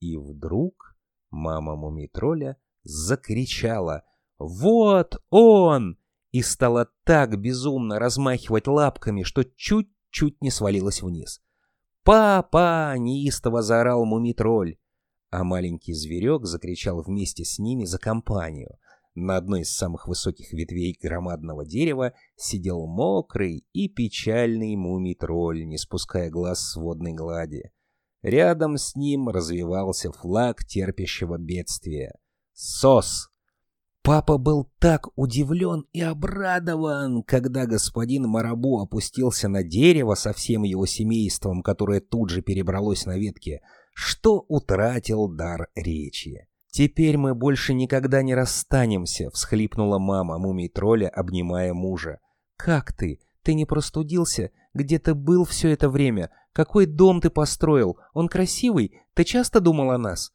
И 0.00 0.16
вдруг 0.16 0.96
мама 1.30 1.76
Мумитроля 1.76 2.56
закричала 2.82 4.02
«Вот 4.38 5.22
он!» 5.30 5.96
И 6.32 6.42
стала 6.42 6.88
так 7.04 7.38
безумно 7.38 7.98
размахивать 7.98 8.66
лапками, 8.66 9.22
что 9.22 9.44
чуть-чуть 9.44 10.42
не 10.42 10.50
свалилась 10.50 11.02
вниз. 11.02 11.40
«Папа!»— 12.02 12.94
неистово 12.98 13.62
заорал 13.62 14.04
мумитроль. 14.04 14.78
А 15.30 15.44
маленький 15.44 15.94
зверек 15.94 16.44
закричал 16.44 17.02
вместе 17.02 17.44
с 17.44 17.58
ними 17.58 17.84
за 17.84 17.98
компанию. 17.98 18.78
На 19.14 19.36
одной 19.36 19.60
из 19.60 19.70
самых 19.70 20.08
высоких 20.08 20.52
ветвей 20.52 20.98
громадного 21.00 21.66
дерева 21.66 22.14
сидел 22.36 22.86
мокрый 22.86 23.66
и 23.72 23.88
печальный 23.88 24.74
мумитроль, 24.74 25.66
не 25.66 25.76
спуская 25.76 26.30
глаз 26.30 26.60
с 26.60 26.76
водной 26.76 27.12
глади. 27.12 27.72
Рядом 28.22 28.78
с 28.78 28.96
ним 28.96 29.28
развивался 29.28 30.12
флаг 30.12 30.64
терпящего 30.64 31.36
бедствия. 31.36 32.14
СОС! 32.54 33.31
Папа 34.04 34.36
был 34.36 34.68
так 34.80 35.08
удивлен 35.16 35.86
и 35.92 36.00
обрадован, 36.00 37.22
когда 37.22 37.66
господин 37.66 38.28
Марабу 38.28 38.80
опустился 38.80 39.48
на 39.48 39.62
дерево 39.62 40.14
со 40.14 40.32
всем 40.32 40.64
его 40.64 40.86
семейством, 40.86 41.62
которое 41.62 42.00
тут 42.00 42.30
же 42.30 42.42
перебралось 42.42 43.06
на 43.06 43.16
ветке, 43.16 43.60
что 43.94 44.44
утратил 44.48 45.28
дар 45.28 45.68
речи. 45.76 46.48
«Теперь 46.72 47.16
мы 47.16 47.36
больше 47.36 47.74
никогда 47.74 48.22
не 48.22 48.34
расстанемся»,— 48.34 49.30
всхлипнула 49.32 49.98
мама 49.98 50.38
мумий-тролля, 50.38 51.08
обнимая 51.08 51.72
мужа. 51.72 52.18
«Как 52.56 52.92
ты? 52.92 53.20
Ты 53.42 53.54
не 53.54 53.66
простудился? 53.66 54.50
Где 54.74 54.98
ты 54.98 55.14
был 55.14 55.44
все 55.44 55.68
это 55.68 55.88
время? 55.88 56.30
Какой 56.52 56.86
дом 56.86 57.20
ты 57.20 57.30
построил? 57.30 57.98
Он 58.14 58.28
красивый? 58.28 59.00
Ты 59.14 59.22
часто 59.24 59.60
думал 59.60 59.90
о 59.90 59.98
нас?» 59.98 60.32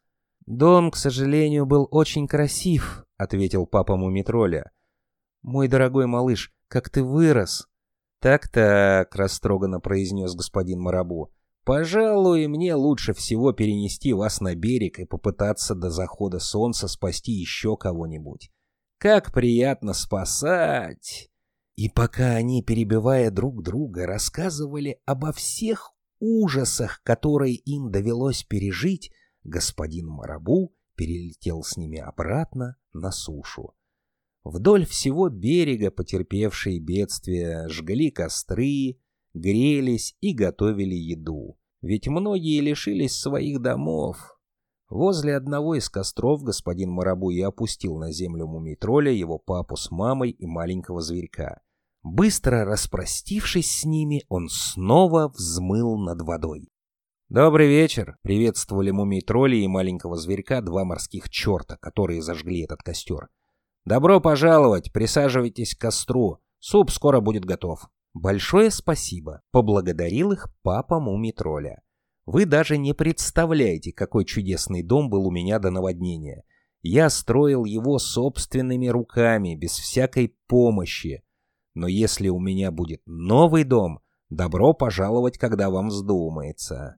«Дом, 0.48 0.92
к 0.92 0.96
сожалению, 0.96 1.66
был 1.66 1.90
очень 1.92 2.26
красив»,— 2.26 3.06
ответил 3.18 3.68
папа 3.68 3.98
Мумитроля. 3.98 4.72
«Мой 5.42 5.68
дорогой 5.68 6.08
малыш, 6.08 6.54
как 6.70 6.90
ты 6.90 7.04
вырос!» 7.04 7.68
«Так-так»,— 8.22 9.14
растроганно 9.16 9.82
произнес 9.82 10.34
господин 10.36 10.80
Марабу. 10.80 11.34
«Пожалуй, 11.66 12.48
мне 12.48 12.76
лучше 12.76 13.14
всего 13.14 13.52
перенести 13.52 14.14
вас 14.14 14.40
на 14.40 14.56
берег 14.56 15.00
и 15.00 15.06
попытаться 15.06 15.76
до 15.76 15.90
захода 15.90 16.40
солнца 16.40 16.88
спасти 16.88 17.34
еще 17.34 17.76
кого-нибудь. 17.76 18.50
Как 19.00 19.34
приятно 19.34 19.92
спасать!» 19.92 21.30
И 21.76 21.90
пока 21.90 22.36
они, 22.36 22.64
перебивая 22.64 23.32
друг 23.32 23.62
друга, 23.64 24.08
рассказывали 24.08 25.02
обо 25.06 25.34
всех 25.34 25.94
ужасах, 26.20 27.02
которые 27.04 27.56
им 27.56 27.92
довелось 27.92 28.44
пережить, 28.44 29.12
господин 29.48 30.08
Марабу 30.08 30.76
перелетел 30.96 31.64
с 31.64 31.78
ними 31.78 31.98
обратно 31.98 32.76
на 32.94 33.12
сушу. 33.12 33.74
Вдоль 34.44 34.86
всего 34.86 35.30
берега 35.30 35.92
потерпевшие 35.92 36.80
бедствия 36.80 37.68
жгли 37.68 38.12
костры, 38.12 39.00
грелись 39.34 40.16
и 40.22 40.34
готовили 40.34 40.96
еду, 40.96 41.58
ведь 41.82 42.08
многие 42.08 42.62
лишились 42.62 43.14
своих 43.14 43.62
домов. 43.62 44.38
Возле 44.90 45.36
одного 45.36 45.76
из 45.76 45.90
костров 45.90 46.44
господин 46.44 46.92
Марабу 46.92 47.30
и 47.30 47.42
опустил 47.42 47.98
на 47.98 48.12
землю 48.12 48.48
мумитроля 48.48 49.12
его 49.12 49.38
папу 49.38 49.76
с 49.76 49.92
мамой 49.92 50.32
и 50.32 50.46
маленького 50.46 51.02
зверька. 51.02 51.62
Быстро 52.04 52.64
распростившись 52.64 53.82
с 53.82 53.84
ними, 53.84 54.24
он 54.30 54.48
снова 54.50 55.28
взмыл 55.28 55.98
над 55.98 56.22
водой. 56.22 56.70
«Добрый 57.30 57.68
вечер!»— 57.68 58.18
приветствовали 58.22 58.90
мумий 58.92 59.20
тролли 59.20 59.58
и 59.58 59.68
маленького 59.68 60.16
зверька 60.16 60.62
два 60.62 60.86
морских 60.86 61.30
черта, 61.30 61.76
которые 61.76 62.22
зажгли 62.22 62.62
этот 62.62 62.82
костер. 62.84 63.28
«Добро 63.84 64.22
пожаловать! 64.22 64.94
Присаживайтесь 64.94 65.76
к 65.76 65.82
костру. 65.82 66.40
Суп 66.60 66.90
скоро 66.90 67.20
будет 67.20 67.44
готов». 67.44 67.90
«Большое 68.14 68.72
спасибо!»— 68.72 69.42
поблагодарил 69.52 70.32
их 70.32 70.48
папа 70.62 71.02
мумий 71.02 71.34
тролля. 71.34 71.82
«Вы 72.26 72.46
даже 72.46 72.78
не 72.78 72.94
представляете, 72.94 73.92
какой 73.92 74.24
чудесный 74.24 74.82
дом 74.82 75.10
был 75.10 75.28
у 75.28 75.32
меня 75.32 75.60
до 75.60 75.70
наводнения. 75.70 76.46
Я 76.82 77.10
строил 77.10 77.66
его 77.66 78.00
собственными 78.00 78.88
руками, 78.88 79.54
без 79.54 79.72
всякой 79.72 80.34
помощи. 80.48 81.24
Но 81.74 81.88
если 81.88 82.30
у 82.30 82.40
меня 82.40 82.72
будет 82.72 83.02
новый 83.06 83.66
дом, 83.66 84.00
добро 84.30 84.72
пожаловать, 84.74 85.38
когда 85.38 85.70
вам 85.70 85.90
вздумается». 85.90 86.98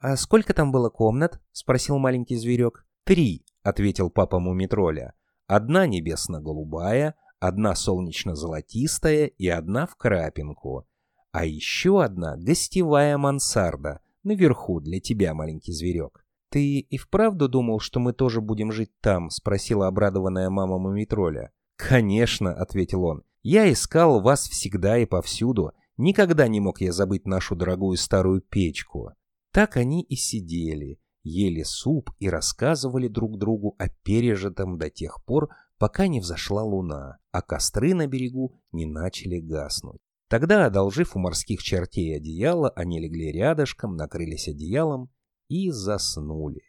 «А 0.00 0.16
сколько 0.16 0.54
там 0.54 0.72
было 0.72 0.88
комнат?»— 0.88 1.40
спросил 1.52 1.98
маленький 1.98 2.36
зверек. 2.36 2.86
«Три»,— 3.04 3.44
ответил 3.62 4.08
папа 4.08 4.38
Мумитроля. 4.38 5.12
«Одна 5.46 5.86
небесно-голубая, 5.86 7.16
одна 7.38 7.74
солнечно-золотистая 7.74 9.26
и 9.26 9.48
одна 9.48 9.86
в 9.86 9.96
крапинку. 9.96 10.86
А 11.32 11.44
еще 11.44 12.02
одна 12.02 12.36
гостевая 12.38 13.18
мансарда, 13.18 14.00
наверху 14.22 14.80
для 14.80 15.00
тебя, 15.00 15.34
маленький 15.34 15.72
зверек». 15.72 16.24
«Ты 16.48 16.78
и 16.78 16.96
вправду 16.96 17.46
думал, 17.48 17.78
что 17.78 18.00
мы 18.00 18.14
тоже 18.14 18.40
будем 18.40 18.72
жить 18.72 18.92
там?»— 19.02 19.28
спросила 19.30 19.86
обрадованная 19.86 20.48
мама 20.48 20.78
Мумитроля. 20.78 21.52
«Конечно»,— 21.76 22.54
ответил 22.54 23.04
он. 23.04 23.22
«Я 23.42 23.70
искал 23.70 24.22
вас 24.22 24.48
всегда 24.48 24.96
и 24.96 25.04
повсюду. 25.04 25.72
Никогда 25.98 26.48
не 26.48 26.58
мог 26.58 26.80
я 26.80 26.90
забыть 26.92 27.26
нашу 27.26 27.54
дорогую 27.54 27.98
старую 27.98 28.40
печку». 28.40 29.12
Так 29.52 29.76
они 29.76 30.02
и 30.02 30.14
сидели, 30.14 31.00
ели 31.22 31.62
суп 31.62 32.10
и 32.18 32.28
рассказывали 32.28 33.08
друг 33.08 33.38
другу 33.38 33.74
о 33.78 33.88
пережитом 33.88 34.78
до 34.78 34.90
тех 34.90 35.24
пор, 35.24 35.48
пока 35.78 36.06
не 36.06 36.20
взошла 36.20 36.62
луна, 36.62 37.18
а 37.32 37.42
костры 37.42 37.94
на 37.94 38.06
берегу 38.06 38.60
не 38.72 38.86
начали 38.86 39.40
гаснуть. 39.40 40.00
Тогда, 40.28 40.66
одолжив 40.66 41.16
у 41.16 41.18
морских 41.18 41.62
чертей 41.62 42.16
одеяло, 42.16 42.70
они 42.70 43.00
легли 43.00 43.32
рядышком, 43.32 43.96
накрылись 43.96 44.46
одеялом 44.46 45.10
и 45.48 45.70
заснули. 45.70 46.62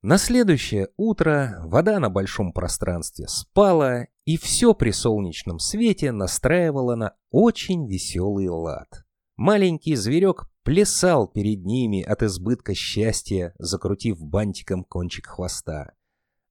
На 0.00 0.18
следующее 0.18 0.90
утро 0.96 1.60
вода 1.64 1.98
на 1.98 2.10
большом 2.10 2.52
пространстве 2.52 3.26
спала, 3.26 4.06
и 4.26 4.36
все 4.36 4.74
при 4.74 4.90
солнечном 4.90 5.58
свете 5.58 6.12
настраивало 6.12 6.94
на 6.94 7.16
очень 7.30 7.88
веселый 7.88 8.48
лад. 8.48 9.04
Маленький 9.36 9.96
зверек 9.96 10.48
плясал 10.64 11.28
перед 11.28 11.64
ними 11.64 12.02
от 12.02 12.22
избытка 12.22 12.74
счастья, 12.74 13.54
закрутив 13.58 14.18
бантиком 14.18 14.82
кончик 14.82 15.26
хвоста. 15.26 15.92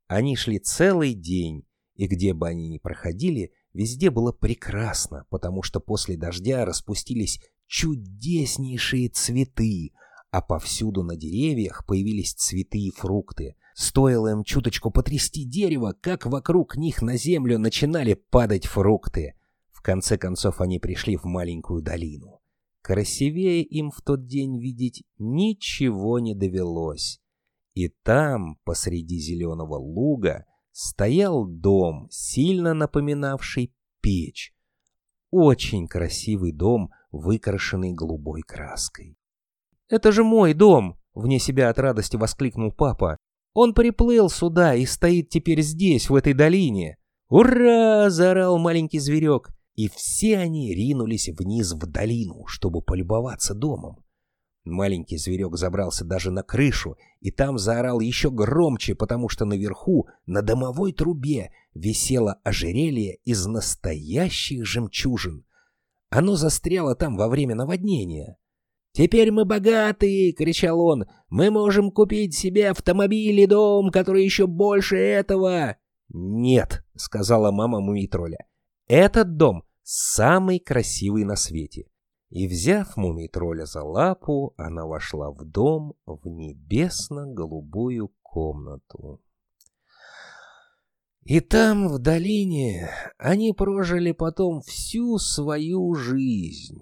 Они 0.07 0.35
шли 0.35 0.59
целый 0.59 1.15
день, 1.15 1.65
и 1.95 2.07
где 2.07 2.33
бы 2.33 2.47
они 2.47 2.69
ни 2.69 2.77
проходили, 2.77 3.51
везде 3.73 4.11
было 4.11 4.31
прекрасно, 4.31 5.25
потому 5.29 5.63
что 5.63 5.79
после 5.79 6.15
дождя 6.15 6.63
распустились 6.63 7.39
чудеснейшие 7.65 9.09
цветы, 9.09 9.93
а 10.29 10.41
повсюду 10.41 11.03
на 11.03 11.15
деревьях 11.15 11.83
появились 11.85 12.33
цветы 12.33 12.77
и 12.77 12.91
фрукты. 12.91 13.55
Стоило 13.73 14.27
им 14.31 14.43
чуточку 14.43 14.91
потрясти 14.91 15.43
дерево, 15.43 15.95
как 15.99 16.27
вокруг 16.27 16.77
них 16.77 17.01
на 17.01 17.17
землю 17.17 17.57
начинали 17.57 18.13
падать 18.13 18.67
фрукты. 18.67 19.33
В 19.71 19.81
конце 19.81 20.19
концов 20.19 20.61
они 20.61 20.77
пришли 20.77 21.17
в 21.17 21.23
маленькую 21.23 21.81
долину. 21.81 22.42
Красивее 22.83 23.63
им 23.63 23.91
в 23.91 24.01
тот 24.01 24.27
день 24.27 24.59
видеть 24.59 25.03
ничего 25.17 26.19
не 26.19 26.35
довелось. 26.35 27.21
И 27.75 27.87
там, 27.87 28.57
посреди 28.65 29.19
зеленого 29.19 29.75
луга, 29.75 30.45
стоял 30.73 31.47
дом, 31.47 32.09
сильно 32.11 32.73
напоминавший 32.73 33.73
печь. 34.01 34.53
Очень 35.31 35.87
красивый 35.87 36.51
дом, 36.51 36.91
выкрашенный 37.11 37.93
голубой 37.93 38.41
краской. 38.41 39.17
«Это 39.87 40.11
же 40.11 40.25
мой 40.25 40.53
дом!»— 40.53 40.99
вне 41.13 41.39
себя 41.39 41.69
от 41.69 41.79
радости 41.79 42.17
воскликнул 42.17 42.73
папа. 42.73 43.17
«Он 43.53 43.73
приплыл 43.73 44.29
сюда 44.29 44.75
и 44.75 44.85
стоит 44.85 45.29
теперь 45.29 45.61
здесь, 45.61 46.09
в 46.09 46.15
этой 46.15 46.33
долине!» 46.33 46.97
«Ура!»— 47.29 48.09
заорал 48.11 48.57
маленький 48.57 48.99
зверек. 48.99 49.51
И 49.75 49.89
все 49.89 50.37
они 50.37 50.73
ринулись 50.73 51.29
вниз 51.29 51.71
в 51.73 51.85
долину, 51.87 52.45
чтобы 52.45 52.81
полюбоваться 52.81 53.55
домом. 53.55 54.03
Маленький 54.65 55.17
зверек 55.17 55.57
забрался 55.57 56.05
даже 56.05 56.31
на 56.31 56.41
крышу, 56.41 56.95
и 57.19 57.31
там 57.31 57.57
заорал 57.57 57.99
еще 57.99 58.31
громче, 58.31 58.95
потому 58.95 59.27
что 59.27 59.45
наверху, 59.45 60.07
на 60.25 60.41
домовой 60.41 60.93
трубе, 60.93 61.51
висело 61.73 62.39
ожерелье 62.43 63.17
из 63.25 63.45
настоящих 63.45 64.65
жемчужин. 64.65 65.43
Оно 66.09 66.35
застряло 66.35 66.95
там 66.95 67.17
во 67.17 67.27
время 67.27 67.55
наводнения. 67.55 68.37
«Теперь 68.93 69.31
мы 69.31 69.43
богатые!»— 69.43 70.31
кричал 70.37 70.79
он. 70.79 71.05
«Мы 71.27 71.49
можем 71.49 71.91
купить 71.91 72.35
себе 72.35 72.69
автомобиль 72.69 73.39
и 73.39 73.47
дом, 73.47 73.89
который 73.89 74.23
еще 74.23 74.45
больше 74.45 74.97
этого!» 74.97 75.77
«Нет!»— 76.09 76.85
сказала 76.95 77.51
мама 77.51 77.79
Мумитроля. 77.81 78.37
«Этот 78.87 79.37
дом 79.37 79.63
самый 79.83 80.59
красивый 80.59 81.23
на 81.23 81.35
свете!» 81.35 81.87
И, 82.29 82.47
взяв 82.47 82.97
Мумитроля 82.97 83.65
за 83.65 83.83
лапу, 83.83 84.53
она 84.57 84.85
вошла 84.85 85.31
в 85.31 85.45
дом 85.45 85.93
в 86.05 86.27
небесно-голубую 86.27 88.11
комнату. 88.21 89.21
И 91.23 91.39
там, 91.39 91.87
в 91.87 91.99
долине, 91.99 92.89
они 93.17 93.53
прожили 93.53 94.11
потом 94.11 94.61
всю 94.61 95.19
свою 95.19 95.93
жизнь 95.93 96.81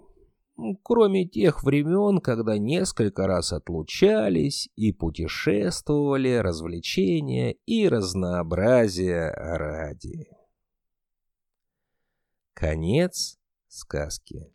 кроме 0.84 1.26
тех 1.26 1.64
времен, 1.64 2.20
когда 2.20 2.58
несколько 2.58 3.28
раз 3.28 3.54
отлучались 3.54 4.70
и 4.76 4.92
путешествовали 4.92 6.36
развлечения 6.36 7.54
и 7.66 7.88
разнообразия 7.88 9.32
ради. 9.32 10.28
Конец 12.54 13.40
сказки. 13.68 14.54